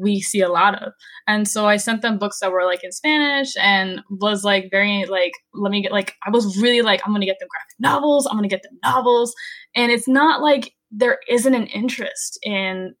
we 0.00 0.20
see 0.20 0.40
a 0.40 0.48
lot 0.48 0.80
of. 0.82 0.92
And 1.26 1.48
so 1.48 1.66
i 1.66 1.76
sent 1.76 2.02
them 2.02 2.18
books 2.18 2.38
that 2.40 2.52
were 2.52 2.64
like 2.64 2.84
in 2.84 2.92
spanish 2.92 3.54
and 3.60 4.00
was 4.10 4.44
like 4.44 4.68
very 4.70 5.04
like 5.06 5.32
let 5.54 5.70
me 5.70 5.82
get 5.82 5.92
like 5.92 6.14
i 6.26 6.30
was 6.30 6.60
really 6.60 6.82
like 6.82 7.00
i'm 7.04 7.12
gonna 7.12 7.26
get 7.26 7.38
them 7.40 7.48
graphic 7.50 7.76
novels 7.80 8.26
i'm 8.26 8.36
gonna 8.36 8.48
get 8.48 8.62
them 8.62 8.78
novels. 8.84 9.34
And 9.74 9.92
it's 9.92 10.08
not 10.08 10.40
like 10.40 10.72
there 10.90 11.18
isn't 11.28 11.54
an 11.54 11.66
interest 11.66 12.38
in 12.42 12.94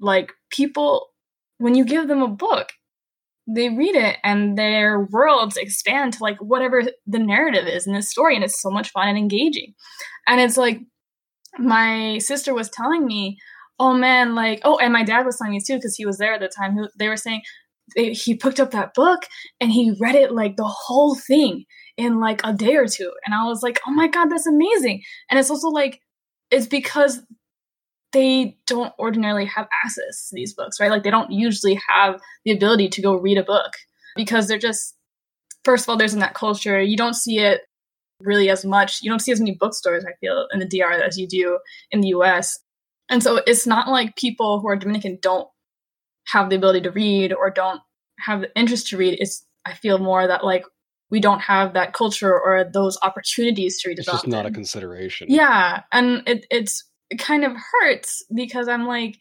like 0.00 0.32
people 0.50 1.08
when 1.58 1.74
you 1.74 1.84
give 1.84 2.08
them 2.08 2.22
a 2.22 2.28
book 2.28 2.68
they 3.46 3.68
read 3.68 3.94
it 3.96 4.18
and 4.22 4.56
their 4.56 5.00
worlds 5.10 5.56
expand 5.56 6.14
to 6.14 6.22
like 6.22 6.38
whatever 6.38 6.82
the 7.06 7.18
narrative 7.18 7.66
is 7.66 7.86
in 7.86 7.92
this 7.92 8.10
story 8.10 8.34
and 8.34 8.44
it's 8.44 8.60
so 8.60 8.70
much 8.70 8.90
fun 8.90 9.08
and 9.08 9.18
engaging. 9.18 9.74
And 10.26 10.40
it's 10.40 10.56
like 10.56 10.80
my 11.58 12.18
sister 12.18 12.54
was 12.54 12.70
telling 12.70 13.04
me 13.04 13.36
oh 13.78 13.92
man 13.92 14.34
like 14.34 14.60
oh 14.64 14.78
and 14.78 14.92
my 14.92 15.02
dad 15.02 15.26
was 15.26 15.36
telling 15.36 15.52
me 15.52 15.60
too 15.60 15.76
because 15.76 15.96
he 15.96 16.06
was 16.06 16.18
there 16.18 16.34
at 16.34 16.40
the 16.40 16.48
time 16.48 16.78
they 16.98 17.08
were 17.08 17.16
saying 17.16 17.42
they, 17.94 18.12
he 18.12 18.34
picked 18.34 18.60
up 18.60 18.70
that 18.70 18.94
book 18.94 19.26
and 19.60 19.70
he 19.70 19.94
read 20.00 20.14
it 20.14 20.32
like 20.32 20.56
the 20.56 20.64
whole 20.64 21.14
thing 21.14 21.64
in 21.98 22.20
like 22.20 22.40
a 22.44 22.54
day 22.54 22.76
or 22.76 22.86
two. 22.86 23.12
And 23.26 23.34
i 23.34 23.44
was 23.44 23.62
like 23.62 23.80
oh 23.86 23.90
my 23.90 24.08
god 24.08 24.30
that's 24.30 24.46
amazing. 24.46 25.02
And 25.30 25.38
it's 25.38 25.50
also 25.50 25.68
like 25.68 26.00
it's 26.50 26.66
because 26.66 27.20
they 28.12 28.58
don't 28.66 28.92
ordinarily 28.98 29.46
have 29.46 29.68
access 29.84 30.28
to 30.28 30.34
these 30.34 30.54
books, 30.54 30.78
right? 30.80 30.90
Like 30.90 31.02
they 31.02 31.10
don't 31.10 31.32
usually 31.32 31.80
have 31.88 32.20
the 32.44 32.52
ability 32.52 32.88
to 32.90 33.02
go 33.02 33.16
read 33.16 33.38
a 33.38 33.42
book 33.42 33.72
because 34.16 34.48
they're 34.48 34.58
just 34.58 34.96
first 35.64 35.84
of 35.84 35.88
all, 35.88 35.96
there's 35.96 36.14
in 36.14 36.20
that 36.20 36.34
culture. 36.34 36.80
You 36.80 36.96
don't 36.96 37.14
see 37.14 37.38
it 37.38 37.62
really 38.20 38.50
as 38.50 38.64
much. 38.64 39.02
You 39.02 39.10
don't 39.10 39.20
see 39.20 39.32
as 39.32 39.40
many 39.40 39.54
bookstores, 39.54 40.04
I 40.04 40.12
feel, 40.20 40.46
in 40.52 40.58
the 40.58 40.66
DR 40.66 40.92
as 40.92 41.18
you 41.18 41.26
do 41.26 41.58
in 41.90 42.00
the 42.00 42.08
US. 42.08 42.58
And 43.08 43.22
so 43.22 43.40
it's 43.46 43.66
not 43.66 43.88
like 43.88 44.16
people 44.16 44.60
who 44.60 44.68
are 44.68 44.76
Dominican 44.76 45.18
don't 45.20 45.48
have 46.28 46.50
the 46.50 46.56
ability 46.56 46.82
to 46.82 46.90
read 46.90 47.32
or 47.32 47.50
don't 47.50 47.80
have 48.20 48.42
the 48.42 48.50
interest 48.56 48.88
to 48.88 48.96
read. 48.96 49.18
It's 49.20 49.44
I 49.64 49.74
feel 49.74 49.98
more 49.98 50.26
that 50.26 50.44
like 50.44 50.64
we 51.10 51.20
don't 51.20 51.40
have 51.40 51.74
that 51.74 51.92
culture 51.92 52.32
or 52.32 52.64
those 52.64 52.98
opportunities 53.02 53.80
to 53.80 53.88
read. 53.88 53.98
It's 53.98 54.06
just 54.06 54.26
not 54.26 54.46
a 54.46 54.50
consideration. 54.50 55.28
Yeah, 55.30 55.82
and 55.92 56.22
it, 56.26 56.46
it's 56.50 56.84
it 57.12 57.18
kind 57.18 57.44
of 57.44 57.52
hurts 57.52 58.24
because 58.34 58.68
I'm 58.68 58.86
like, 58.86 59.18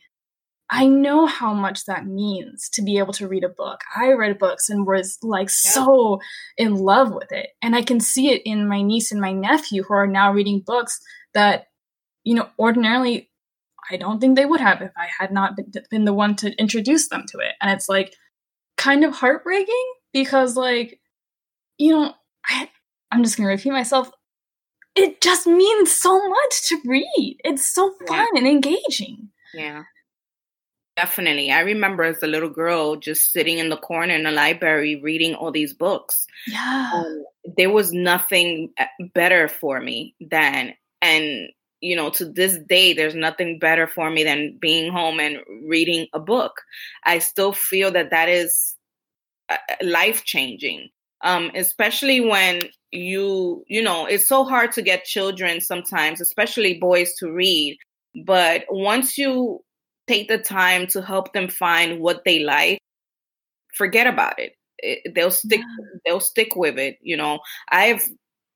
I 0.69 0.87
know 0.87 1.25
how 1.25 1.53
much 1.53 1.83
that 1.85 2.05
means 2.05 2.69
to 2.69 2.81
be 2.81 2.97
able 2.97 3.11
to 3.13 3.27
read 3.27 3.43
a 3.43 3.49
book. 3.49 3.81
I 3.93 4.13
read 4.13 4.39
books 4.39 4.69
and 4.69 4.87
was 4.87 5.17
like 5.21 5.49
yeah. 5.49 5.71
so 5.71 6.21
in 6.57 6.75
love 6.75 7.11
with 7.13 7.33
it. 7.33 7.49
And 7.61 7.75
I 7.75 7.81
can 7.81 7.99
see 7.99 8.29
it 8.29 8.41
in 8.45 8.69
my 8.69 8.81
niece 8.81 9.11
and 9.11 9.19
my 9.19 9.33
nephew 9.33 9.83
who 9.83 9.93
are 9.93 10.07
now 10.07 10.31
reading 10.31 10.63
books 10.65 11.01
that, 11.33 11.65
you 12.23 12.35
know, 12.35 12.47
ordinarily 12.57 13.29
I 13.91 13.97
don't 13.97 14.21
think 14.21 14.37
they 14.37 14.45
would 14.45 14.61
have 14.61 14.81
if 14.81 14.91
I 14.95 15.09
had 15.19 15.33
not 15.33 15.57
been, 15.57 15.73
been 15.89 16.05
the 16.05 16.13
one 16.13 16.37
to 16.37 16.57
introduce 16.57 17.09
them 17.09 17.25
to 17.27 17.39
it. 17.39 17.55
And 17.61 17.69
it's 17.71 17.89
like 17.89 18.13
kind 18.77 19.03
of 19.03 19.13
heartbreaking 19.13 19.93
because, 20.13 20.55
like, 20.55 21.01
you 21.77 21.91
know, 21.91 22.13
I, 22.47 22.69
I'm 23.11 23.23
just 23.23 23.35
going 23.35 23.47
to 23.47 23.53
repeat 23.53 23.73
myself 23.73 24.09
it 24.95 25.21
just 25.21 25.47
means 25.47 25.91
so 25.95 26.19
much 26.27 26.67
to 26.67 26.77
read. 26.85 27.37
It's 27.43 27.65
so 27.65 27.93
fun 28.07 28.27
yeah. 28.33 28.39
and 28.39 28.47
engaging. 28.47 29.29
Yeah. 29.53 29.83
Definitely. 30.97 31.51
I 31.51 31.61
remember 31.61 32.03
as 32.03 32.21
a 32.21 32.27
little 32.27 32.49
girl 32.49 32.97
just 32.97 33.31
sitting 33.31 33.57
in 33.57 33.69
the 33.69 33.77
corner 33.77 34.13
in 34.13 34.23
the 34.23 34.31
library 34.31 34.99
reading 35.01 35.35
all 35.35 35.51
these 35.51 35.73
books. 35.73 36.27
Yeah. 36.47 36.91
Um, 36.93 37.23
there 37.57 37.69
was 37.69 37.93
nothing 37.93 38.71
uh, 38.77 38.85
better 39.15 39.47
for 39.47 39.79
me 39.79 40.15
than, 40.19 40.73
and 41.01 41.49
you 41.79 41.95
know, 41.95 42.09
to 42.11 42.25
this 42.25 42.57
day, 42.67 42.93
there's 42.93 43.15
nothing 43.15 43.57
better 43.57 43.87
for 43.87 44.11
me 44.11 44.23
than 44.23 44.57
being 44.61 44.91
home 44.91 45.19
and 45.19 45.37
reading 45.65 46.07
a 46.13 46.19
book. 46.19 46.61
I 47.05 47.17
still 47.19 47.53
feel 47.53 47.89
that 47.91 48.11
that 48.11 48.29
is 48.29 48.75
uh, 49.49 49.57
life 49.81 50.23
changing, 50.23 50.89
um, 51.23 51.51
especially 51.55 52.21
when 52.21 52.61
you 52.91 53.63
you 53.67 53.81
know 53.81 54.05
it's 54.05 54.27
so 54.27 54.43
hard 54.43 54.71
to 54.73 54.81
get 54.81 55.05
children 55.05 55.61
sometimes 55.61 56.21
especially 56.21 56.77
boys 56.79 57.13
to 57.15 57.31
read. 57.31 57.77
But 58.25 58.65
once 58.69 59.17
you 59.17 59.61
take 60.07 60.27
the 60.27 60.37
time 60.37 60.87
to 60.87 61.01
help 61.01 61.33
them 61.33 61.47
find 61.47 62.01
what 62.01 62.23
they 62.25 62.39
like 62.39 62.79
forget 63.73 64.07
about 64.07 64.39
it, 64.39 64.53
it 64.79 65.13
they'll 65.15 65.31
stick 65.31 65.61
yeah. 65.61 65.85
they'll 66.05 66.19
stick 66.19 66.55
with 66.55 66.77
it 66.77 66.97
you 67.01 67.17
know. 67.17 67.39
I've 67.69 68.07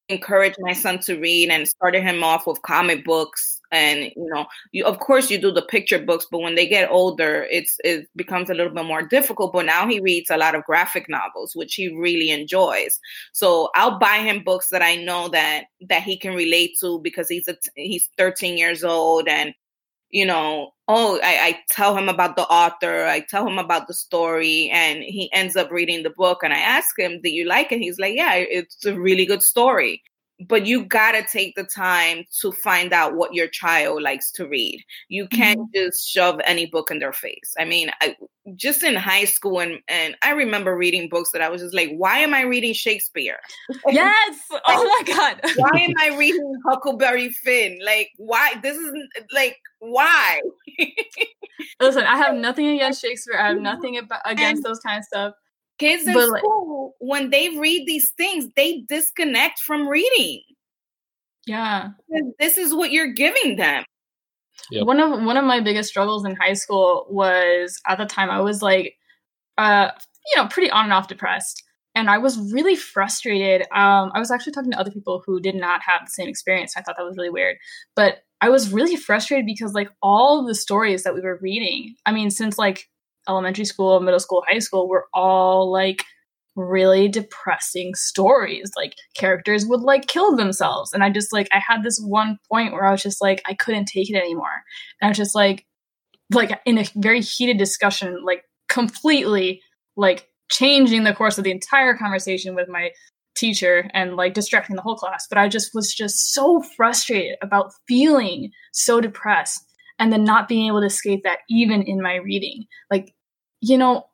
encouraged 0.09 0.57
my 0.59 0.73
son 0.73 0.99
to 0.99 1.19
read 1.19 1.49
and 1.49 1.67
started 1.67 2.03
him 2.03 2.23
off 2.23 2.45
with 2.45 2.61
comic 2.61 3.03
books 3.05 3.54
and 3.75 4.11
you 4.15 4.29
know 4.33 4.45
you 4.71 4.85
of 4.85 4.99
course 4.99 5.29
you 5.29 5.37
do 5.37 5.51
the 5.51 5.61
picture 5.61 5.99
books 5.99 6.25
but 6.31 6.39
when 6.39 6.55
they 6.55 6.67
get 6.67 6.89
older 6.89 7.45
it's 7.51 7.77
it 7.83 8.07
becomes 8.15 8.49
a 8.49 8.53
little 8.53 8.73
bit 8.73 8.85
more 8.85 9.01
difficult 9.01 9.51
but 9.51 9.65
now 9.65 9.85
he 9.87 9.99
reads 9.99 10.29
a 10.29 10.37
lot 10.37 10.55
of 10.55 10.63
graphic 10.63 11.09
novels 11.09 11.55
which 11.55 11.75
he 11.75 11.89
really 11.89 12.29
enjoys. 12.31 12.99
So 13.33 13.69
i'll 13.75 13.99
buy 13.99 14.17
him 14.19 14.43
books 14.43 14.69
that 14.69 14.81
i 14.81 14.95
know 14.95 15.27
that 15.29 15.65
that 15.89 16.03
he 16.03 16.17
can 16.17 16.35
relate 16.35 16.71
to 16.79 16.99
because 17.01 17.27
he's 17.27 17.47
a 17.47 17.57
he's 17.75 18.09
13 18.17 18.57
years 18.57 18.83
old 18.83 19.27
and 19.27 19.53
you 20.09 20.25
know 20.25 20.71
oh 20.87 21.19
I, 21.21 21.33
I 21.47 21.59
tell 21.69 21.97
him 21.97 22.07
about 22.07 22.35
the 22.35 22.43
author 22.43 23.05
i 23.05 23.19
tell 23.19 23.47
him 23.47 23.57
about 23.57 23.87
the 23.87 23.93
story 23.93 24.69
and 24.71 25.03
he 25.03 25.29
ends 25.33 25.55
up 25.55 25.71
reading 25.71 26.03
the 26.03 26.11
book 26.11 26.43
and 26.43 26.53
i 26.53 26.59
ask 26.59 26.97
him 26.97 27.19
do 27.21 27.29
you 27.29 27.45
like 27.45 27.71
it? 27.71 27.79
He's 27.79 27.99
like 27.99 28.15
yeah 28.15 28.35
it's 28.35 28.85
a 28.85 28.97
really 28.99 29.25
good 29.25 29.43
story 29.43 30.01
but 30.39 30.65
you 30.65 30.85
gotta 30.85 31.23
take 31.23 31.55
the 31.55 31.63
time 31.63 32.25
to 32.41 32.51
find 32.51 32.91
out 32.91 33.15
what 33.15 33.33
your 33.33 33.47
child 33.47 34.01
likes 34.01 34.31
to 34.31 34.47
read. 34.47 34.83
You 35.07 35.27
can't 35.27 35.59
mm-hmm. 35.59 35.87
just 35.87 36.07
shove 36.07 36.41
any 36.45 36.65
book 36.65 36.91
in 36.91 36.99
their 36.99 37.13
face. 37.13 37.53
I 37.57 37.63
mean, 37.63 37.89
I, 38.01 38.15
just 38.55 38.83
in 38.83 38.95
high 38.95 39.25
school, 39.25 39.59
and 39.59 39.79
and 39.87 40.15
I 40.21 40.31
remember 40.31 40.75
reading 40.75 41.07
books 41.09 41.31
that 41.31 41.41
I 41.41 41.49
was 41.49 41.61
just 41.61 41.73
like, 41.73 41.91
why 41.95 42.19
am 42.19 42.33
I 42.33 42.41
reading 42.41 42.73
Shakespeare? 42.73 43.39
Yes. 43.87 44.37
oh 44.67 45.03
my 45.07 45.13
god. 45.13 45.41
why 45.55 45.79
am 45.79 45.93
I 45.99 46.17
reading 46.17 46.53
Huckleberry 46.65 47.29
Finn? 47.29 47.79
Like, 47.83 48.09
why? 48.17 48.55
This 48.61 48.77
is 48.77 48.93
like, 49.33 49.57
why? 49.79 50.41
Listen, 51.79 52.03
I 52.03 52.17
have 52.17 52.35
nothing 52.35 52.67
against 52.67 53.01
Shakespeare. 53.01 53.39
I 53.39 53.49
have 53.49 53.59
nothing 53.59 53.97
about, 53.97 54.21
against 54.25 54.65
and, 54.65 54.65
those 54.65 54.79
kind 54.79 54.99
of 54.99 55.05
stuff 55.05 55.33
Kids 55.77 56.07
in 56.07 56.13
but 56.13 56.37
school, 56.37 56.95
like, 56.99 57.09
when 57.09 57.29
they 57.29 57.49
read 57.49 57.85
these 57.85 58.11
things, 58.17 58.47
they 58.55 58.83
disconnect 58.87 59.59
from 59.59 59.87
reading. 59.87 60.41
Yeah. 61.45 61.89
This 62.39 62.57
is 62.57 62.73
what 62.73 62.91
you're 62.91 63.13
giving 63.13 63.57
them. 63.57 63.83
Yep. 64.71 64.85
One 64.85 64.99
of 64.99 65.23
one 65.23 65.37
of 65.37 65.43
my 65.43 65.59
biggest 65.59 65.89
struggles 65.89 66.25
in 66.25 66.35
high 66.35 66.53
school 66.53 67.05
was 67.09 67.79
at 67.87 67.97
the 67.97 68.05
time 68.05 68.29
I 68.29 68.39
was 68.39 68.61
like 68.61 68.95
uh 69.57 69.89
you 70.25 70.41
know 70.41 70.47
pretty 70.47 70.71
on 70.71 70.85
and 70.85 70.93
off 70.93 71.09
depressed 71.09 71.61
and 71.95 72.09
I 72.09 72.17
was 72.17 72.37
really 72.51 72.75
frustrated. 72.75 73.61
Um, 73.71 74.11
I 74.13 74.19
was 74.19 74.29
actually 74.29 74.51
talking 74.51 74.71
to 74.71 74.79
other 74.79 74.91
people 74.91 75.23
who 75.25 75.39
did 75.39 75.55
not 75.55 75.81
have 75.81 76.01
the 76.05 76.11
same 76.11 76.27
experience. 76.27 76.73
I 76.75 76.81
thought 76.81 76.97
that 76.97 77.05
was 77.05 77.15
really 77.17 77.29
weird, 77.29 77.55
but 77.95 78.17
I 78.41 78.49
was 78.49 78.71
really 78.71 78.97
frustrated 78.97 79.45
because 79.45 79.73
like 79.73 79.89
all 80.03 80.45
the 80.45 80.53
stories 80.53 81.03
that 81.03 81.15
we 81.15 81.21
were 81.21 81.39
reading. 81.41 81.95
I 82.05 82.11
mean, 82.11 82.29
since 82.29 82.57
like 82.57 82.89
elementary 83.27 83.65
school, 83.65 83.99
middle 83.99 84.19
school, 84.19 84.43
high 84.47 84.59
school 84.59 84.87
were 84.87 85.07
all 85.13 85.71
like 85.71 86.03
really 86.55 87.07
depressing 87.07 87.93
stories. 87.95 88.71
Like 88.75 88.95
characters 89.15 89.65
would 89.65 89.81
like 89.81 90.07
kill 90.07 90.35
themselves. 90.35 90.93
And 90.93 91.03
I 91.03 91.09
just 91.09 91.33
like 91.33 91.49
I 91.51 91.61
had 91.65 91.83
this 91.83 91.99
one 91.99 92.37
point 92.51 92.73
where 92.73 92.85
I 92.85 92.91
was 92.91 93.03
just 93.03 93.21
like 93.21 93.41
I 93.47 93.53
couldn't 93.53 93.85
take 93.85 94.09
it 94.09 94.15
anymore. 94.15 94.63
And 95.01 95.07
I 95.07 95.09
was 95.09 95.17
just 95.17 95.35
like 95.35 95.65
like 96.31 96.59
in 96.65 96.77
a 96.77 96.85
very 96.95 97.21
heated 97.21 97.57
discussion, 97.57 98.23
like 98.23 98.43
completely 98.69 99.61
like 99.95 100.27
changing 100.51 101.03
the 101.03 101.13
course 101.13 101.37
of 101.37 101.43
the 101.43 101.51
entire 101.51 101.95
conversation 101.95 102.55
with 102.55 102.67
my 102.69 102.91
teacher 103.35 103.89
and 103.93 104.15
like 104.15 104.33
distracting 104.33 104.75
the 104.75 104.81
whole 104.81 104.95
class. 104.95 105.27
But 105.27 105.37
I 105.37 105.49
just 105.49 105.71
was 105.73 105.93
just 105.93 106.33
so 106.33 106.61
frustrated 106.75 107.37
about 107.41 107.73
feeling 107.87 108.51
so 108.71 109.01
depressed 109.01 109.64
and 109.99 110.11
then 110.11 110.23
not 110.23 110.47
being 110.47 110.67
able 110.67 110.81
to 110.81 110.87
escape 110.87 111.23
that 111.23 111.39
even 111.49 111.81
in 111.83 112.01
my 112.01 112.15
reading. 112.15 112.65
Like 112.91 113.13
you 113.61 113.77
know, 113.77 114.05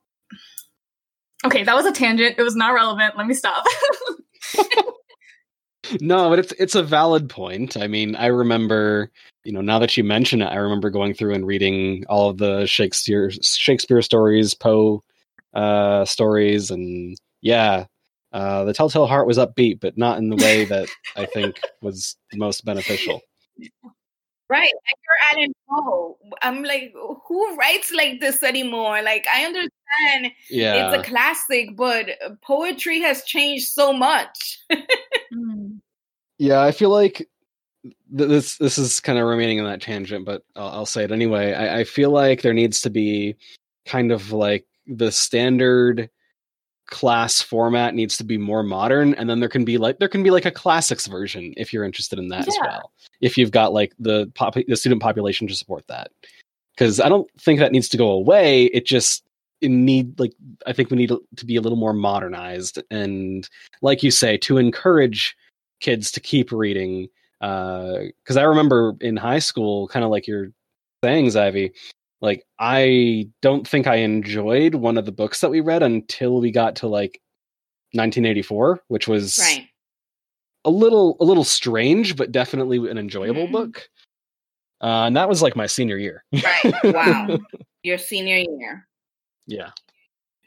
okay, 1.46 1.64
that 1.64 1.76
was 1.76 1.86
a 1.86 1.92
tangent. 1.92 2.36
It 2.38 2.44
was 2.44 2.56
not 2.56 2.74
relevant. 2.74 3.18
Let 3.18 3.28
me 3.28 3.34
stop. 3.34 3.66
no, 6.02 6.30
but 6.30 6.40
it's 6.40 6.52
it's 6.54 6.76
a 6.76 6.84
valid 6.84 7.30
point. 7.30 7.76
I 7.78 7.88
mean, 7.88 8.16
I 8.16 8.28
remember, 8.28 9.12
you 9.44 9.52
know, 9.52 9.62
now 9.62 9.80
that 9.80 9.98
you 9.98 10.04
mention 10.04 10.42
it, 10.42 10.48
I 10.48 10.56
remember 10.56 10.90
going 10.90 11.14
through 11.14 11.34
and 11.34 11.46
reading 11.48 12.06
all 12.08 12.30
of 12.30 12.38
the 12.38 12.66
Shakespeare 12.66 13.32
Shakespeare 13.42 14.02
stories, 14.02 14.54
Poe 14.54 15.04
uh, 15.54 16.06
stories, 16.06 16.72
and 16.72 17.18
yeah, 17.42 17.86
Uh, 18.32 18.64
the 18.64 18.74
Telltale 18.74 19.08
Heart 19.08 19.28
was 19.28 19.38
upbeat, 19.38 19.80
but 19.82 19.98
not 19.98 20.18
in 20.18 20.30
the 20.30 20.38
way 20.38 20.64
that 20.66 20.88
I 21.18 21.26
think 21.26 21.60
was 21.82 22.16
most 22.34 22.64
beneficial. 22.64 23.20
Right, 24.52 24.74
Edgar 24.92 25.38
Allan 25.40 25.54
Poe. 25.70 26.18
I'm 26.42 26.62
like, 26.62 26.94
who 27.26 27.56
writes 27.56 27.94
like 27.94 28.20
this 28.20 28.44
anymore? 28.44 29.02
Like, 29.02 29.26
I 29.34 29.46
understand 29.46 30.34
Yeah, 30.50 30.94
it's 30.94 31.08
a 31.08 31.10
classic, 31.10 31.78
but 31.78 32.10
poetry 32.42 33.00
has 33.00 33.24
changed 33.24 33.70
so 33.70 33.94
much. 33.94 34.60
Mm. 35.34 35.80
yeah. 36.38 36.62
I 36.62 36.72
feel 36.72 36.90
like 36.90 37.30
th- 37.84 38.30
this 38.30 38.58
this 38.58 38.78
is 38.78 39.00
kind 39.00 39.18
of 39.18 39.26
remaining 39.26 39.60
in 39.60 39.64
that 39.64 39.82
tangent, 39.82 40.26
but 40.26 40.44
I'll, 40.58 40.68
I'll 40.68 40.86
say 40.86 41.06
it 41.06 41.12
anyway. 41.14 41.54
I, 41.54 41.80
I 41.80 41.84
feel 41.86 42.12
like 42.12 42.42
there 42.42 42.54
needs 42.54 42.82
to 42.82 42.90
be 42.90 43.38
kind 43.86 44.12
of 44.12 44.34
like 44.34 44.66
the 44.86 45.14
standard 45.14 46.10
class 46.92 47.42
format 47.42 47.96
needs 47.96 48.18
to 48.18 48.24
be 48.24 48.38
more 48.38 48.64
modern 48.64 49.14
and 49.16 49.30
then 49.30 49.40
there 49.40 49.50
can 49.50 49.64
be 49.64 49.78
like 49.78 49.98
there 50.00 50.10
can 50.10 50.22
be 50.24 50.30
like 50.30 50.46
a 50.46 50.52
classics 50.52 51.08
version 51.08 51.54
if 51.56 51.72
you're 51.72 51.86
interested 51.86 52.20
in 52.20 52.28
that 52.28 52.46
as 52.46 52.58
well 52.62 52.92
if 53.22 53.38
you've 53.38 53.52
got 53.52 53.72
like 53.72 53.94
the 53.98 54.30
pop 54.36 54.56
the 54.68 54.76
student 54.76 55.02
population 55.02 55.48
to 55.48 55.56
support 55.56 55.88
that. 55.88 56.12
Because 56.76 57.00
i 57.00 57.08
don't 57.08 57.30
think 57.40 57.60
that 57.60 57.72
needs 57.72 57.88
to 57.90 57.98
go 57.98 58.12
away 58.12 58.66
it 58.66 58.86
just 58.86 59.24
it 59.62 59.70
need 59.70 60.20
like 60.20 60.34
i 60.68 60.74
think 60.74 60.92
we 60.92 60.98
need 60.98 61.12
to 61.38 61.46
be 61.46 61.56
a 61.56 61.62
little 61.62 61.78
more 61.78 61.94
modernized 61.94 62.84
and 62.92 63.50
like 63.82 64.04
you 64.04 64.12
say 64.12 64.36
to 64.38 64.58
encourage 64.58 65.36
kids 65.80 66.12
to 66.12 66.20
keep 66.20 66.52
reading 66.52 67.08
uh 67.40 68.00
because 68.24 68.36
i 68.36 68.44
remember 68.44 68.96
in 69.00 69.16
high 69.16 69.40
school 69.40 69.88
kind 69.88 70.04
of 70.04 70.12
like 70.12 70.28
you're 70.28 70.52
saying 71.04 71.28
Zaivy 71.28 71.72
like 72.22 72.46
i 72.60 73.28
don't 73.42 73.68
think 73.68 73.88
i 73.88 73.96
enjoyed 73.98 74.76
one 74.76 74.98
of 74.98 75.06
the 75.06 75.12
books 75.12 75.42
that 75.42 75.50
we 75.52 75.60
read 75.60 75.84
until 75.84 76.40
we 76.40 76.52
got 76.52 76.76
to 76.78 76.88
like 76.88 77.20
1984 77.94 78.82
which 78.88 79.08
was 79.08 79.38
right. 79.42 79.68
a 80.66 80.70
little 80.70 81.18
a 81.20 81.26
little 81.26 81.44
strange 81.44 82.16
but 82.16 82.32
definitely 82.32 82.78
an 82.90 82.98
enjoyable 82.98 83.48
Mhm. 83.48 83.52
book 83.52 83.90
uh, 84.82 85.06
and 85.06 85.16
that 85.16 85.30
was 85.30 85.42
like 85.42 85.56
my 85.56 85.68
senior 85.68 85.98
year 85.98 86.24
Right. 86.34 86.74
Wow. 86.86 87.38
Your 87.84 87.98
senior 87.98 88.38
year. 88.38 88.88
yeah 89.48 89.72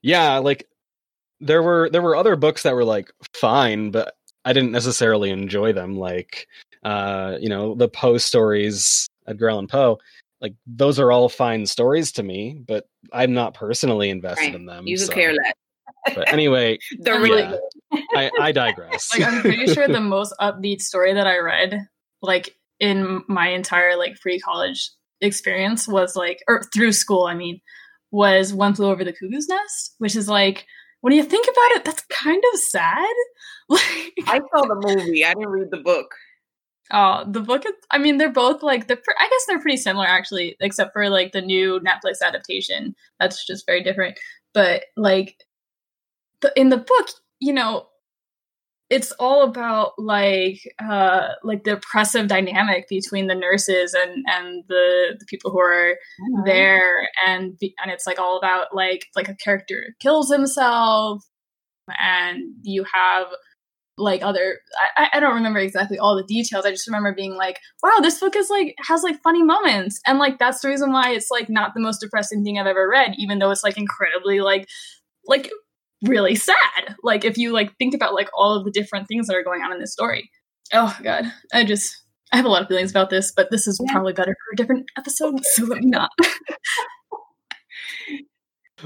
yeah 0.02 0.38
like 0.38 0.66
there 1.40 1.62
were 1.62 1.90
there 1.90 2.02
were 2.02 2.16
other 2.16 2.36
books 2.36 2.62
that 2.62 2.74
were 2.74 2.84
like 2.84 3.10
fine 3.34 3.90
but 3.90 4.14
i 4.44 4.52
didn't 4.52 4.70
necessarily 4.72 5.30
enjoy 5.30 5.72
them 5.72 5.96
like 5.96 6.46
uh 6.84 7.36
you 7.40 7.48
know 7.48 7.74
the 7.74 7.88
poe 7.88 8.18
stories 8.18 9.06
edgar 9.26 9.48
allan 9.50 9.66
poe 9.66 9.98
like 10.44 10.54
those 10.66 11.00
are 11.00 11.10
all 11.10 11.28
fine 11.30 11.64
stories 11.66 12.12
to 12.12 12.22
me 12.22 12.60
but 12.68 12.84
i'm 13.12 13.32
not 13.32 13.54
personally 13.54 14.10
invested 14.10 14.44
Right. 14.44 14.54
in 14.54 14.66
them 14.66 14.86
You 14.86 14.98
could 14.98 15.06
so- 15.06 15.12
care 15.14 15.32
less. 15.32 15.52
but 16.14 16.30
anyway 16.32 16.78
They're 17.00 17.14
I'm 17.16 17.22
really 17.22 17.42
yeah. 17.42 17.56
good. 17.92 18.02
I, 18.14 18.30
I 18.48 18.52
digress 18.52 19.08
like 19.18 19.26
I'm 19.26 19.40
pretty 19.40 19.72
sure 19.72 19.88
the 19.88 20.00
most 20.00 20.34
upbeat 20.40 20.80
story 20.82 21.14
that 21.14 21.26
I 21.26 21.38
read, 21.38 21.80
like 22.20 22.54
in 22.78 23.22
my 23.28 23.48
entire 23.48 23.96
like 23.96 24.16
free 24.16 24.38
college 24.38 24.90
experience, 25.20 25.88
was 25.88 26.14
like 26.16 26.40
or 26.48 26.62
through 26.74 26.92
school. 26.92 27.24
I 27.24 27.34
mean, 27.34 27.60
was 28.10 28.52
One 28.52 28.74
Flew 28.74 28.90
Over 28.90 29.04
the 29.04 29.12
Cuckoo's 29.12 29.48
Nest, 29.48 29.94
which 29.98 30.16
is 30.16 30.28
like 30.28 30.66
when 31.00 31.12
you 31.14 31.22
think 31.22 31.46
about 31.46 31.76
it, 31.78 31.84
that's 31.84 32.04
kind 32.22 32.42
of 32.52 32.58
sad. 32.60 33.06
Like, 33.70 34.12
I 34.26 34.40
saw 34.54 34.66
the 34.66 34.74
movie. 34.84 35.24
I 35.24 35.32
didn't 35.32 35.48
read 35.48 35.70
the 35.70 35.78
book. 35.78 36.08
Oh, 36.92 37.24
the 37.26 37.40
book. 37.40 37.64
Is, 37.66 37.72
I 37.90 37.98
mean, 37.98 38.18
they're 38.18 38.32
both 38.32 38.62
like 38.62 38.86
they're. 38.86 39.00
I 39.18 39.24
guess 39.28 39.44
they're 39.46 39.60
pretty 39.60 39.76
similar 39.76 40.06
actually, 40.06 40.56
except 40.60 40.92
for 40.92 41.08
like 41.08 41.32
the 41.32 41.40
new 41.40 41.80
Netflix 41.80 42.20
adaptation. 42.24 42.94
That's 43.20 43.46
just 43.46 43.66
very 43.66 43.82
different. 43.82 44.18
But 44.52 44.84
like, 44.96 45.36
the 46.40 46.52
in 46.56 46.68
the 46.68 46.78
book, 46.78 47.08
you 47.40 47.52
know, 47.52 47.86
it's 48.90 49.12
all 49.12 49.42
about 49.42 49.92
like 49.98 50.60
uh 50.78 51.28
like 51.42 51.64
the 51.64 51.72
oppressive 51.72 52.28
dynamic 52.28 52.88
between 52.88 53.26
the 53.26 53.34
nurses 53.34 53.94
and 53.94 54.24
and 54.26 54.64
the 54.68 55.16
the 55.18 55.26
people 55.26 55.50
who 55.50 55.58
are 55.58 55.96
there 56.44 57.08
and 57.26 57.58
be, 57.58 57.74
and 57.82 57.90
it's 57.90 58.06
like 58.06 58.18
all 58.18 58.36
about 58.36 58.74
like 58.74 59.06
like 59.16 59.28
a 59.28 59.36
character 59.36 59.94
kills 60.00 60.30
himself 60.30 61.24
and 61.98 62.42
you 62.62 62.84
have 62.92 63.26
like 63.96 64.22
other 64.22 64.58
I, 64.96 65.08
I 65.14 65.20
don't 65.20 65.34
remember 65.34 65.60
exactly 65.60 65.98
all 65.98 66.16
the 66.16 66.24
details. 66.24 66.64
I 66.66 66.70
just 66.70 66.86
remember 66.88 67.14
being 67.14 67.34
like 67.36 67.60
wow 67.82 67.98
this 68.02 68.18
book 68.20 68.34
is 68.36 68.50
like 68.50 68.74
has 68.88 69.02
like 69.02 69.22
funny 69.22 69.42
moments. 69.42 70.00
And 70.06 70.18
like 70.18 70.38
that's 70.38 70.60
the 70.60 70.68
reason 70.68 70.92
why 70.92 71.10
it's 71.12 71.30
like 71.30 71.48
not 71.48 71.74
the 71.74 71.80
most 71.80 72.00
depressing 72.00 72.42
thing 72.44 72.58
i've 72.58 72.66
ever 72.66 72.88
read 72.88 73.14
even 73.18 73.38
though 73.38 73.50
it's 73.50 73.62
like 73.64 73.76
incredibly 73.78 74.40
like 74.40 74.68
like 75.26 75.50
really 76.04 76.34
sad. 76.34 76.96
Like 77.02 77.24
if 77.24 77.38
you 77.38 77.52
like 77.52 77.76
think 77.78 77.94
about 77.94 78.14
like 78.14 78.28
all 78.36 78.54
of 78.56 78.64
the 78.64 78.70
different 78.70 79.06
things 79.08 79.26
that 79.28 79.36
are 79.36 79.44
going 79.44 79.62
on 79.62 79.72
in 79.72 79.78
this 79.78 79.92
story. 79.92 80.28
Oh 80.72 80.96
god. 81.02 81.24
I 81.52 81.64
just 81.64 81.96
i 82.32 82.36
have 82.36 82.46
a 82.46 82.48
lot 82.48 82.62
of 82.62 82.68
feelings 82.68 82.90
about 82.90 83.10
this 83.10 83.30
but 83.36 83.50
this 83.52 83.68
is 83.68 83.80
Yeah. 83.84 83.92
probably 83.92 84.12
better 84.12 84.32
for 84.34 84.52
a 84.54 84.56
different 84.56 84.86
episode 84.98 85.38
so 85.44 85.64
let 85.66 85.80
me 85.80 85.90
not? 85.90 86.10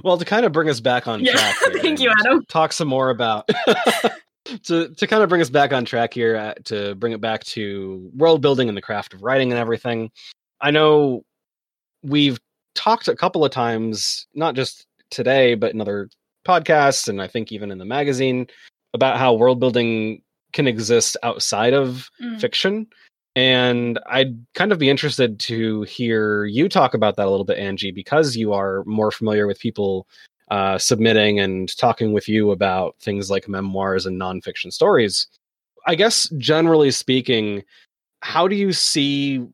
Well 0.05 0.19
to 0.19 0.25
kind 0.25 0.45
of 0.47 0.53
bring 0.53 0.69
us 0.69 0.81
back 0.81 1.09
on 1.09 1.25
Yeah, 1.25 1.33
track 1.33 1.57
here 1.73 1.83
thank 1.83 2.01
you, 2.01 2.13
Adam. 2.21 2.45
talk 2.49 2.73
some 2.73 2.89
more 2.89 3.11
about 3.11 3.49
to 4.65 4.89
to 4.95 5.07
kind 5.07 5.23
of 5.23 5.29
bring 5.29 5.41
us 5.41 5.51
back 5.51 5.73
on 5.73 5.85
track 5.85 6.15
here 6.15 6.37
uh, 6.37 6.55
to 6.65 6.95
bring 6.97 7.13
it 7.13 7.21
back 7.21 7.45
to 7.45 8.11
world 8.17 8.41
building 8.41 8.69
and 8.69 8.77
the 8.77 8.83
craft 8.83 9.15
of 9.15 9.23
writing 9.23 9.51
and 9.53 9.59
everything 9.59 10.11
i 10.61 10.71
know 10.71 11.25
we've 12.03 12.39
talked 12.75 13.09
a 13.09 13.17
couple 13.17 13.45
of 13.45 13.51
times 13.51 14.27
not 14.35 14.55
just 14.55 14.87
today 15.11 15.55
but 15.55 15.73
in 15.73 15.81
other 15.81 16.09
podcasts 16.47 17.09
and 17.09 17.21
i 17.21 17.27
think 17.27 17.53
even 17.53 17.71
in 17.71 17.79
the 17.79 17.85
magazine 17.85 18.47
about 18.95 19.19
how 19.19 19.35
world 19.35 19.61
building 19.61 20.23
can 20.53 20.67
exist 20.67 21.17
outside 21.23 21.75
of 21.75 22.09
Mm. 22.23 22.41
fiction 22.41 22.87
and 23.37 23.99
i'd 24.07 24.35
kind 24.55 24.73
of 24.73 24.79
be 24.79 24.89
interested 24.89 25.39
to 25.41 25.83
hear 25.83 26.45
you 26.47 26.69
talk 26.69 26.95
about 26.95 27.17
that 27.17 27.27
a 27.27 27.31
little 27.31 27.45
bit 27.45 27.59
Angy 27.59 27.91
because 27.93 28.37
you 28.37 28.53
are 28.53 28.83
more 28.85 29.11
familiar 29.11 29.47
with 29.47 29.59
people 29.59 30.07
uh, 30.51 30.79
submitting 30.79 31.41
and 31.41 31.77
talking 31.77 32.13
with 32.13 32.29
you 32.29 32.51
about 32.51 32.97
things 33.01 33.31
like 33.31 33.49
memoirs 33.49 34.07
and 34.07 34.21
nonfiction 34.21 34.73
stories. 34.73 35.27
I 35.87 35.95
guess 35.95 36.29
generally 36.39 36.91
speaking, 36.91 37.65
how 38.21 38.49
do 38.49 38.57
you 38.57 38.73
see 38.73 39.47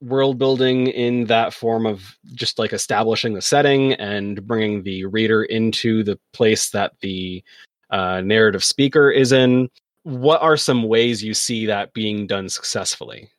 world 0.00 0.36
building 0.36 0.88
in 0.88 1.26
that 1.26 1.54
form 1.54 1.86
of 1.86 2.16
just 2.34 2.58
like 2.58 2.72
establishing 2.72 3.34
the 3.34 3.40
setting 3.40 3.92
and 3.94 4.46
bringing 4.46 4.82
the 4.82 5.04
reader 5.06 5.44
into 5.44 6.02
the 6.02 6.18
place 6.32 6.70
that 6.70 6.92
the 7.00 7.42
uh, 7.90 8.20
narrative 8.20 8.64
speaker 8.64 9.10
is 9.10 9.32
in? 9.32 9.68
What 10.02 10.42
are 10.42 10.56
some 10.56 10.82
ways 10.82 11.22
you 11.22 11.34
see 11.34 11.66
that 11.66 11.92
being 11.92 12.26
done 12.26 12.48
successfully? 12.48 13.30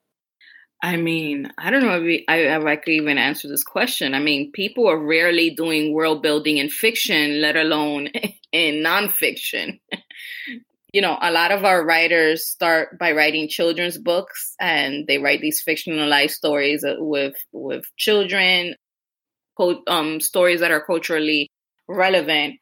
I 0.83 0.97
mean, 0.97 1.49
I 1.57 1.69
don't 1.69 1.81
know 1.81 1.95
if, 1.95 2.03
we, 2.03 2.25
I, 2.27 2.35
if 2.39 2.65
I 2.65 2.75
could 2.75 2.91
even 2.91 3.17
answer 3.17 3.47
this 3.47 3.63
question. 3.63 4.13
I 4.13 4.19
mean, 4.19 4.51
people 4.51 4.89
are 4.89 4.99
rarely 4.99 5.49
doing 5.51 5.93
world 5.93 6.21
building 6.21 6.57
in 6.57 6.69
fiction, 6.69 7.39
let 7.39 7.55
alone 7.55 8.09
in 8.51 8.83
nonfiction. 8.83 9.79
you 10.91 11.01
know, 11.01 11.17
a 11.21 11.31
lot 11.31 11.53
of 11.53 11.63
our 11.63 11.85
writers 11.85 12.45
start 12.45 12.99
by 12.99 13.13
writing 13.13 13.47
children's 13.47 13.97
books, 13.97 14.55
and 14.59 15.07
they 15.07 15.19
write 15.19 15.39
these 15.39 15.63
fictionalized 15.65 16.31
stories 16.31 16.83
with 16.85 17.35
with 17.53 17.85
children, 17.95 18.75
um, 19.87 20.19
stories 20.19 20.59
that 20.59 20.71
are 20.71 20.85
culturally 20.85 21.49
relevant, 21.87 22.55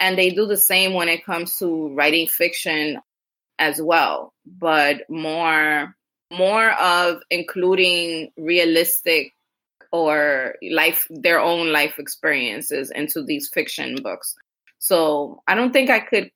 and 0.00 0.18
they 0.18 0.30
do 0.30 0.46
the 0.46 0.56
same 0.56 0.92
when 0.92 1.08
it 1.08 1.24
comes 1.24 1.56
to 1.58 1.94
writing 1.94 2.26
fiction 2.26 2.98
as 3.60 3.80
well, 3.80 4.32
but 4.44 5.02
more 5.08 5.94
more 6.32 6.70
of 6.72 7.22
including 7.30 8.30
realistic 8.36 9.32
or 9.92 10.54
life 10.70 11.06
their 11.10 11.40
own 11.40 11.72
life 11.72 11.98
experiences 11.98 12.90
into 12.90 13.22
these 13.22 13.48
fiction 13.48 13.96
books 14.02 14.34
so 14.78 15.42
i 15.48 15.54
don't 15.54 15.72
think 15.72 15.88
i 15.90 16.00
could 16.00 16.30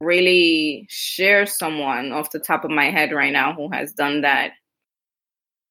really 0.00 0.86
share 0.88 1.44
someone 1.44 2.12
off 2.12 2.30
the 2.30 2.38
top 2.38 2.64
of 2.64 2.70
my 2.70 2.90
head 2.90 3.12
right 3.12 3.32
now 3.32 3.52
who 3.52 3.70
has 3.70 3.92
done 3.92 4.22
that 4.22 4.52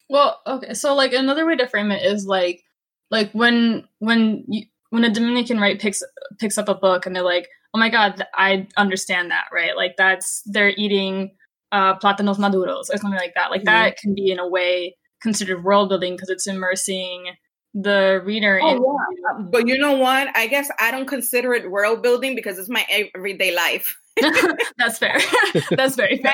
Well, 0.09 0.39
okay. 0.45 0.73
So 0.73 0.95
like 0.95 1.13
another 1.13 1.45
way 1.45 1.55
to 1.55 1.67
frame 1.67 1.91
it 1.91 2.03
is 2.03 2.25
like 2.25 2.63
like 3.11 3.31
when 3.33 3.87
when 3.99 4.43
you 4.47 4.65
when 4.89 5.03
a 5.03 5.09
Dominican 5.13 5.59
right 5.59 5.79
picks 5.79 6.01
picks 6.39 6.57
up 6.57 6.69
a 6.69 6.75
book 6.75 7.05
and 7.05 7.15
they're 7.15 7.23
like, 7.23 7.47
"Oh 7.73 7.79
my 7.79 7.89
god, 7.89 8.25
I 8.33 8.67
understand 8.77 9.31
that." 9.31 9.45
Right? 9.53 9.75
Like 9.75 9.95
that's 9.97 10.41
they're 10.45 10.73
eating 10.75 11.31
uh 11.71 11.97
plátanos 11.99 12.37
maduros 12.37 12.89
or 12.91 12.97
something 12.97 13.19
like 13.19 13.33
that. 13.35 13.51
Like 13.51 13.63
that 13.63 13.97
can 13.97 14.15
be 14.15 14.31
in 14.31 14.39
a 14.39 14.47
way 14.47 14.95
considered 15.21 15.63
world 15.63 15.89
building 15.89 16.15
because 16.15 16.29
it's 16.29 16.47
immersing 16.47 17.25
the 17.73 18.21
reader 18.25 18.57
in 18.57 18.65
Uh, 18.65 19.41
but 19.51 19.67
you 19.67 19.77
know 19.77 19.93
what? 19.97 20.35
I 20.35 20.47
guess 20.47 20.69
i 20.79 20.91
don't 20.91 21.07
consider 21.07 21.53
it 21.53 21.69
world 21.69 22.01
building 22.01 22.35
because 22.35 22.57
it's 22.57 22.69
my 22.69 22.85
everyday 23.15 23.55
life. 23.55 23.97
That's 24.77 24.97
fair. 24.97 25.19
That's 25.71 25.95
very 25.95 26.17
fair. 26.17 26.33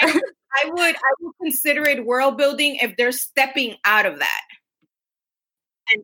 i 0.57 0.69
would 0.69 0.95
i 0.95 1.11
would 1.21 1.33
consider 1.41 1.83
it 1.83 2.05
world 2.05 2.37
building 2.37 2.77
if 2.81 2.95
they're 2.97 3.11
stepping 3.11 3.75
out 3.83 4.05
of 4.05 4.19
that. 4.19 4.41
And 5.93 6.03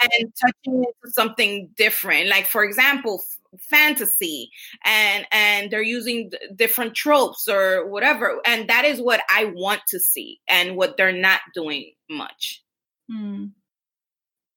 and, 0.00 0.10
and 0.18 0.32
touching 0.40 0.84
into 0.84 1.12
something 1.12 1.70
different. 1.76 2.28
Like 2.28 2.46
for 2.46 2.64
example 2.64 3.22
fantasy 3.60 4.50
and 4.84 5.26
and 5.32 5.70
they're 5.70 5.82
using 5.82 6.30
different 6.54 6.94
tropes 6.94 7.48
or 7.48 7.88
whatever. 7.88 8.40
And 8.46 8.68
that 8.68 8.84
is 8.84 9.00
what 9.00 9.20
i 9.30 9.46
want 9.46 9.82
to 9.88 10.00
see 10.00 10.40
and 10.48 10.76
what 10.76 10.96
they're 10.96 11.12
not 11.12 11.40
doing 11.54 11.92
much. 12.08 12.62
Mm 13.10 13.50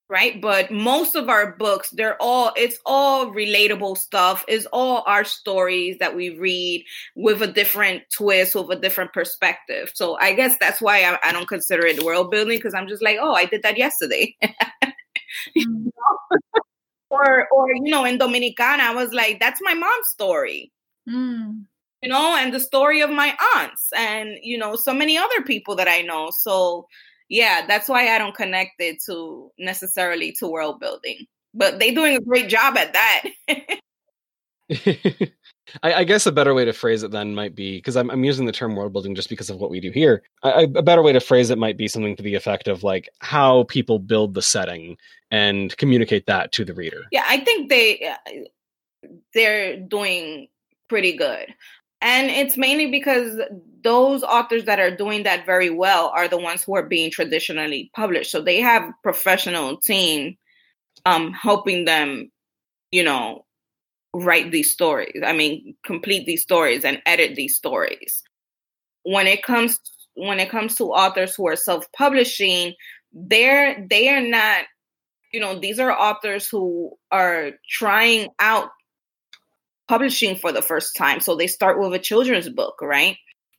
right? 0.09 0.41
But 0.41 0.71
most 0.71 1.15
of 1.15 1.29
our 1.29 1.55
books 1.57 1.89
they're 1.91 2.21
all 2.21 2.51
it's 2.55 2.79
all 2.85 3.27
relatable 3.27 3.97
stuff. 3.97 4.45
It's 4.47 4.65
all 4.71 5.03
our 5.05 5.23
stories 5.23 5.97
that 5.99 6.15
we 6.15 6.37
read 6.37 6.85
with 7.15 7.41
a 7.41 7.47
different 7.47 8.03
twist 8.13 8.55
with 8.55 8.69
a 8.71 8.79
different 8.79 9.13
perspective. 9.13 9.91
So 9.93 10.17
i 10.19 10.33
guess 10.33 10.57
that's 10.59 10.81
why 10.81 11.03
i, 11.03 11.17
I 11.23 11.31
don't 11.31 11.47
consider 11.47 11.85
it 11.85 12.03
world 12.03 12.31
building 12.31 12.57
because 12.57 12.73
i'm 12.73 12.87
just 12.87 13.03
like 13.03 13.17
oh 13.21 13.33
i 13.33 13.45
did 13.45 13.63
that 13.63 13.77
yesterday. 13.77 14.35
Mm. 15.57 15.91
or 17.09 17.47
or 17.51 17.71
you 17.73 17.91
know 17.91 18.05
in 18.05 18.17
dominicana 18.17 18.79
i 18.79 18.93
was 18.93 19.13
like 19.13 19.39
that's 19.39 19.61
my 19.61 19.73
mom's 19.73 20.07
story 20.07 20.71
mm. 21.09 21.63
you 22.01 22.09
know 22.09 22.35
and 22.35 22.53
the 22.53 22.59
story 22.59 23.01
of 23.01 23.09
my 23.09 23.35
aunts 23.55 23.89
and 23.95 24.37
you 24.41 24.57
know 24.57 24.75
so 24.75 24.93
many 24.93 25.17
other 25.17 25.41
people 25.43 25.75
that 25.75 25.87
i 25.87 26.01
know 26.01 26.29
so 26.31 26.85
yeah, 27.29 27.65
that's 27.67 27.89
why 27.89 28.13
I 28.13 28.17
don't 28.17 28.35
connect 28.35 28.79
it 28.79 29.01
to 29.05 29.51
necessarily 29.59 30.33
to 30.39 30.47
world 30.47 30.79
building. 30.79 31.25
But 31.53 31.79
they're 31.79 31.93
doing 31.93 32.15
a 32.15 32.21
great 32.21 32.49
job 32.49 32.77
at 32.77 32.93
that. 32.93 33.23
I, 35.83 35.93
I, 35.93 36.03
guess 36.03 36.25
a 36.25 36.31
better 36.31 36.53
way 36.53 36.65
to 36.65 36.73
phrase 36.73 37.03
it 37.03 37.11
then 37.11 37.35
might 37.35 37.55
be 37.55 37.77
because 37.77 37.95
I'm, 37.95 38.09
I'm 38.09 38.23
using 38.23 38.45
the 38.45 38.51
term 38.51 38.75
world 38.75 38.93
building 38.93 39.15
just 39.15 39.29
because 39.29 39.49
of 39.49 39.57
what 39.57 39.69
we 39.69 39.79
do 39.79 39.91
here. 39.91 40.23
A 40.43 40.67
better 40.67 41.01
way 41.01 41.13
to 41.13 41.19
phrase 41.19 41.49
it 41.49 41.57
might 41.57 41.77
be 41.77 41.87
something 41.87 42.15
to 42.15 42.23
the 42.23 42.35
effect 42.35 42.67
of 42.67 42.83
like 42.83 43.09
how 43.19 43.63
people 43.63 43.99
build 43.99 44.33
the 44.33 44.41
setting 44.41 44.97
and 45.31 45.75
communicate 45.77 46.25
that 46.27 46.51
to 46.53 46.65
the 46.65 46.73
reader. 46.73 47.03
Yeah, 47.11 47.23
I 47.27 47.39
think 47.39 47.69
they 47.69 48.07
uh, 48.07 49.09
they're 49.33 49.77
doing 49.77 50.47
pretty 50.89 51.15
good. 51.15 51.53
And 52.01 52.29
it's 52.29 52.57
mainly 52.57 52.91
because 52.91 53.39
those 53.83 54.21
authors 54.23 54.65
that 54.65 54.79
are 54.79 54.95
doing 54.95 55.23
that 55.23 55.45
very 55.45 55.69
well 55.69 56.11
are 56.15 56.27
the 56.27 56.37
ones 56.37 56.63
who 56.63 56.75
are 56.75 56.83
being 56.83 57.09
traditionally 57.09 57.89
published. 57.95 58.31
So 58.31 58.41
they 58.41 58.59
have 58.59 58.91
professional 59.01 59.77
team 59.77 60.37
um, 61.05 61.33
helping 61.33 61.85
them, 61.85 62.31
you 62.91 63.03
know, 63.03 63.45
write 64.13 64.51
these 64.51 64.71
stories. 64.71 65.21
I 65.25 65.33
mean, 65.33 65.75
complete 65.85 66.25
these 66.25 66.41
stories 66.41 66.83
and 66.83 67.01
edit 67.05 67.35
these 67.35 67.55
stories. 67.55 68.23
When 69.03 69.27
it 69.27 69.43
comes 69.43 69.79
when 70.15 70.39
it 70.39 70.49
comes 70.49 70.75
to 70.75 70.85
authors 70.85 71.35
who 71.35 71.47
are 71.47 71.55
self-publishing, 71.55 72.73
they're 73.13 73.85
they 73.89 74.09
are 74.09 74.21
not, 74.21 74.63
you 75.31 75.39
know, 75.39 75.59
these 75.59 75.79
are 75.79 75.91
authors 75.91 76.47
who 76.47 76.97
are 77.11 77.51
trying 77.69 78.29
out 78.39 78.69
publishing 79.87 80.35
for 80.35 80.51
the 80.51 80.61
first 80.61 80.95
time. 80.95 81.19
So 81.19 81.35
they 81.35 81.47
start 81.47 81.79
with 81.79 81.93
a 81.93 81.99
children's 81.99 82.49
book, 82.49 82.81
right? 82.81 83.17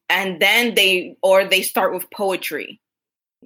And 0.09 0.41
then 0.41 0.75
they, 0.75 1.17
or 1.23 1.45
they 1.45 1.63
start 1.63 1.95
with 1.95 2.11
poetry. 2.11 2.81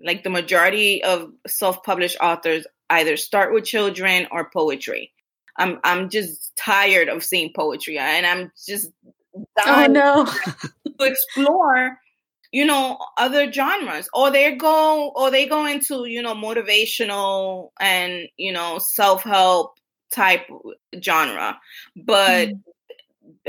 Like 0.03 0.25
the 0.25 0.31
majority 0.31 1.05
of 1.05 1.33
self 1.47 1.83
published 1.83 2.17
authors 2.21 2.67
either 2.91 3.17
start 3.17 3.53
with 3.53 3.65
children 3.65 4.27
or 4.31 4.51
poetry. 4.51 5.13
I'm, 5.57 5.79
I'm 5.85 6.09
just 6.09 6.53
tired 6.57 7.09
of 7.09 7.25
seeing 7.25 7.53
poetry 7.55 7.99
and 7.99 8.27
I'm 8.27 8.53
just 8.67 8.91
oh, 9.67 9.87
no. 9.89 10.25
to 10.99 11.05
explore 11.05 11.99
you 12.53 12.67
know 12.67 12.99
other 13.17 13.51
genres 13.51 14.09
or 14.13 14.31
they 14.31 14.55
go 14.55 15.11
or 15.17 15.31
they 15.31 15.47
go 15.47 15.65
into 15.67 16.05
you 16.05 16.23
know 16.23 16.35
motivational 16.35 17.71
and 17.81 18.29
you 18.37 18.53
know 18.53 18.79
self-help 18.79 19.75
type 20.11 20.47
genre 21.03 21.59
but 21.97 22.49
mm 22.49 22.61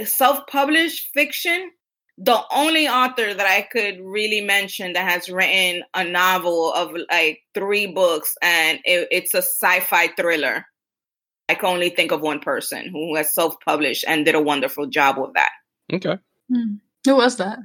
self-published 0.06 1.10
fiction 1.14 1.70
the 2.18 2.40
only 2.52 2.88
author 2.88 3.34
that 3.34 3.48
I 3.48 3.64
could 3.64 4.00
really 4.02 4.42
mention 4.42 4.94
that 4.94 5.10
has 5.10 5.30
written 5.30 5.84
a 5.94 6.04
novel 6.04 6.72
of 6.74 6.96
like 7.12 7.42
three 7.54 7.88
books 7.88 8.36
and 8.42 8.80
it, 8.86 9.08
it's 9.10 9.34
a 9.34 9.42
sci-fi 9.42 10.10
thriller. 10.10 10.66
I 11.50 11.56
can 11.56 11.70
only 11.70 11.90
think 11.90 12.12
of 12.12 12.22
one 12.22 12.40
person 12.40 12.90
who 12.90 13.16
has 13.16 13.34
self-published 13.34 14.06
and 14.08 14.26
did 14.26 14.36
a 14.36 14.42
wonderful 14.42 14.88
job 14.88 15.18
with 15.18 15.34
that. 15.34 15.52
Okay. 15.92 16.18
Hmm. 16.52 16.76
Who 17.06 17.16
was 17.18 17.38
that? 17.38 17.60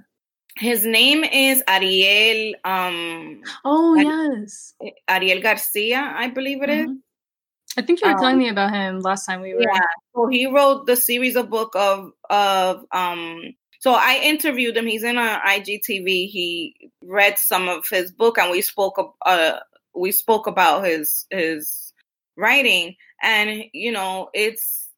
His 0.57 0.85
name 0.85 1.23
is 1.23 1.63
Ariel. 1.69 2.55
Um, 2.65 3.43
oh 3.65 3.95
yes, 3.95 4.75
Ariel 5.09 5.41
Garcia, 5.41 6.13
I 6.17 6.31
believe 6.31 6.63
it 6.63 6.69
mm-hmm. 6.69 6.91
is. 6.91 6.99
I 7.77 7.83
think 7.83 8.01
you 8.01 8.09
were 8.09 8.15
um, 8.15 8.21
telling 8.21 8.39
me 8.39 8.49
about 8.49 8.73
him 8.73 9.01
last 9.01 9.27
time 9.27 9.41
we 9.41 9.55
were. 9.55 9.61
Yeah. 9.61 9.81
So 10.15 10.27
he 10.27 10.47
wrote 10.47 10.87
the 10.87 10.97
series 10.97 11.37
of 11.37 11.49
book 11.49 11.77
of 11.77 12.11
of 12.29 12.85
um 12.91 13.55
so 13.81 13.93
I 13.93 14.21
interviewed 14.25 14.77
him. 14.77 14.87
He's 14.87 15.05
in 15.05 15.17
our 15.17 15.41
IGTV. 15.41 16.29
He 16.29 16.91
read 17.05 17.39
some 17.39 17.69
of 17.69 17.85
his 17.89 18.11
book 18.11 18.39
and 18.39 18.51
we 18.51 18.63
spoke 18.63 19.15
uh 19.25 19.59
we 19.95 20.11
spoke 20.11 20.49
about 20.49 20.85
his 20.85 21.27
his 21.31 21.88
writing 22.39 22.95
and 23.23 23.65
you 23.73 23.93
know 23.93 24.31
it's 24.33 24.89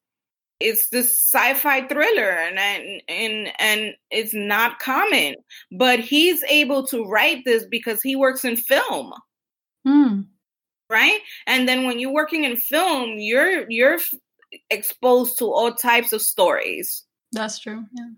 it's 0.60 0.90
this 0.90 1.10
sci-fi 1.32 1.86
thriller 1.88 2.30
and 2.30 2.58
and 2.58 3.02
and, 3.08 3.52
and 3.58 3.94
it's 4.10 4.34
not 4.34 4.78
common 4.78 5.34
but 5.72 5.98
he's 5.98 6.42
able 6.44 6.86
to 6.86 7.04
write 7.04 7.44
this 7.44 7.64
because 7.66 8.02
he 8.02 8.14
works 8.14 8.44
in 8.44 8.56
film. 8.56 9.12
Hmm 9.86 10.20
right? 10.90 11.20
And 11.46 11.66
then 11.66 11.86
when 11.86 11.98
you're 11.98 12.12
working 12.12 12.44
in 12.44 12.56
film, 12.56 13.18
you're 13.18 13.70
you're 13.70 13.98
exposed 14.68 15.38
to 15.38 15.46
all 15.46 15.72
types 15.72 16.12
of 16.12 16.20
stories. 16.20 17.04
That's 17.32 17.60
true. 17.60 17.84
Yeah. 17.92 18.08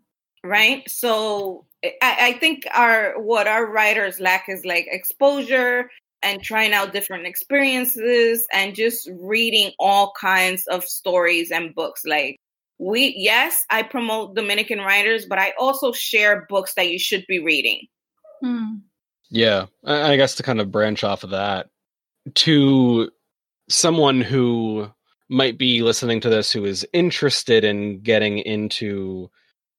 Right. 0.42 0.90
So 0.90 1.66
I, 1.84 2.16
I 2.20 2.32
think 2.40 2.66
our 2.74 3.20
what 3.20 3.46
our 3.46 3.70
writers 3.70 4.18
lack 4.18 4.48
is 4.48 4.64
like 4.64 4.86
exposure 4.90 5.90
and 6.22 6.42
trying 6.42 6.72
out 6.72 6.92
different 6.92 7.26
experiences 7.26 8.46
and 8.52 8.74
just 8.74 9.08
reading 9.20 9.72
all 9.78 10.12
kinds 10.20 10.66
of 10.66 10.84
stories 10.84 11.50
and 11.50 11.74
books. 11.74 12.02
Like 12.04 12.36
we 12.78 13.14
yes, 13.16 13.64
I 13.70 13.82
promote 13.82 14.34
Dominican 14.34 14.80
writers, 14.80 15.26
but 15.26 15.38
I 15.38 15.52
also 15.58 15.92
share 15.92 16.46
books 16.48 16.74
that 16.74 16.90
you 16.90 16.98
should 16.98 17.24
be 17.28 17.38
reading. 17.38 17.86
Hmm. 18.42 18.76
Yeah, 19.30 19.66
I 19.84 20.16
guess 20.16 20.34
to 20.36 20.42
kind 20.42 20.60
of 20.60 20.70
branch 20.70 21.04
off 21.04 21.24
of 21.24 21.30
that, 21.30 21.70
to 22.34 23.10
someone 23.68 24.20
who 24.20 24.90
might 25.30 25.56
be 25.56 25.82
listening 25.82 26.20
to 26.20 26.28
this 26.28 26.52
who 26.52 26.66
is 26.66 26.86
interested 26.92 27.64
in 27.64 28.00
getting 28.00 28.38
into 28.38 29.30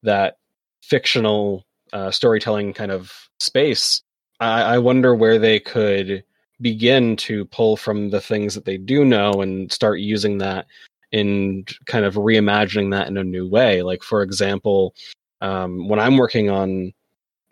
that 0.02 0.38
fictional 0.82 1.66
uh, 1.94 2.10
storytelling 2.10 2.74
kind 2.74 2.92
of 2.92 3.14
space, 3.40 4.02
I, 4.40 4.62
I 4.62 4.78
wonder 4.80 5.14
where 5.14 5.38
they 5.38 5.60
could 5.60 6.24
begin 6.64 7.16
to 7.18 7.46
pull 7.46 7.78
from 7.78 8.10
the 8.10 8.22
things 8.22 8.56
that 8.56 8.66
they 8.66 8.78
do 8.78 9.06
know 9.06 9.34
and 9.42 9.72
start 9.72 10.00
using 10.00 10.40
that 10.40 10.66
in 11.12 11.66
kind 11.86 12.06
of 12.06 12.16
reimagining 12.16 12.90
that 12.92 13.08
in 13.08 13.18
a 13.18 13.24
new 13.24 13.48
way. 13.48 13.84
Like, 13.84 14.02
for 14.02 14.24
example, 14.24 14.96
um, 15.42 15.88
when 15.88 16.00
I'm 16.00 16.18
working 16.18 16.50
on 16.50 16.94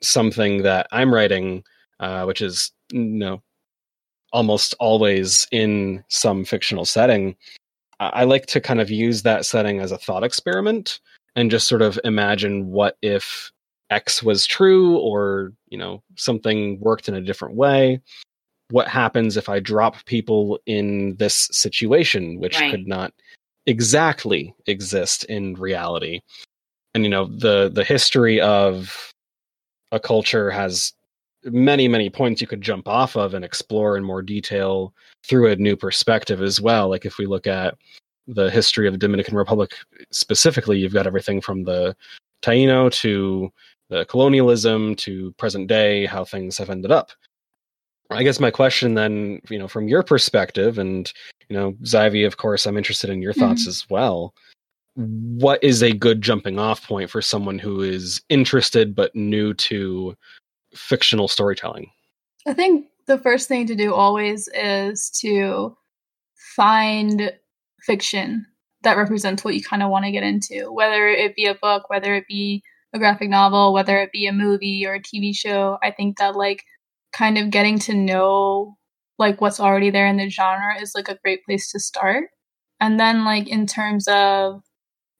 something 0.01 0.63
that 0.63 0.87
I'm 0.91 1.13
writing, 1.13 1.63
uh, 1.99 2.23
which 2.23 2.41
is 2.41 2.71
you 2.91 3.03
know 3.03 3.43
almost 4.33 4.73
always 4.79 5.47
in 5.51 6.03
some 6.07 6.45
fictional 6.45 6.85
setting, 6.85 7.35
I 7.99 8.23
like 8.23 8.47
to 8.47 8.59
kind 8.59 8.81
of 8.81 8.89
use 8.89 9.21
that 9.21 9.45
setting 9.45 9.79
as 9.79 9.91
a 9.91 9.97
thought 9.97 10.23
experiment 10.23 10.99
and 11.35 11.51
just 11.51 11.67
sort 11.67 11.83
of 11.83 11.99
imagine 12.03 12.71
what 12.71 12.97
if 13.03 13.51
X 13.91 14.23
was 14.23 14.47
true 14.47 14.97
or, 14.97 15.53
you 15.67 15.77
know, 15.77 16.01
something 16.15 16.79
worked 16.79 17.09
in 17.09 17.13
a 17.13 17.21
different 17.21 17.55
way. 17.55 18.01
What 18.71 18.87
happens 18.87 19.37
if 19.37 19.49
I 19.49 19.59
drop 19.59 20.03
people 20.05 20.59
in 20.65 21.15
this 21.17 21.49
situation, 21.51 22.39
which 22.39 22.59
right. 22.59 22.71
could 22.71 22.87
not 22.87 23.13
exactly 23.65 24.53
exist 24.65 25.23
in 25.25 25.53
reality? 25.55 26.21
And 26.93 27.03
you 27.03 27.09
know, 27.09 27.25
the 27.25 27.69
the 27.73 27.83
history 27.83 28.41
of 28.41 29.11
a 29.91 29.99
culture 29.99 30.49
has 30.49 30.93
many 31.45 31.87
many 31.87 32.09
points 32.09 32.41
you 32.41 32.47
could 32.47 32.61
jump 32.61 32.87
off 32.87 33.15
of 33.15 33.33
and 33.33 33.43
explore 33.43 33.97
in 33.97 34.03
more 34.03 34.21
detail 34.21 34.93
through 35.23 35.51
a 35.51 35.55
new 35.55 35.75
perspective 35.75 36.41
as 36.41 36.61
well 36.61 36.89
like 36.89 37.05
if 37.05 37.17
we 37.17 37.25
look 37.25 37.47
at 37.47 37.75
the 38.27 38.51
history 38.51 38.87
of 38.87 38.93
the 38.93 38.99
dominican 38.99 39.35
republic 39.35 39.73
specifically 40.11 40.77
you've 40.77 40.93
got 40.93 41.07
everything 41.07 41.41
from 41.41 41.63
the 41.63 41.95
taino 42.43 42.91
to 42.91 43.51
the 43.89 44.05
colonialism 44.05 44.95
to 44.95 45.31
present 45.33 45.67
day 45.67 46.05
how 46.05 46.23
things 46.23 46.57
have 46.57 46.69
ended 46.69 46.91
up 46.91 47.11
i 48.13 48.23
guess 48.23 48.39
my 48.39 48.51
question 48.51 48.93
then 48.93 49.39
you 49.49 49.57
know 49.57 49.67
from 49.67 49.87
your 49.87 50.03
perspective 50.03 50.77
and 50.77 51.13
you 51.49 51.55
know 51.55 51.73
Zaivy, 51.83 52.25
of 52.25 52.37
course 52.37 52.65
i'm 52.65 52.77
interested 52.77 53.09
in 53.09 53.21
your 53.21 53.33
thoughts 53.33 53.63
mm-hmm. 53.63 53.69
as 53.69 53.89
well 53.89 54.33
what 54.95 55.63
is 55.63 55.81
a 55.81 55.93
good 55.93 56.21
jumping 56.21 56.59
off 56.59 56.85
point 56.85 57.09
for 57.09 57.21
someone 57.21 57.57
who 57.57 57.81
is 57.81 58.21
interested 58.29 58.93
but 58.95 59.15
new 59.15 59.53
to 59.53 60.15
fictional 60.73 61.27
storytelling? 61.27 61.89
I 62.45 62.53
think 62.53 62.87
the 63.07 63.17
first 63.17 63.47
thing 63.47 63.67
to 63.67 63.75
do 63.75 63.93
always 63.93 64.49
is 64.53 65.09
to 65.21 65.75
find 66.55 67.31
fiction 67.81 68.45
that 68.83 68.97
represents 68.97 69.43
what 69.43 69.55
you 69.55 69.63
kind 69.63 69.83
of 69.83 69.89
want 69.89 70.05
to 70.05 70.11
get 70.11 70.23
into, 70.23 70.71
whether 70.71 71.07
it 71.07 71.35
be 71.35 71.45
a 71.45 71.55
book, 71.55 71.89
whether 71.89 72.15
it 72.15 72.27
be 72.27 72.63
a 72.93 72.99
graphic 72.99 73.29
novel, 73.29 73.73
whether 73.73 73.97
it 73.99 74.11
be 74.11 74.27
a 74.27 74.33
movie 74.33 74.85
or 74.85 74.95
a 74.95 75.01
TV 75.01 75.35
show. 75.35 75.77
I 75.81 75.91
think 75.91 76.17
that 76.17 76.35
like 76.35 76.63
kind 77.13 77.37
of 77.37 77.49
getting 77.49 77.79
to 77.79 77.93
know 77.93 78.77
like 79.17 79.39
what's 79.41 79.59
already 79.59 79.89
there 79.89 80.07
in 80.07 80.17
the 80.17 80.29
genre 80.29 80.79
is 80.81 80.93
like 80.95 81.07
a 81.07 81.17
great 81.23 81.43
place 81.45 81.71
to 81.71 81.79
start. 81.79 82.29
And 82.79 82.99
then 82.99 83.23
like 83.25 83.47
in 83.47 83.67
terms 83.67 84.07
of 84.07 84.61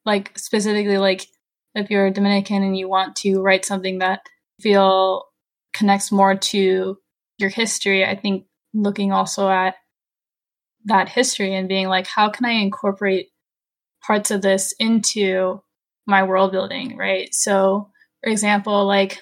like 0.06 0.38
specifically 0.38 0.98
like 0.98 1.28
if 1.76 1.90
you're 1.90 2.08
a 2.08 2.12
Dominican 2.12 2.64
and 2.64 2.76
you 2.76 2.90
want 2.90 3.16
to 3.18 3.42
write 3.42 3.66
something 3.66 4.00
that 4.00 4.22
feel 4.60 5.26
connects 5.74 6.12
more 6.12 6.36
to 6.36 6.98
your 7.38 7.50
history, 7.50 8.06
I 8.06 8.16
think 8.16 8.46
looking 8.74 9.12
also 9.12 9.50
at 9.50 9.76
that 10.86 11.10
history 11.10 11.54
and 11.56 11.70
being 11.70 11.88
like, 11.88 12.08
how 12.08 12.30
can 12.30 12.46
I 12.46 12.52
incorporate 12.52 13.28
parts 14.06 14.32
of 14.32 14.42
this 14.42 14.74
into 14.80 15.62
my 16.08 16.24
world 16.24 16.52
building, 16.52 16.98
right? 16.98 17.30
So, 17.34 17.90
for 18.24 18.30
example, 18.30 18.86
like 18.86 19.20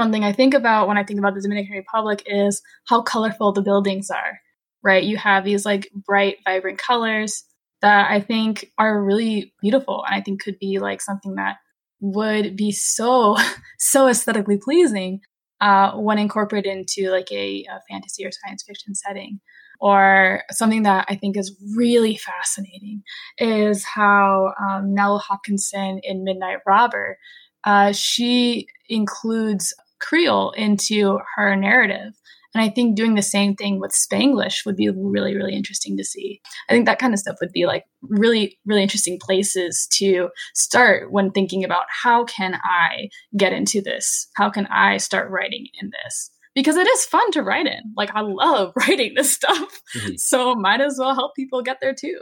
one 0.00 0.10
thing 0.10 0.24
I 0.24 0.32
think 0.32 0.54
about 0.54 0.88
when 0.88 0.98
I 0.98 1.04
think 1.04 1.20
about 1.20 1.34
the 1.34 1.42
Dominican 1.42 1.76
Republic 1.76 2.24
is 2.26 2.62
how 2.88 3.02
colorful 3.02 3.52
the 3.52 3.62
buildings 3.62 4.10
are, 4.10 4.40
right? 4.82 5.04
You 5.04 5.16
have 5.18 5.44
these 5.44 5.64
like 5.64 5.90
bright, 5.94 6.38
vibrant 6.44 6.78
colors 6.78 7.44
that 7.82 8.10
I 8.10 8.20
think 8.20 8.72
are 8.78 9.02
really 9.02 9.52
beautiful 9.62 10.02
and 10.04 10.14
I 10.14 10.22
think 10.22 10.42
could 10.42 10.58
be 10.58 10.78
like 10.78 11.00
something 11.00 11.36
that 11.36 11.56
would 12.00 12.56
be 12.56 12.72
so, 12.72 13.36
so 13.78 14.08
aesthetically 14.08 14.58
pleasing 14.58 15.20
uh, 15.60 15.92
when 15.92 16.18
incorporated 16.18 16.72
into 16.72 17.10
like 17.10 17.30
a, 17.30 17.66
a 17.70 17.80
fantasy 17.88 18.24
or 18.24 18.30
science 18.32 18.64
fiction 18.66 18.94
setting. 18.94 19.40
Or 19.82 20.42
something 20.50 20.82
that 20.82 21.06
I 21.08 21.16
think 21.16 21.38
is 21.38 21.56
really 21.74 22.14
fascinating 22.14 23.02
is 23.38 23.82
how 23.82 24.52
um, 24.60 24.94
Nalo 24.94 25.18
Hopkinson 25.18 26.00
in 26.02 26.22
Midnight 26.22 26.58
Robber, 26.66 27.16
uh, 27.64 27.92
she 27.92 28.66
includes 28.90 29.72
Creole 30.00 30.52
into 30.52 31.18
her 31.36 31.56
narrative. 31.56 32.12
And 32.52 32.62
I 32.62 32.68
think 32.68 32.96
doing 32.96 33.14
the 33.14 33.22
same 33.22 33.54
thing 33.54 33.78
with 33.78 33.92
Spanglish 33.92 34.66
would 34.66 34.74
be 34.74 34.90
really, 34.90 35.36
really 35.36 35.54
interesting 35.54 35.96
to 35.96 36.04
see. 36.04 36.40
I 36.68 36.72
think 36.72 36.86
that 36.86 36.98
kind 36.98 37.14
of 37.14 37.20
stuff 37.20 37.36
would 37.40 37.52
be 37.52 37.64
like 37.64 37.84
really, 38.02 38.58
really 38.66 38.82
interesting 38.82 39.18
places 39.22 39.86
to 39.98 40.30
start 40.54 41.12
when 41.12 41.30
thinking 41.30 41.62
about 41.62 41.84
how 42.02 42.24
can 42.24 42.58
I 42.64 43.08
get 43.36 43.52
into 43.52 43.80
this? 43.80 44.28
How 44.34 44.50
can 44.50 44.66
I 44.66 44.96
start 44.96 45.30
writing 45.30 45.66
in 45.80 45.90
this? 46.02 46.30
because 46.54 46.76
it 46.76 46.86
is 46.86 47.04
fun 47.04 47.30
to 47.32 47.42
write 47.42 47.66
in. 47.66 47.92
Like 47.96 48.10
I 48.14 48.22
love 48.22 48.72
writing 48.76 49.14
this 49.14 49.32
stuff. 49.32 49.82
Mm-hmm. 49.96 50.14
So 50.16 50.54
might 50.54 50.80
as 50.80 50.96
well 50.98 51.14
help 51.14 51.34
people 51.34 51.62
get 51.62 51.78
there 51.80 51.94
too. 51.94 52.18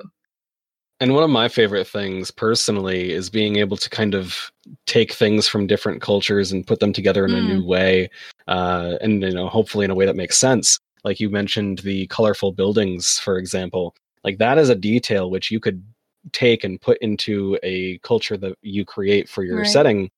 And 1.01 1.15
one 1.15 1.23
of 1.23 1.31
my 1.31 1.49
favorite 1.49 1.87
things 1.87 2.31
personally 2.31 3.13
is 3.13 3.31
being 3.31 3.57
able 3.57 3.77
to 3.77 3.89
kind 3.89 4.15
of 4.15 4.51
take 4.87 5.13
things 5.13 5.47
from 5.47 5.69
different 5.69 6.03
cultures 6.03 6.51
and 6.51 6.67
put 6.67 6.81
them 6.81 6.93
together 6.93 7.25
in 7.25 7.33
mm. 7.33 7.39
a 7.39 7.41
new 7.41 7.63
mm. 7.63 7.67
way. 7.67 8.11
Uh, 8.49 8.95
and 9.01 9.23
you 9.23 9.33
know, 9.33 9.49
hopefully 9.49 9.85
in 9.85 9.91
a 9.91 9.95
way 9.95 10.07
that 10.07 10.17
makes 10.17 10.37
sense. 10.37 10.81
Like 11.05 11.21
you 11.21 11.31
mentioned 11.31 11.79
the 11.81 12.09
colorful 12.09 12.53
buildings, 12.53 13.19
for 13.21 13.39
example. 13.39 13.95
Like 14.25 14.39
that 14.39 14.59
is 14.59 14.69
a 14.69 14.75
detail 14.75 15.31
which 15.31 15.51
you 15.51 15.61
could 15.61 15.83
take 16.33 16.65
and 16.65 16.81
put 16.81 16.99
into 16.99 17.57
a 17.63 17.99
culture 17.99 18.37
that 18.37 18.59
you 18.63 18.85
create 18.85 19.29
for 19.29 19.45
your 19.45 19.59
right. 19.59 19.67
setting 19.67 20.11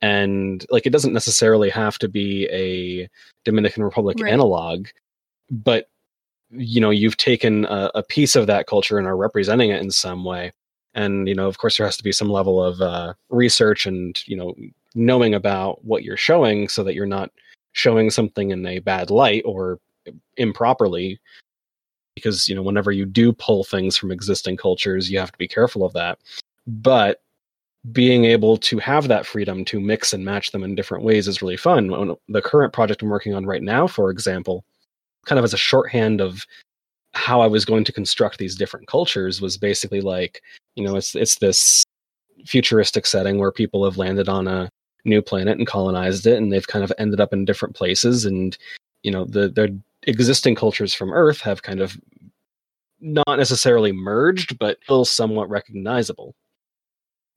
and 0.00 0.64
like 0.70 0.86
it 0.86 0.90
doesn't 0.90 1.12
necessarily 1.12 1.70
have 1.70 1.98
to 1.98 2.08
be 2.08 2.48
a 2.52 3.08
Dominican 3.44 3.82
Republic 3.82 4.18
right. 4.20 4.32
analog, 4.32 4.86
but 5.50 5.88
you 6.50 6.80
know 6.80 6.90
you've 6.90 7.16
taken 7.16 7.64
a, 7.66 7.90
a, 7.94 8.02
piece 8.02 8.34
of 8.36 8.46
that 8.46 8.66
culture 8.66 8.98
and 8.98 9.06
are 9.06 9.16
representing 9.16 9.70
it 9.70 9.82
in 9.82 9.90
some 9.90 10.24
way. 10.24 10.52
And 10.94 11.28
you 11.28 11.34
know, 11.34 11.46
of 11.46 11.58
course, 11.58 11.76
there 11.76 11.86
has 11.86 11.96
to 11.98 12.02
be 12.02 12.12
some 12.12 12.30
level 12.30 12.62
of 12.62 12.80
uh, 12.80 13.14
research 13.28 13.86
and 13.86 14.20
you 14.26 14.36
know 14.36 14.54
knowing 14.94 15.34
about 15.34 15.84
what 15.84 16.02
you're 16.02 16.16
showing 16.16 16.68
so 16.68 16.82
that 16.84 16.94
you're 16.94 17.06
not 17.06 17.30
showing 17.72 18.10
something 18.10 18.50
in 18.50 18.64
a 18.66 18.78
bad 18.78 19.10
light 19.10 19.42
or 19.44 19.78
improperly 20.38 21.20
because 22.14 22.48
you 22.48 22.54
know 22.54 22.62
whenever 22.62 22.90
you 22.90 23.04
do 23.04 23.32
pull 23.32 23.62
things 23.62 23.96
from 23.96 24.10
existing 24.10 24.56
cultures 24.56 25.10
you 25.10 25.18
have 25.18 25.30
to 25.30 25.38
be 25.38 25.46
careful 25.46 25.84
of 25.84 25.92
that 25.92 26.18
but 26.66 27.20
being 27.92 28.24
able 28.24 28.56
to 28.56 28.78
have 28.78 29.08
that 29.08 29.26
freedom 29.26 29.64
to 29.64 29.80
mix 29.80 30.12
and 30.12 30.24
match 30.24 30.50
them 30.50 30.62
in 30.62 30.74
different 30.74 31.04
ways 31.04 31.28
is 31.28 31.40
really 31.40 31.56
fun. 31.56 32.16
The 32.28 32.42
current 32.42 32.72
project 32.72 33.02
I'm 33.02 33.08
working 33.08 33.34
on 33.34 33.46
right 33.46 33.62
now, 33.62 33.86
for 33.86 34.10
example, 34.10 34.64
kind 35.26 35.38
of 35.38 35.44
as 35.44 35.54
a 35.54 35.58
shorthand 35.58 36.20
of 36.20 36.44
how 37.14 37.40
I 37.40 37.46
was 37.46 37.64
going 37.64 37.84
to 37.84 37.92
construct 37.92 38.38
these 38.38 38.56
different 38.56 38.86
cultures 38.86 39.40
was 39.40 39.56
basically 39.56 40.00
like, 40.00 40.42
you 40.76 40.84
know, 40.84 40.96
it's 40.96 41.14
it's 41.14 41.36
this 41.36 41.84
futuristic 42.46 43.06
setting 43.06 43.38
where 43.38 43.52
people 43.52 43.84
have 43.84 43.98
landed 43.98 44.28
on 44.28 44.46
a 44.46 44.70
new 45.04 45.22
planet 45.22 45.58
and 45.58 45.66
colonized 45.66 46.26
it 46.26 46.36
and 46.36 46.52
they've 46.52 46.66
kind 46.66 46.84
of 46.84 46.92
ended 46.98 47.20
up 47.20 47.32
in 47.32 47.44
different 47.44 47.74
places 47.74 48.24
and 48.24 48.58
you 49.02 49.10
know 49.10 49.24
the 49.24 49.48
their 49.48 49.68
existing 50.06 50.54
cultures 50.54 50.92
from 50.94 51.12
earth 51.12 51.40
have 51.40 51.62
kind 51.62 51.80
of 51.80 51.98
not 53.00 53.38
necessarily 53.38 53.92
merged 53.92 54.58
but 54.58 54.78
still 54.82 55.04
somewhat 55.04 55.48
recognizable. 55.48 56.34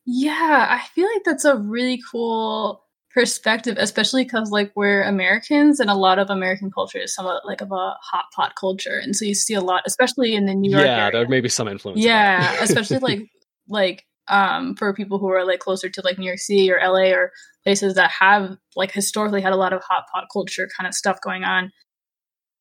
Yeah, 0.05 0.67
I 0.69 0.85
feel 0.93 1.07
like 1.13 1.23
that's 1.23 1.45
a 1.45 1.55
really 1.55 2.01
cool 2.11 2.83
perspective, 3.13 3.77
especially 3.79 4.23
because 4.23 4.51
like 4.51 4.71
we're 4.75 5.03
Americans 5.03 5.79
and 5.79 5.89
a 5.89 5.95
lot 5.95 6.19
of 6.19 6.29
American 6.29 6.71
culture 6.71 6.99
is 6.99 7.13
somewhat 7.13 7.45
like 7.45 7.61
of 7.61 7.71
a 7.71 7.95
hot 8.01 8.25
pot 8.35 8.53
culture, 8.59 8.97
and 8.97 9.15
so 9.15 9.25
you 9.25 9.33
see 9.33 9.53
a 9.53 9.61
lot, 9.61 9.83
especially 9.85 10.33
in 10.33 10.45
the 10.45 10.55
New 10.55 10.71
York. 10.71 10.85
Yeah, 10.85 11.11
there 11.11 11.27
may 11.27 11.41
be 11.41 11.49
some 11.49 11.67
influence. 11.67 12.01
Yeah, 12.01 12.57
especially 12.61 12.99
like 12.99 13.29
like 13.67 14.05
um 14.27 14.75
for 14.75 14.93
people 14.93 15.17
who 15.17 15.29
are 15.29 15.45
like 15.45 15.59
closer 15.59 15.89
to 15.89 16.01
like 16.03 16.17
New 16.17 16.25
York 16.25 16.39
City 16.39 16.71
or 16.71 16.79
LA 16.81 17.11
or 17.11 17.31
places 17.63 17.95
that 17.95 18.11
have 18.11 18.57
like 18.75 18.91
historically 18.91 19.41
had 19.41 19.53
a 19.53 19.57
lot 19.57 19.73
of 19.73 19.81
hot 19.83 20.05
pot 20.13 20.25
culture 20.31 20.69
kind 20.77 20.87
of 20.87 20.93
stuff 20.93 21.19
going 21.21 21.43
on. 21.43 21.71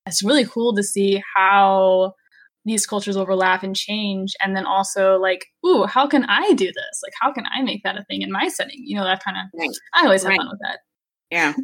It's 0.07 0.23
really 0.23 0.45
cool 0.45 0.75
to 0.75 0.83
see 0.83 1.23
how 1.35 2.15
these 2.65 2.87
cultures 2.87 3.17
overlap 3.17 3.63
and 3.63 3.75
change 3.75 4.35
and 4.41 4.55
then 4.55 4.67
also 4.67 5.17
like 5.19 5.47
ooh 5.67 5.85
how 5.85 6.07
can 6.07 6.25
i 6.25 6.53
do 6.53 6.67
this? 6.67 7.01
Like 7.03 7.13
how 7.21 7.33
can 7.33 7.45
i 7.53 7.63
make 7.63 7.83
that 7.85 7.97
a 7.97 8.05
thing 8.05 8.23
in 8.23 8.31
my 8.31 8.49
setting? 8.49 8.83
You 8.85 8.97
know 8.97 9.05
that 9.05 9.25
kind 9.25 9.37
of 9.37 9.45
right. 9.59 9.71
i 9.95 10.05
always 10.05 10.23
have 10.23 10.31
right. 10.31 10.39
fun 10.39 10.49
with 10.51 10.61
that. 10.61 10.79
Yeah. 11.31 11.55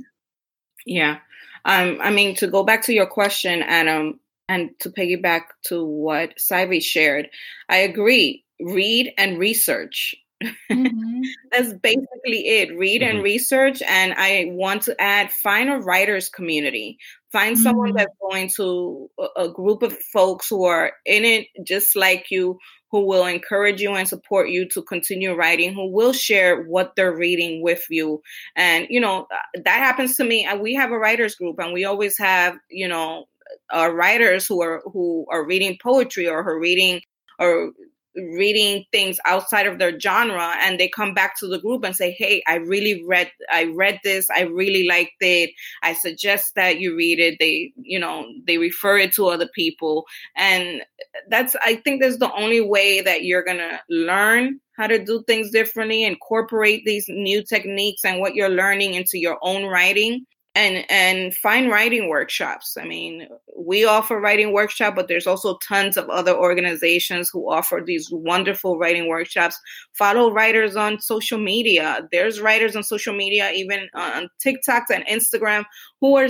Yeah. 0.87 1.19
Um 1.65 1.99
i 2.01 2.11
mean 2.11 2.37
to 2.37 2.47
go 2.47 2.65
back 2.65 2.83
to 2.85 2.95
your 2.95 3.07
question 3.07 3.63
adam 3.63 4.21
and 4.49 4.71
to 4.81 4.91
piggyback 4.91 5.43
to 5.65 5.85
what 5.85 6.35
Zaivy 6.39 6.83
shared 6.83 7.29
i 7.69 7.79
agree. 7.79 8.45
Read 8.59 9.13
and 9.19 9.39
research. 9.39 10.15
Mm-hmm. 10.43 11.21
that's 11.53 11.75
basically 11.75 12.47
it. 12.47 12.77
Read 12.79 13.03
mm-hmm. 13.03 13.17
and 13.17 13.25
research 13.25 13.83
and 13.83 14.15
i 14.17 14.47
want 14.49 14.83
to 14.83 14.99
add 14.99 15.31
find 15.31 15.71
a 15.71 15.77
writers 15.77 16.31
community 16.31 16.99
Find 17.33 17.59
someone 17.59 17.89
mm-hmm. 17.89 17.99
that's 17.99 18.17
going 18.21 18.51
to 18.57 19.11
a 19.37 19.49
group 19.49 19.83
of 19.83 19.97
folks 20.13 20.49
who 20.49 20.65
are 20.65 20.93
in 21.05 21.25
it 21.25 21.49
just 21.65 21.97
like 21.97 22.27
you, 22.31 22.59
who 22.91 23.07
will 23.07 23.27
encourage 23.27 23.81
you 23.81 23.95
and 23.95 24.09
support 24.09 24.49
you 24.49 24.69
to 24.71 24.83
continue 24.83 25.35
writing, 25.35 25.75
who 25.75 25.93
will 25.93 26.13
share 26.13 26.63
what 26.63 26.95
they're 26.97 27.17
reading 27.17 27.63
with 27.63 27.85
you. 27.91 28.23
And, 28.55 28.87
you 28.91 29.01
know, 29.01 29.27
uh, 29.31 29.61
that 29.65 29.79
happens 29.79 30.17
to 30.17 30.25
me. 30.25 30.45
And 30.45 30.61
We 30.61 30.75
have 30.75 30.93
a 30.93 30.99
writers 30.99 31.35
group 31.35 31.59
and 31.59 31.73
we 31.73 31.85
always 31.85 32.17
have, 32.19 32.57
you 32.71 32.89
know, 32.89 33.27
our 33.71 33.95
writers 33.95 34.47
who 34.47 34.63
are 34.63 34.83
who 34.93 35.27
are 35.31 35.47
reading 35.47 35.79
poetry 35.83 36.29
or 36.29 36.43
who 36.43 36.51
are 36.51 36.61
reading 36.61 37.01
or 37.39 37.73
reading 38.17 38.85
things 38.93 39.19
outside 39.25 39.67
of 39.67 39.79
their 39.79 39.99
genre 39.99 40.55
and 40.61 40.81
they 40.81 40.89
come 40.89 41.15
back 41.15 41.39
to 41.39 41.47
the 41.47 41.59
group 41.59 41.85
and 41.85 41.95
say 41.95 42.13
hey 42.13 42.43
i 42.47 42.57
really 42.57 43.05
read 43.07 43.31
i 43.53 43.65
read 43.65 44.01
this 44.03 44.29
i 44.31 44.43
really 44.43 44.87
liked 44.87 45.13
it. 45.21 45.51
I 45.83 45.95
suggest 45.95 46.55
that 46.55 46.81
you 46.81 46.97
read 46.97 47.19
it. 47.19 47.37
They 47.39 47.73
you 47.77 47.99
know 47.99 48.27
they 48.47 48.59
refer 48.59 48.99
it 48.99 49.13
to 49.15 49.29
other 49.29 49.49
people. 49.55 50.05
And 50.37 50.83
that's 51.29 51.57
i 51.65 51.77
think 51.77 52.03
that's 52.03 52.19
the 52.19 52.33
only 52.35 52.61
way 52.61 53.01
that 53.01 53.25
you're 53.25 53.45
gonna 53.45 53.81
learn 53.89 54.61
how 54.77 54.87
to 54.87 55.03
do 55.03 55.23
things 55.27 55.51
differently 55.51 56.05
incorporate 56.05 56.85
these 56.85 57.07
new 57.09 57.43
techniques 57.43 58.05
and 58.05 58.21
what 58.21 58.35
you're 58.35 58.49
learning 58.49 58.95
into 58.95 59.19
your 59.19 59.39
own 59.43 59.65
writing 59.65 60.27
and 60.57 60.85
and 60.91 61.35
find 61.35 61.71
writing 61.71 62.09
workshops. 62.09 62.77
I 62.81 62.85
mean 62.85 63.29
we 63.57 63.85
offer 63.85 64.19
writing 64.19 64.53
workshop 64.53 64.95
but 64.97 65.07
there's 65.07 65.27
also 65.27 65.59
tons 65.69 65.97
of 65.97 66.09
other 66.09 66.35
organizations 66.35 67.31
who 67.33 67.51
offer 67.51 67.83
these 67.85 68.09
wonderful 68.11 68.79
writing 68.79 69.07
workshops. 69.09 69.61
Follow 69.93 70.33
writers 70.33 70.75
on 70.75 71.01
social 71.01 71.39
media. 71.39 72.09
There's 72.11 72.41
writers 72.41 72.75
on 72.75 72.83
social 72.83 73.15
media 73.15 73.53
even 73.53 73.89
on 73.95 74.29
tiktok 74.41 74.85
and 74.93 75.07
instagram 75.07 75.65
who 76.01 76.17
are 76.17 76.29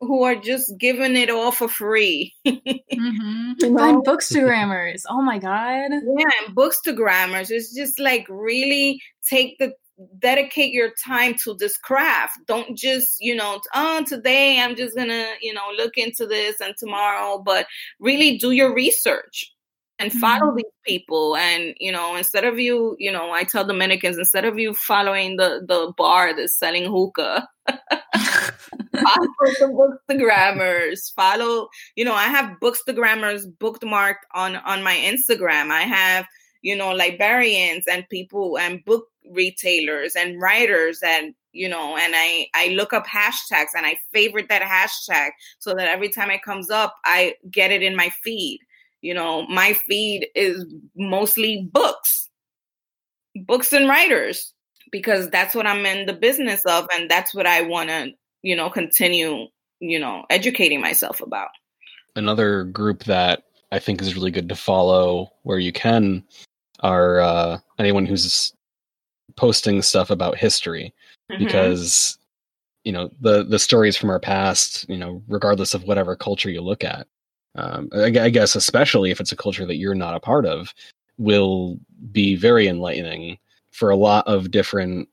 who 0.00 0.22
are 0.24 0.36
just 0.36 0.72
giving 0.78 1.16
it 1.16 1.30
all 1.30 1.52
for 1.52 1.68
free. 1.68 2.34
Mm-hmm. 2.96 3.76
find 3.76 4.04
bookstagrammers. 4.06 5.02
Oh 5.08 5.20
my 5.20 5.38
god. 5.38 5.90
Yeah 5.90 6.30
and 6.46 6.56
bookstagrammers. 6.56 7.50
It's 7.50 7.74
just 7.74 8.00
like 8.00 8.26
really 8.28 9.02
take 9.26 9.58
the 9.58 9.74
dedicate 10.18 10.72
your 10.72 10.90
time 11.04 11.34
to 11.44 11.54
this 11.54 11.76
craft. 11.76 12.38
Don't 12.46 12.76
just 12.76 13.16
you 13.20 13.34
know 13.34 13.60
oh 13.74 14.04
today 14.04 14.60
i'm 14.60 14.76
just 14.76 14.96
gonna 14.96 15.26
you 15.40 15.52
know 15.52 15.68
look 15.76 15.96
into 15.96 16.26
this 16.26 16.60
and 16.60 16.74
tomorrow 16.78 17.42
but 17.44 17.66
really 17.98 18.36
do 18.38 18.50
your 18.50 18.74
research 18.74 19.52
and 19.98 20.12
follow 20.12 20.48
mm-hmm. 20.48 20.56
these 20.58 20.64
people. 20.86 21.36
And 21.36 21.74
you 21.80 21.90
know 21.90 22.16
instead 22.16 22.44
of 22.44 22.58
you 22.58 22.96
you 22.98 23.10
know 23.10 23.32
i 23.32 23.44
tell 23.44 23.66
dominicans 23.66 24.18
instead 24.18 24.44
of 24.44 24.58
you 24.58 24.74
following 24.74 25.36
the 25.36 25.64
the 25.66 25.92
bar 25.96 26.36
that's 26.36 26.58
selling 26.58 26.84
hookah 26.84 27.48
follow 27.68 29.26
the 29.58 29.96
bookstagrammers 30.10 31.12
follow 31.14 31.68
you 31.96 32.04
know 32.04 32.14
i 32.14 32.24
have 32.24 32.56
bookstagrammers 32.62 33.44
bookmarked 33.58 34.24
on 34.34 34.56
on 34.56 34.82
my 34.82 34.94
instagram. 34.94 35.70
I 35.70 35.82
have 35.82 36.26
you 36.62 36.76
know 36.76 36.92
librarians 36.92 37.84
and 37.86 38.08
people 38.08 38.58
and 38.58 38.84
book 38.84 39.06
retailers 39.30 40.14
and 40.14 40.40
writers 40.40 41.00
and 41.04 41.34
you 41.52 41.68
know 41.68 41.96
and 41.96 42.14
i 42.16 42.46
i 42.54 42.68
look 42.68 42.92
up 42.92 43.06
hashtags 43.06 43.74
and 43.76 43.86
i 43.86 43.96
favorite 44.12 44.48
that 44.48 44.62
hashtag 44.62 45.30
so 45.58 45.74
that 45.74 45.88
every 45.88 46.08
time 46.08 46.30
it 46.30 46.42
comes 46.42 46.70
up 46.70 46.94
i 47.04 47.34
get 47.50 47.72
it 47.72 47.82
in 47.82 47.96
my 47.96 48.10
feed 48.22 48.60
you 49.06 49.14
know, 49.14 49.46
my 49.46 49.72
feed 49.72 50.26
is 50.34 50.64
mostly 50.96 51.68
books, 51.72 52.28
books 53.36 53.72
and 53.72 53.88
writers, 53.88 54.52
because 54.90 55.30
that's 55.30 55.54
what 55.54 55.64
I'm 55.64 55.86
in 55.86 56.06
the 56.06 56.12
business 56.12 56.64
of. 56.64 56.88
And 56.92 57.08
that's 57.08 57.32
what 57.32 57.46
I 57.46 57.62
want 57.62 57.90
to, 57.90 58.10
you 58.42 58.56
know, 58.56 58.68
continue, 58.68 59.46
you 59.78 60.00
know, 60.00 60.24
educating 60.28 60.80
myself 60.80 61.20
about. 61.20 61.50
Another 62.16 62.64
group 62.64 63.04
that 63.04 63.44
I 63.72 63.78
think 63.78 64.00
is 64.00 64.14
really 64.14 64.30
good 64.30 64.48
to 64.48 64.56
follow 64.56 65.32
where 65.42 65.58
you 65.58 65.72
can 65.72 66.24
are 66.80 67.20
uh, 67.20 67.58
anyone 67.78 68.06
who's 68.06 68.52
posting 69.36 69.82
stuff 69.82 70.10
about 70.10 70.36
history 70.36 70.94
mm-hmm. 71.30 71.42
because 71.42 72.18
you 72.84 72.92
know 72.92 73.10
the 73.20 73.44
the 73.44 73.58
stories 73.58 73.96
from 73.96 74.10
our 74.10 74.20
past 74.20 74.88
you 74.88 74.96
know 74.96 75.22
regardless 75.28 75.74
of 75.74 75.84
whatever 75.84 76.14
culture 76.16 76.50
you 76.50 76.60
look 76.60 76.84
at 76.84 77.06
um, 77.56 77.88
I, 77.92 78.04
I 78.04 78.30
guess 78.30 78.54
especially 78.54 79.10
if 79.10 79.20
it's 79.20 79.32
a 79.32 79.36
culture 79.36 79.66
that 79.66 79.76
you're 79.76 79.94
not 79.94 80.14
a 80.14 80.20
part 80.20 80.46
of, 80.46 80.72
will 81.18 81.78
be 82.12 82.36
very 82.36 82.68
enlightening 82.68 83.38
for 83.72 83.90
a 83.90 83.96
lot 83.96 84.26
of 84.26 84.50
different 84.50 85.08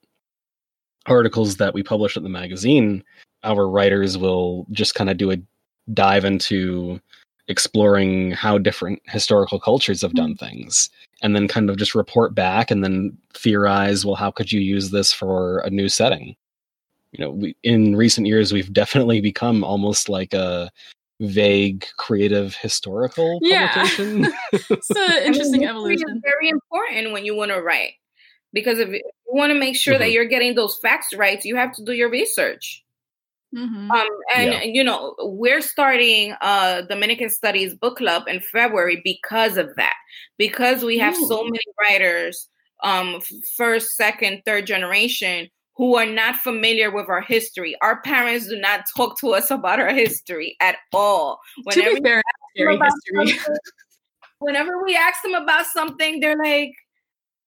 articles 1.05 1.57
that 1.57 1.73
we 1.73 1.83
publish 1.83 2.15
at 2.15 2.23
the 2.23 2.29
magazine. 2.29 3.03
Our 3.43 3.67
writers 3.67 4.17
will 4.17 4.67
just 4.71 4.95
kind 4.95 5.09
of 5.09 5.17
do 5.17 5.31
a 5.31 5.37
dive 5.93 6.25
into 6.25 6.99
exploring 7.47 8.31
how 8.31 8.57
different 8.57 9.01
historical 9.05 9.59
cultures 9.59 10.01
have 10.01 10.13
done 10.13 10.33
mm-hmm. 10.33 10.45
things 10.45 10.89
and 11.21 11.35
then 11.35 11.47
kind 11.47 11.69
of 11.69 11.77
just 11.77 11.95
report 11.95 12.33
back 12.33 12.71
and 12.71 12.83
then 12.83 13.17
theorize 13.33 14.05
well 14.05 14.15
how 14.15 14.31
could 14.31 14.51
you 14.51 14.61
use 14.61 14.91
this 14.91 15.11
for 15.11 15.59
a 15.59 15.69
new 15.69 15.89
setting 15.89 16.35
you 17.11 17.23
know 17.23 17.31
we, 17.31 17.55
in 17.63 17.95
recent 17.95 18.27
years 18.27 18.53
we've 18.53 18.71
definitely 18.71 19.19
become 19.19 19.63
almost 19.63 20.07
like 20.07 20.33
a 20.33 20.71
vague 21.19 21.85
creative 21.97 22.55
historical 22.55 23.39
yeah. 23.41 23.73
publication. 23.73 24.33
it's 24.53 24.89
an 24.89 25.23
interesting 25.23 25.55
I 25.63 25.67
mean, 25.67 25.69
evolution. 25.69 26.09
Is 26.09 26.21
very 26.23 26.49
important 26.49 27.11
when 27.11 27.25
you 27.25 27.35
want 27.35 27.51
to 27.51 27.61
write 27.61 27.93
because 28.51 28.79
if 28.79 28.89
you 28.89 29.01
want 29.27 29.51
to 29.51 29.59
make 29.59 29.75
sure 29.75 29.93
mm-hmm. 29.93 30.01
that 30.01 30.11
you're 30.11 30.25
getting 30.25 30.55
those 30.55 30.77
facts 30.81 31.13
right, 31.15 31.43
you 31.43 31.55
have 31.55 31.73
to 31.73 31.83
do 31.83 31.93
your 31.93 32.09
research. 32.09 32.82
Mm-hmm. 33.53 33.91
Um, 33.91 34.07
and 34.35 34.53
yeah. 34.53 34.63
you 34.63 34.83
know 34.83 35.15
we're 35.19 35.61
starting 35.61 36.33
uh 36.41 36.81
Dominican 36.81 37.29
Studies 37.29 37.75
book 37.75 37.97
club 37.97 38.23
in 38.27 38.39
February 38.39 39.01
because 39.03 39.57
of 39.57 39.75
that. 39.75 39.93
Because 40.37 40.83
we 40.83 40.97
have 40.97 41.15
Ooh. 41.15 41.27
so 41.27 41.43
many 41.43 41.59
writers, 41.79 42.49
um, 42.83 43.21
first, 43.55 43.95
second, 43.95 44.41
third 44.45 44.65
generation 44.65 45.49
who 45.75 45.95
are 45.95 46.05
not 46.05 46.35
familiar 46.35 46.91
with 46.91 47.09
our 47.09 47.21
history. 47.21 47.75
Our 47.81 48.01
parents 48.01 48.47
do 48.47 48.59
not 48.59 48.85
talk 48.95 49.19
to 49.21 49.33
us 49.33 49.49
about 49.49 49.79
our 49.79 49.93
history 49.93 50.55
at 50.59 50.75
all. 50.93 51.39
Whenever, 51.63 51.95
to 51.95 52.01
be 52.01 52.07
fair, 52.07 52.21
history. 53.25 53.53
whenever 54.39 54.83
we 54.83 54.95
ask 54.95 55.21
them 55.23 55.33
about 55.33 55.65
something, 55.67 56.19
they're 56.19 56.37
like, 56.37 56.71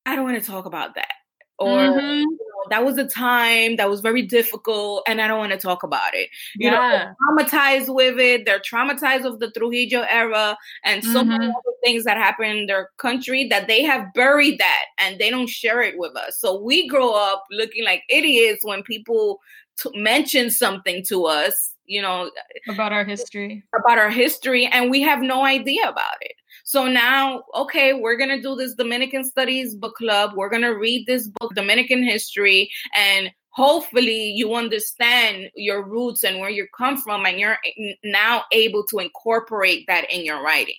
I 0.07 0.17
don't 0.17 0.25
want 0.25 0.41
to 0.41 0.49
talk 0.49 0.67
about 0.67 0.95
that 0.97 1.13
or 1.59 1.79
mm-hmm. 1.79 2.21
you 2.21 2.23
know, 2.23 2.65
that 2.71 2.85
was 2.85 2.99
a 2.99 3.07
time 3.07 3.77
that 3.77 3.89
was 3.89 4.01
very 4.01 4.23
difficult 4.23 5.03
and 5.07 5.21
I 5.21 5.29
don't 5.29 5.39
want 5.39 5.53
to 5.53 5.59
talk 5.59 5.83
about 5.83 6.15
it. 6.15 6.29
You 6.57 6.71
yeah. 6.71 7.15
know, 7.21 7.37
traumatized 7.37 7.95
with 7.95 8.19
it. 8.19 8.45
They're 8.45 8.61
traumatized 8.61 9.25
of 9.25 9.39
the 9.39 9.51
Trujillo 9.51 10.05
era 10.11 10.57
and 10.85 11.03
so 11.03 11.21
mm-hmm. 11.21 11.31
many 11.31 11.47
other 11.47 11.77
things 11.85 12.05
that 12.05 12.17
happen 12.17 12.47
in 12.47 12.67
their 12.67 12.91
country 12.99 13.47
that 13.49 13.69
they 13.69 13.83
have 13.83 14.13
buried 14.15 14.59
that 14.59 14.85
and 14.99 15.19
they 15.19 15.31
don't 15.31 15.49
share 15.49 15.81
it 15.83 15.99
with 15.99 16.17
us. 16.17 16.39
So 16.41 16.61
we 16.61 16.89
grow 16.89 17.13
up 17.13 17.45
looking 17.51 17.85
like 17.85 18.03
idiots 18.09 18.65
when 18.65 18.83
people 18.83 19.41
t- 19.79 19.91
mention 19.95 20.51
something 20.51 21.05
to 21.09 21.27
us, 21.27 21.75
you 21.87 22.03
know, 22.03 22.31
about 22.69 22.93
our 22.93 23.05
history. 23.05 23.63
About 23.79 23.99
our 23.99 24.11
history 24.11 24.67
and 24.67 24.91
we 24.91 25.01
have 25.03 25.23
no 25.23 25.45
idea 25.45 25.89
about 25.89 26.17
it. 26.21 26.35
So 26.67 26.89
now, 26.89 27.45
okay, 27.55 27.93
we're 27.93 28.17
going 28.17 28.31
to 28.31 28.43
do 28.43 28.57
this 28.57 28.75
Dominican 28.75 29.23
Studies 29.23 29.77
book 29.77 29.95
club. 29.95 30.33
We're 30.35 30.49
going 30.49 30.63
to 30.63 30.77
read 30.77 31.07
this 31.07 31.29
book, 31.29 31.55
Dominican 31.55 32.03
history, 32.03 32.69
and 32.93 33.31
hopefully 33.51 34.33
you 34.33 34.53
understand 34.53 35.49
your 35.55 35.87
roots 35.87 36.25
and 36.25 36.41
where 36.41 36.51
you 36.51 36.67
come 36.77 36.97
from, 36.97 37.25
and 37.25 37.39
you're 37.39 37.59
now 38.03 38.43
able 38.51 38.85
to 38.87 38.99
incorporate 38.99 39.85
that 39.87 40.13
in 40.13 40.25
your 40.25 40.43
writing. 40.43 40.75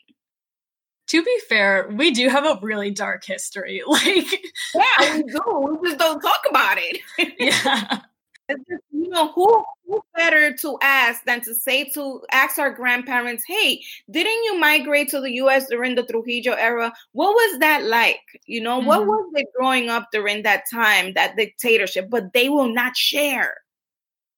To 1.07 1.23
be 1.23 1.39
fair, 1.47 1.89
we 1.93 2.11
do 2.11 2.27
have 2.27 2.43
a 2.43 2.59
really 2.61 2.91
dark 2.91 3.23
history. 3.23 3.81
Like, 3.87 4.27
yeah, 4.75 5.15
we 5.15 5.23
do. 5.23 5.77
We 5.81 5.87
just 5.87 5.99
don't 5.99 6.19
talk 6.19 6.41
about 6.49 6.77
it. 6.79 6.99
yeah 7.39 8.01
you 8.49 9.09
know 9.09 9.31
who 9.31 9.63
who 9.87 10.01
better 10.15 10.53
to 10.53 10.77
ask 10.81 11.23
than 11.25 11.41
to 11.41 11.53
say 11.53 11.85
to 11.85 12.21
ask 12.31 12.57
our 12.57 12.71
grandparents 12.71 13.43
hey 13.47 13.81
didn't 14.09 14.43
you 14.43 14.59
migrate 14.59 15.09
to 15.09 15.21
the 15.21 15.31
us 15.31 15.67
during 15.67 15.95
the 15.95 16.03
trujillo 16.03 16.55
era? 16.55 16.93
What 17.11 17.31
was 17.33 17.59
that 17.59 17.83
like? 17.85 18.21
You 18.45 18.61
know 18.61 18.79
mm-hmm. 18.79 18.87
what 18.87 19.05
was 19.05 19.31
it 19.35 19.47
growing 19.57 19.89
up 19.89 20.09
during 20.11 20.43
that 20.43 20.63
time 20.71 21.13
that 21.13 21.35
dictatorship? 21.35 22.09
But 22.09 22.33
they 22.33 22.49
will 22.49 22.73
not 22.73 22.95
share. 22.95 23.55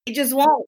It 0.06 0.14
just 0.14 0.34
won't. 0.34 0.66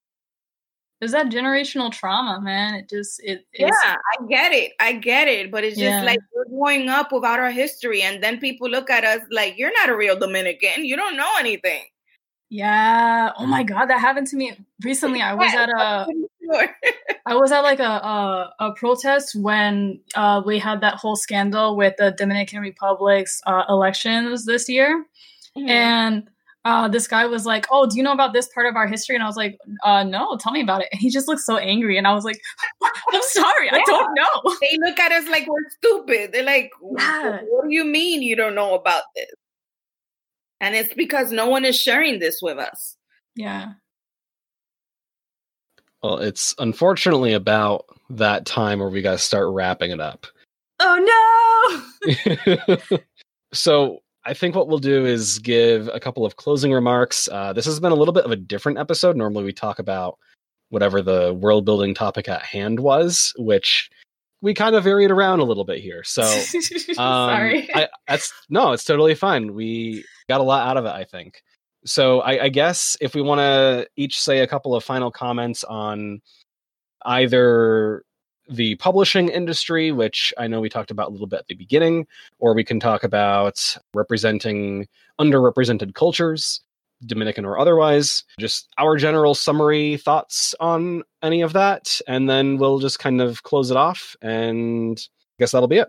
Is 1.01 1.11
that 1.11 1.31
generational 1.31 1.91
trauma 1.91 2.41
man. 2.41 2.75
It 2.75 2.89
just 2.89 3.21
it 3.25 3.45
yeah 3.55 3.71
i 3.75 4.27
get 4.29 4.53
it. 4.53 4.73
I 4.79 4.93
get 4.93 5.27
it. 5.27 5.51
But 5.51 5.65
it's 5.65 5.77
just 5.77 5.91
yeah. 5.91 6.03
like 6.05 6.21
we're 6.35 6.45
growing 6.45 6.89
up 6.89 7.11
without 7.11 7.41
our 7.41 7.51
history 7.51 8.03
and 8.03 8.23
then 8.23 8.39
people 8.39 8.69
look 8.71 8.89
at 8.89 9.05
us 9.05 9.21
like 9.31 9.59
you're 9.59 9.73
not 9.73 9.89
a 9.89 9.97
real 9.97 10.19
dominican. 10.19 10.85
You 10.85 10.97
don't 10.97 11.17
know 11.17 11.31
anything 11.41 11.83
yeah. 12.53 13.33
Oh 13.39 13.47
my 13.47 13.63
god, 13.63 13.87
that 13.87 13.99
happened 13.99 14.27
to 14.27 14.37
me 14.37 14.53
recently. 14.85 15.23
I 15.23 15.33
was 15.33 15.55
at 15.55 15.71
a 15.71 16.07
I 17.27 17.35
was 17.35 17.51
at 17.51 17.61
like 17.61 17.81
a 17.81 17.83
a, 17.83 18.55
a 18.61 18.75
protest 18.75 19.35
when 19.35 20.01
uh, 20.15 20.43
we 20.45 20.59
had 20.59 20.83
that 20.83 20.97
whole 20.97 21.17
scandal 21.17 21.79
with 21.79 21.95
the 21.97 22.11
Dominican 22.11 22.61
Republic's 22.61 23.41
uh, 23.47 23.65
elections 23.71 24.45
this 24.45 24.69
year, 24.69 25.03
mm-hmm. 25.57 25.67
and 25.67 26.29
uh, 26.67 26.89
this 26.89 27.09
guy 27.09 27.25
was 27.25 27.47
like, 27.47 27.67
"Oh, 27.71 27.87
do 27.87 27.97
you 27.97 28.03
know 28.03 28.13
about 28.13 28.35
this 28.35 28.49
part 28.53 28.67
of 28.67 28.77
our 28.77 28.87
history?" 28.87 29.15
And 29.15 29.25
I 29.25 29.27
was 29.27 29.37
like, 29.39 29.57
uh, 29.83 30.05
"No, 30.05 30.37
tell 30.37 30.53
me 30.53 30.61
about 30.61 30.83
it." 30.83 30.89
And 30.93 31.01
he 31.01 31.09
just 31.09 31.29
looked 31.29 31.41
so 31.41 31.57
angry, 31.57 31.97
and 31.97 32.07
I 32.07 32.13
was 32.13 32.25
like, 32.25 32.39
"I'm 32.83 33.23
sorry, 33.23 33.69
yeah. 33.73 33.77
I 33.77 33.83
don't 33.87 34.15
know." 34.15 34.57
They 34.61 34.77
look 34.87 35.01
at 35.01 35.11
us 35.11 35.27
like 35.31 35.49
we're 35.49 35.71
stupid. 35.79 36.33
They're 36.33 36.45
like, 36.45 36.71
yeah. 36.99 37.39
"What 37.49 37.67
do 37.67 37.75
you 37.75 37.87
mean 37.87 38.21
you 38.21 38.37
don't 38.37 38.55
know 38.55 38.75
about 38.75 39.05
this?" 39.17 39.33
And 40.63 40.77
it's 40.77 40.95
because 40.95 41.33
no 41.33 41.49
one 41.49 41.65
is 41.65 41.77
sharing 41.77 42.21
this 42.21 42.41
with 42.41 42.57
us. 42.57 42.97
Yeah. 43.35 43.73
Well, 46.03 46.19
it's 46.19 46.55
unfortunately 46.59 47.33
about 47.33 47.87
that 48.11 48.47
time 48.47 48.79
where 48.79 48.89
we 48.89 49.03
got 49.03 49.13
to 49.13 49.19
start 49.19 49.49
wrapping 49.49 49.91
it 49.91 50.01
up. 50.01 50.27
Oh 50.79 51.83
no! 52.07 52.99
so 53.53 53.99
I 54.25 54.35
think 54.35 54.55
what 54.55 54.69
we'll 54.69 54.79
do 54.79 55.05
is 55.05 55.41
give 55.41 55.89
a 55.93 55.99
couple 55.99 56.25
of 56.25 56.37
closing 56.37 56.73
remarks. 56.73 57.29
Uh, 57.31 57.53
this 57.53 57.65
has 57.67 57.81
been 57.81 57.93
a 57.93 57.97
little 57.97 58.15
bit 58.15 58.25
of 58.25 58.31
a 58.31 58.37
different 58.37 58.79
episode. 58.79 59.17
Normally, 59.17 59.45
we 59.45 59.53
talk 59.53 59.81
about 59.81 60.17
whatever 60.71 61.03
the 61.03 61.35
world 61.35 61.65
building 61.65 61.93
topic 61.93 62.29
at 62.29 62.43
hand 62.43 62.79
was, 62.79 63.33
which 63.37 63.91
we 64.43 64.53
kind 64.53 64.75
of 64.75 64.85
varied 64.85 65.11
around 65.11 65.41
a 65.41 65.45
little 65.45 65.65
bit 65.65 65.79
here. 65.79 66.03
So, 66.13 66.23
um, 66.23 67.31
sorry, 67.31 67.75
I, 67.75 67.89
that's 68.07 68.33
no, 68.51 68.73
it's 68.73 68.85
totally 68.85 69.15
fine. 69.15 69.55
We 69.55 70.05
got 70.29 70.41
a 70.41 70.45
lot 70.45 70.69
out 70.69 70.77
of 70.77 70.85
it, 70.85 70.91
I 70.91 71.05
think. 71.05 71.43
So, 71.87 72.21
I, 72.21 72.45
I 72.45 72.49
guess 72.51 72.97
if 73.01 73.15
we 73.15 73.23
want 73.23 73.39
to 73.39 73.89
each 73.97 74.21
say 74.21 74.41
a 74.41 74.47
couple 74.47 74.75
of 74.75 74.85
final 74.85 75.11
comments 75.11 75.65
on 75.65 76.21
either 77.07 78.05
the 78.49 78.75
publishing 78.77 79.29
industry, 79.29 79.93
which 79.93 80.35
I 80.37 80.49
know 80.49 80.61
we 80.61 80.69
talked 80.69 80.91
about 80.91 81.09
a 81.09 81.13
little 81.13 81.27
bit 81.27 81.41
at 81.41 81.47
the 81.47 81.55
beginning, 81.55 82.07
or 82.39 82.55
we 82.55 82.65
can 82.65 82.81
talk 82.81 83.05
about 83.05 83.77
representing 83.95 84.87
underrepresented 85.21 85.95
cultures. 85.95 86.61
Dominican 87.07 87.45
or 87.45 87.59
otherwise. 87.59 88.25
Just 88.39 88.69
our 88.79 88.97
general 88.97 89.35
summary 89.35 89.97
thoughts 89.97 90.55
on 90.61 91.03
any 91.23 91.43
of 91.43 91.53
that, 91.53 92.01
and 92.07 92.29
then 92.29 92.59
we'll 92.59 92.79
just 92.79 92.99
kind 92.99 93.21
of 93.21 93.43
close 93.43 93.71
it 93.71 93.77
off. 93.77 94.17
And 94.23 94.99
I 94.99 95.37
guess 95.43 95.53
that'll 95.53 95.69
be 95.69 95.79
it. 95.79 95.89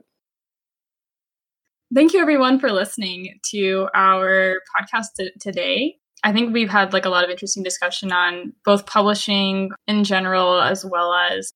Thank 1.94 2.14
you, 2.14 2.22
everyone, 2.22 2.60
for 2.60 2.72
listening 2.72 3.40
to 3.52 3.88
our 3.94 4.56
podcast 4.76 5.08
t- 5.18 5.32
today. 5.40 5.98
I 6.24 6.32
think 6.32 6.54
we've 6.54 6.70
had 6.70 6.94
like 6.94 7.06
a 7.06 7.10
lot 7.10 7.24
of 7.24 7.30
interesting 7.30 7.64
discussion 7.64 8.12
on 8.12 8.54
both 8.66 8.86
publishing 8.86 9.72
in 9.88 10.04
general 10.04 10.62
as 10.62 10.84
well 10.86 11.14
as 11.14 11.54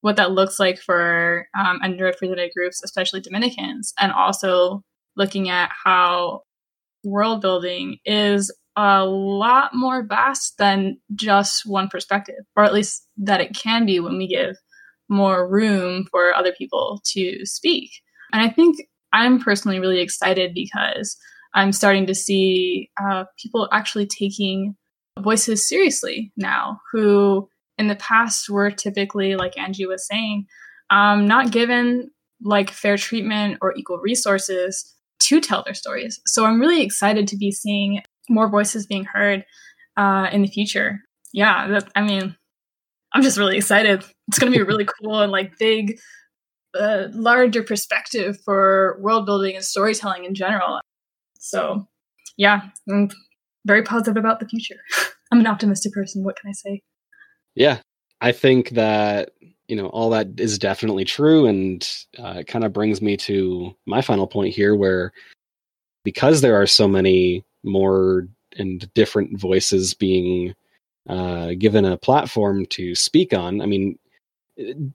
what 0.00 0.16
that 0.16 0.32
looks 0.32 0.58
like 0.58 0.78
for 0.78 1.46
um, 1.58 1.80
underrepresented 1.80 2.52
groups, 2.54 2.82
especially 2.84 3.20
Dominicans, 3.20 3.92
and 4.00 4.12
also 4.12 4.82
looking 5.16 5.48
at 5.48 5.70
how 5.84 6.42
world 7.04 7.40
building 7.40 7.98
is 8.04 8.50
a 8.76 9.04
lot 9.04 9.74
more 9.74 10.06
vast 10.06 10.56
than 10.58 10.98
just 11.14 11.66
one 11.66 11.88
perspective, 11.88 12.44
or 12.56 12.64
at 12.64 12.72
least 12.72 13.06
that 13.18 13.40
it 13.40 13.54
can 13.54 13.84
be 13.84 14.00
when 14.00 14.16
we 14.16 14.26
give 14.26 14.56
more 15.08 15.48
room 15.48 16.06
for 16.10 16.34
other 16.34 16.52
people 16.52 17.00
to 17.04 17.44
speak. 17.44 17.90
And 18.32 18.40
I 18.40 18.48
think 18.48 18.76
I'm 19.12 19.40
personally 19.40 19.78
really 19.78 20.00
excited 20.00 20.54
because 20.54 21.16
I'm 21.54 21.72
starting 21.72 22.06
to 22.06 22.14
see 22.14 22.90
uh, 23.00 23.24
people 23.40 23.68
actually 23.72 24.06
taking 24.06 24.74
voices 25.20 25.68
seriously 25.68 26.32
now 26.36 26.80
who 26.92 27.48
in 27.76 27.88
the 27.88 27.96
past 27.96 28.48
were 28.48 28.70
typically, 28.70 29.36
like 29.36 29.58
Angy 29.58 29.86
was 29.86 30.06
saying, 30.06 30.46
um, 30.90 31.26
not 31.26 31.50
given 31.50 32.10
like 32.42 32.70
fair 32.70 32.96
treatment 32.96 33.58
or 33.60 33.74
equal 33.76 33.98
resources 33.98 34.94
to 35.20 35.40
tell 35.40 35.62
their 35.62 35.74
stories. 35.74 36.20
So 36.26 36.44
I'm 36.44 36.60
really 36.60 36.82
excited 36.82 37.28
to 37.28 37.36
be 37.36 37.52
seeing 37.52 38.00
more 38.28 38.48
voices 38.48 38.86
being 38.86 39.04
heard 39.04 39.44
uh, 39.96 40.28
in 40.32 40.42
the 40.42 40.48
future. 40.48 41.00
Yeah, 41.32 41.68
that, 41.68 41.90
I 41.94 42.02
mean, 42.02 42.36
I'm 43.12 43.22
just 43.22 43.38
really 43.38 43.56
excited. 43.56 44.04
It's 44.28 44.38
going 44.38 44.52
to 44.52 44.56
be 44.56 44.62
a 44.62 44.66
really 44.66 44.86
cool 44.86 45.20
and 45.20 45.32
like 45.32 45.58
big, 45.58 45.98
uh, 46.78 47.08
larger 47.12 47.62
perspective 47.62 48.38
for 48.44 48.98
world 49.00 49.26
building 49.26 49.56
and 49.56 49.64
storytelling 49.64 50.24
in 50.24 50.34
general. 50.34 50.80
So, 51.38 51.86
yeah, 52.36 52.62
I'm 52.88 53.10
very 53.66 53.82
positive 53.82 54.16
about 54.16 54.40
the 54.40 54.48
future. 54.48 54.76
I'm 55.32 55.40
an 55.40 55.46
optimistic 55.46 55.92
person. 55.92 56.24
What 56.24 56.36
can 56.36 56.50
I 56.50 56.52
say? 56.52 56.82
Yeah, 57.54 57.78
I 58.20 58.32
think 58.32 58.70
that 58.70 59.30
you 59.68 59.76
know 59.76 59.86
all 59.88 60.10
that 60.10 60.28
is 60.38 60.58
definitely 60.58 61.04
true, 61.04 61.46
and 61.46 61.88
uh, 62.18 62.36
it 62.38 62.46
kind 62.46 62.64
of 62.64 62.72
brings 62.72 63.00
me 63.00 63.16
to 63.18 63.74
my 63.86 64.02
final 64.02 64.26
point 64.26 64.54
here, 64.54 64.74
where 64.74 65.12
because 66.04 66.40
there 66.40 66.60
are 66.60 66.66
so 66.66 66.86
many 66.86 67.44
more 67.64 68.28
and 68.56 68.92
different 68.94 69.38
voices 69.38 69.94
being 69.94 70.54
uh, 71.08 71.52
given 71.58 71.84
a 71.84 71.96
platform 71.96 72.66
to 72.66 72.94
speak 72.94 73.32
on. 73.32 73.60
I 73.60 73.66
mean, 73.66 73.98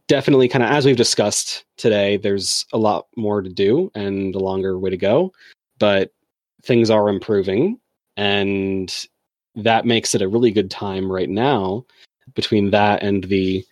definitely, 0.07 0.47
kind 0.47 0.63
of 0.63 0.70
as 0.70 0.86
we've 0.86 0.95
discussed 0.95 1.65
today, 1.78 2.18
there's 2.18 2.65
a 2.74 2.78
lot 2.78 3.07
more 3.15 3.41
to 3.41 3.49
do 3.49 3.91
and 3.95 4.36
a 4.36 4.39
longer 4.39 4.80
way 4.80 4.89
to 4.89 4.97
go, 4.97 5.34
but 5.80 6.11
things 6.63 6.89
are 6.89 7.09
improving, 7.09 7.80
and 8.15 9.07
that 9.55 9.86
makes 9.86 10.13
it 10.13 10.22
a 10.22 10.28
really 10.28 10.51
good 10.51 10.72
time 10.72 11.11
right 11.11 11.30
now. 11.30 11.86
Between 12.36 12.72
that 12.72 13.03
and 13.03 13.24
the, 13.24 13.65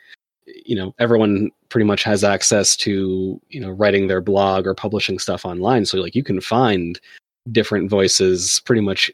you 0.45 0.75
know, 0.75 0.95
everyone 0.97 1.51
pretty 1.69 1.85
much 1.85 2.03
has 2.03 2.23
access 2.23 2.75
to 2.77 3.39
you 3.49 3.59
know 3.59 3.69
writing 3.71 4.07
their 4.07 4.21
blog 4.21 4.65
or 4.67 4.73
publishing 4.73 5.19
stuff 5.19 5.45
online, 5.45 5.85
so 5.85 5.99
like 5.99 6.15
you 6.15 6.23
can 6.23 6.41
find 6.41 6.99
different 7.51 7.89
voices 7.89 8.61
pretty 8.65 8.81
much 8.81 9.11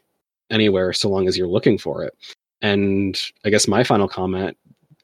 anywhere 0.50 0.92
so 0.92 1.08
long 1.08 1.28
as 1.28 1.36
you're 1.36 1.48
looking 1.48 1.78
for 1.78 2.04
it. 2.04 2.14
And 2.60 3.20
I 3.44 3.50
guess 3.50 3.66
my 3.66 3.84
final 3.84 4.08
comment 4.08 4.56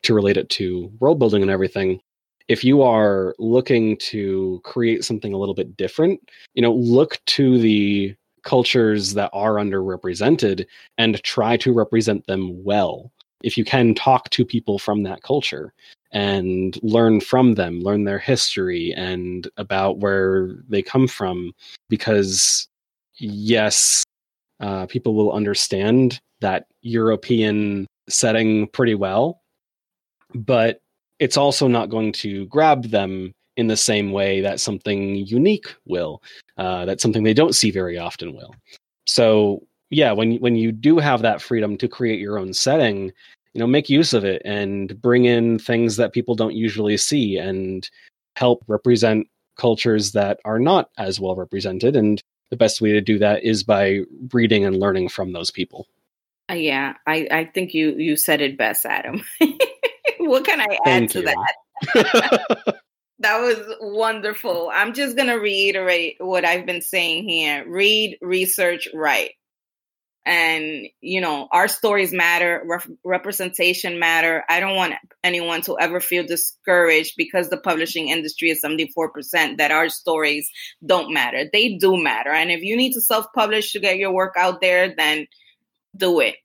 to 0.02 0.14
relate 0.14 0.36
it 0.36 0.48
to 0.50 0.92
world 1.00 1.18
building 1.18 1.42
and 1.42 1.50
everything 1.50 2.00
if 2.48 2.64
you 2.64 2.82
are 2.82 3.34
looking 3.38 3.96
to 3.98 4.60
create 4.64 5.04
something 5.04 5.32
a 5.32 5.36
little 5.36 5.54
bit 5.54 5.76
different, 5.76 6.18
you 6.54 6.62
know, 6.62 6.72
look 6.72 7.20
to 7.26 7.58
the 7.58 8.14
cultures 8.42 9.14
that 9.14 9.30
are 9.34 9.54
underrepresented 9.54 10.64
and 10.96 11.22
try 11.22 11.56
to 11.58 11.72
represent 11.72 12.26
them 12.26 12.64
well. 12.64 13.12
If 13.42 13.56
you 13.58 13.64
can 13.64 13.94
talk 13.94 14.30
to 14.30 14.44
people 14.44 14.78
from 14.78 15.02
that 15.02 15.22
culture 15.22 15.74
and 16.10 16.78
learn 16.82 17.20
from 17.20 17.54
them, 17.54 17.80
learn 17.80 18.04
their 18.04 18.18
history 18.18 18.94
and 18.96 19.46
about 19.58 19.98
where 19.98 20.56
they 20.68 20.82
come 20.82 21.06
from, 21.06 21.52
because 21.90 22.66
yes, 23.18 24.04
uh, 24.60 24.86
people 24.86 25.14
will 25.14 25.32
understand 25.32 26.20
that 26.40 26.66
European 26.82 27.86
setting 28.08 28.66
pretty 28.68 28.94
well, 28.94 29.40
but 30.34 30.80
it's 31.18 31.36
also 31.36 31.66
not 31.66 31.90
going 31.90 32.12
to 32.12 32.46
grab 32.46 32.84
them 32.84 33.32
in 33.56 33.66
the 33.66 33.76
same 33.76 34.12
way 34.12 34.40
that 34.40 34.60
something 34.60 35.16
unique 35.16 35.74
will, 35.84 36.22
uh, 36.58 36.84
that 36.84 37.00
something 37.00 37.24
they 37.24 37.34
don't 37.34 37.56
see 37.56 37.70
very 37.70 37.98
often 37.98 38.32
will. 38.32 38.54
So 39.06 39.62
yeah, 39.90 40.12
when 40.12 40.36
when 40.36 40.54
you 40.54 40.70
do 40.70 40.98
have 40.98 41.22
that 41.22 41.42
freedom 41.42 41.76
to 41.78 41.88
create 41.88 42.20
your 42.20 42.38
own 42.38 42.52
setting, 42.52 43.06
you 43.54 43.58
know, 43.58 43.66
make 43.66 43.88
use 43.88 44.12
of 44.12 44.24
it 44.24 44.42
and 44.44 45.00
bring 45.00 45.24
in 45.24 45.58
things 45.58 45.96
that 45.96 46.12
people 46.12 46.34
don't 46.34 46.54
usually 46.54 46.96
see 46.96 47.38
and 47.38 47.88
help 48.36 48.62
represent 48.68 49.26
cultures 49.56 50.12
that 50.12 50.38
are 50.44 50.60
not 50.60 50.90
as 50.98 51.18
well 51.18 51.34
represented 51.34 51.96
and 51.96 52.22
the 52.50 52.56
best 52.56 52.80
way 52.80 52.92
to 52.92 53.00
do 53.00 53.18
that 53.18 53.44
is 53.44 53.62
by 53.62 54.00
reading 54.32 54.64
and 54.64 54.78
learning 54.78 55.08
from 55.08 55.32
those 55.32 55.50
people. 55.50 55.86
Uh, 56.50 56.54
yeah, 56.54 56.94
I, 57.06 57.28
I 57.30 57.44
think 57.44 57.74
you 57.74 57.94
you 57.96 58.16
said 58.16 58.40
it 58.40 58.56
best, 58.56 58.86
Adam. 58.86 59.22
what 60.18 60.44
can 60.44 60.60
I 60.60 60.64
add 60.64 60.78
Thank 60.84 61.10
to 61.12 61.20
you. 61.20 61.24
that? 61.26 61.54
that 63.18 63.38
was 63.40 63.76
wonderful. 63.80 64.70
I'm 64.72 64.94
just 64.94 65.16
going 65.16 65.28
to 65.28 65.36
reiterate 65.36 66.16
what 66.18 66.44
I've 66.44 66.64
been 66.64 66.80
saying 66.80 67.28
here. 67.28 67.64
Read, 67.68 68.16
research, 68.22 68.88
write 68.94 69.32
and 70.28 70.86
you 71.00 71.22
know 71.22 71.48
our 71.52 71.68
stories 71.68 72.12
matter 72.12 72.62
rep- 72.66 72.86
representation 73.02 73.98
matter. 73.98 74.44
I 74.48 74.60
don't 74.60 74.76
want 74.76 74.94
anyone 75.24 75.62
to 75.62 75.78
ever 75.78 76.00
feel 76.00 76.26
discouraged 76.26 77.14
because 77.16 77.48
the 77.48 77.56
publishing 77.56 78.08
industry 78.08 78.50
is 78.50 78.62
74% 78.62 79.56
that 79.56 79.70
our 79.70 79.88
stories 79.88 80.50
don't 80.84 81.14
matter. 81.14 81.44
They 81.50 81.76
do 81.76 81.96
matter. 81.96 82.30
And 82.30 82.50
if 82.50 82.60
you 82.60 82.76
need 82.76 82.92
to 82.92 83.00
self-publish 83.00 83.72
to 83.72 83.80
get 83.80 83.96
your 83.96 84.12
work 84.12 84.34
out 84.36 84.60
there 84.60 84.94
then 84.94 85.26
do 85.96 86.20
it 86.20 86.36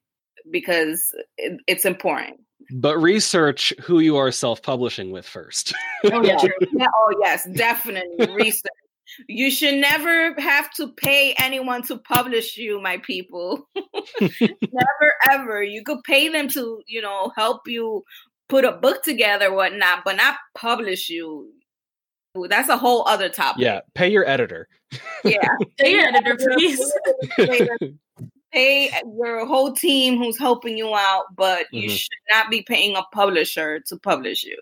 because 0.49 1.13
it, 1.37 1.59
it's 1.67 1.83
important. 1.83 2.39
But 2.71 2.97
research 2.97 3.73
who 3.81 3.99
you 3.99 4.15
are 4.15 4.31
self-publishing 4.31 5.11
with 5.11 5.27
first. 5.27 5.73
Oh, 6.05 6.23
yeah. 6.23 6.37
yeah. 6.73 6.87
oh 6.95 7.13
yes. 7.21 7.47
Definitely. 7.53 8.33
Research 8.33 8.71
you 9.27 9.51
should 9.51 9.75
never 9.75 10.39
have 10.39 10.71
to 10.73 10.91
pay 10.93 11.33
anyone 11.37 11.83
to 11.83 11.97
publish 11.97 12.57
you, 12.57 12.81
my 12.81 12.97
people. 12.97 13.67
never 14.21 15.13
ever. 15.29 15.63
You 15.63 15.83
could 15.83 16.03
pay 16.03 16.29
them 16.29 16.47
to, 16.49 16.81
you 16.87 17.01
know, 17.01 17.31
help 17.35 17.67
you 17.67 18.03
put 18.49 18.65
a 18.65 18.71
book 18.71 19.03
together, 19.03 19.53
whatnot, 19.53 20.03
but 20.05 20.15
not 20.15 20.37
publish 20.55 21.09
you. 21.09 21.51
That's 22.49 22.69
a 22.69 22.77
whole 22.77 23.07
other 23.07 23.29
topic. 23.29 23.61
Yeah, 23.61 23.81
pay 23.93 24.09
your 24.09 24.27
editor. 24.27 24.67
Yeah, 25.23 25.47
pay 25.77 25.93
your 25.93 26.07
editor, 26.07 26.37
please. 26.37 26.93
pay 28.51 28.91
your 29.17 29.45
whole 29.45 29.73
team 29.73 30.17
who's 30.17 30.37
helping 30.37 30.77
you 30.77 30.93
out, 30.95 31.25
but 31.35 31.65
you 31.71 31.87
mm-hmm. 31.89 31.95
should 31.95 32.09
not 32.31 32.49
be 32.49 32.61
paying 32.61 32.95
a 32.95 33.03
publisher 33.11 33.79
to 33.87 33.97
publish 33.97 34.43
you. 34.43 34.59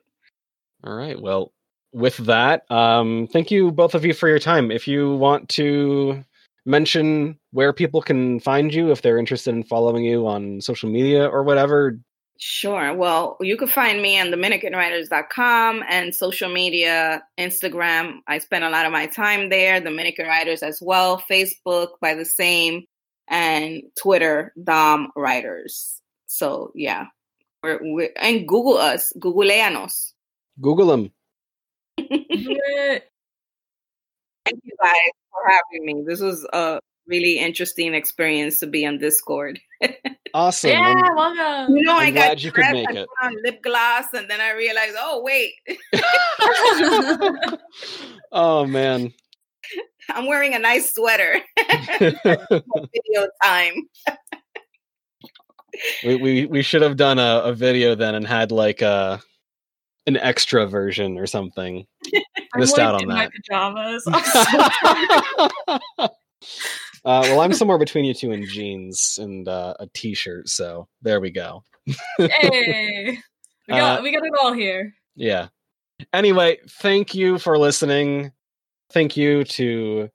All 0.84 0.95
right. 0.95 1.20
Well, 1.20 1.52
with 1.94 2.18
that, 2.18 2.70
um, 2.72 3.28
thank 3.28 3.52
you 3.52 3.72
both 3.72 3.96
of 3.96 4.06
you 4.06 4.14
for 4.14 4.30
your 4.30 4.39
time. 4.39 4.72
If 4.72 4.88
you 4.88 5.16
want 5.16 5.50
to 5.50 6.24
mention 6.66 7.38
where 7.52 7.74
people 7.74 8.02
can 8.02 8.39
find 8.39 8.74
you, 8.74 8.92
if 8.92 9.02
they're 9.02 9.18
interested 9.18 9.54
in 9.54 9.64
following 9.64 10.04
you 10.04 10.28
on 10.28 10.62
social 10.62 10.89
media 10.89 11.26
or 11.26 11.44
whatever. 11.44 12.00
Sure. 12.38 12.94
Well, 12.94 13.38
you 13.39 13.56
can 13.56 13.68
find 13.68 14.02
me 14.02 14.20
on 14.20 14.28
DominicanWriters.com 14.28 15.84
and 15.88 16.16
social 16.16 16.52
media, 16.52 17.24
Instagram. 17.39 18.20
I 18.28 18.39
spend 18.39 18.64
a 18.64 18.70
lot 18.70 18.86
of 18.86 18.92
my 18.92 19.06
time 19.06 19.50
there, 19.50 19.80
Dominican 19.80 20.26
Writers 20.26 20.64
as 20.64 20.80
well, 20.82 21.24
Facebook 21.30 21.89
by 22.02 22.16
the 22.16 22.26
same, 22.26 22.86
and 23.28 23.84
Twitter, 23.96 24.54
Dom 24.64 25.12
Writers. 25.16 26.02
So, 26.26 26.72
yeah. 26.74 27.06
We're, 27.62 27.80
we're, 27.80 28.10
and 28.16 28.48
Google 28.48 28.78
us, 28.78 29.14
Googleanos. 29.20 30.14
Google 30.60 30.88
them. 30.88 31.12
Thank 32.12 32.26
you 34.64 34.74
guys 34.82 35.12
for 35.32 35.49
having 35.49 35.86
me. 35.86 36.03
This 36.05 36.20
was 36.20 36.45
a 36.51 36.82
really 37.07 37.39
interesting 37.39 37.93
experience 37.93 38.59
to 38.59 38.68
be 38.68 38.86
on 38.86 38.97
Discord. 38.97 39.62
awesome. 40.34 40.72
Yeah, 40.72 40.93
I'm, 40.93 41.16
welcome. 41.16 41.78
You 41.78 41.84
know, 41.84 41.95
I'm 41.95 42.07
I 42.07 42.12
got 42.12 42.43
you 42.43 42.51
could 42.51 42.66
make 42.72 42.89
it. 42.89 43.07
on 43.24 43.34
lip 43.45 43.64
gloss, 43.64 44.07
and 44.14 44.30
then 44.30 44.41
I 44.41 44.51
realized, 44.51 44.95
oh 44.99 45.22
wait. 45.24 45.53
oh 48.34 48.66
man. 48.66 49.14
I'm 50.09 50.26
wearing 50.26 50.53
a 50.53 50.59
nice 50.59 50.93
sweater. 50.93 51.39
video 51.70 53.28
time. 53.41 53.88
we, 56.03 56.16
we 56.18 56.45
we 56.47 56.62
should 56.62 56.82
have 56.82 56.97
done 56.97 57.20
a, 57.20 57.41
a 57.45 57.53
video 57.53 57.95
then 57.95 58.16
and 58.16 58.28
had 58.28 58.51
like 58.51 58.82
a 58.82 59.22
an 60.08 60.18
extra 60.18 60.66
version 60.66 61.18
or 61.18 61.28
something. 61.28 61.86
Missed 62.56 62.80
out 62.80 63.02
on 63.02 63.08
that. 63.08 63.32
pajamas. 63.32 64.06
uh, 65.68 66.10
well, 67.04 67.41
I'm 67.41 67.54
somewhere 67.54 67.78
between 67.78 68.06
you 68.06 68.14
two 68.14 68.32
in 68.32 68.45
jeans 68.45 69.18
and 69.22 69.47
uh, 69.47 69.76
a 69.80 69.88
t-shirt, 69.93 70.49
so 70.49 70.88
there 71.02 71.20
we 71.20 71.32
go. 71.32 71.64
hey, 72.18 73.18
we 73.68 73.74
got 73.74 73.99
uh, 73.99 74.04
we 74.04 74.12
got 74.12 74.26
it 74.26 74.34
all 74.41 74.54
here. 74.54 74.93
Yeah. 75.16 75.47
Anyway, 76.14 76.58
thank 76.82 77.14
you 77.14 77.38
for 77.38 77.58
listening. 77.58 78.32
Thank 78.91 79.16
you 79.16 79.43
to 79.45 80.10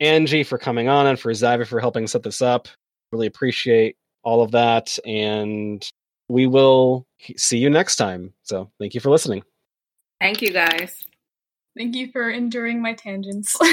Angy 0.00 0.42
for 0.42 0.58
coming 0.58 0.88
on 0.88 1.06
and 1.06 1.18
for 1.18 1.30
Zaivy 1.32 1.66
for 1.66 1.80
helping 1.80 2.06
set 2.06 2.22
this 2.22 2.42
up. 2.42 2.68
Really 3.12 3.26
appreciate 3.26 3.96
all 4.22 4.42
of 4.42 4.50
that. 4.52 4.98
And 5.06 5.88
we 6.28 6.46
will 6.46 7.05
see 7.36 7.58
you 7.58 7.70
next 7.70 7.96
time. 7.96 8.32
So 8.42 8.70
thank 8.78 8.94
you 8.94 9.00
for 9.00 9.10
listening. 9.10 9.42
Thank 10.20 10.42
you 10.42 10.50
guys. 10.50 11.04
Thank 11.76 11.94
you 11.94 12.10
for 12.10 12.30
enduring 12.30 12.80
my 12.80 12.94
tangents. 12.94 13.56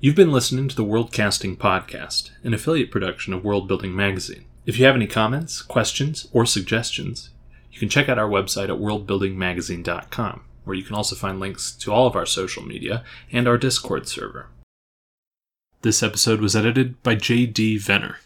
You've 0.00 0.16
been 0.16 0.32
listening 0.32 0.68
to 0.68 0.76
the 0.76 0.84
Worldcasting 0.84 1.58
Podcast, 1.58 2.30
an 2.42 2.54
affiliate 2.54 2.90
production 2.90 3.34
of 3.34 3.44
World 3.44 3.68
Building 3.68 3.94
Magazine. 3.94 4.46
If 4.64 4.78
you 4.78 4.86
have 4.86 4.94
any 4.94 5.06
comments, 5.06 5.60
questions, 5.60 6.26
or 6.32 6.46
suggestions, 6.46 7.28
you 7.70 7.78
can 7.78 7.90
check 7.90 8.08
out 8.08 8.18
our 8.18 8.28
website 8.28 8.70
at 8.70 8.80
worldbuildingmagazine.com, 8.80 10.44
where 10.64 10.76
you 10.76 10.84
can 10.84 10.96
also 10.96 11.16
find 11.16 11.38
links 11.38 11.72
to 11.72 11.92
all 11.92 12.06
of 12.06 12.16
our 12.16 12.24
social 12.24 12.62
media 12.62 13.04
and 13.30 13.46
our 13.46 13.58
Discord 13.58 14.08
server. 14.08 14.48
This 15.82 16.02
episode 16.02 16.40
was 16.40 16.56
edited 16.56 17.02
by 17.02 17.14
J.D. 17.14 17.78
Venner. 17.78 18.20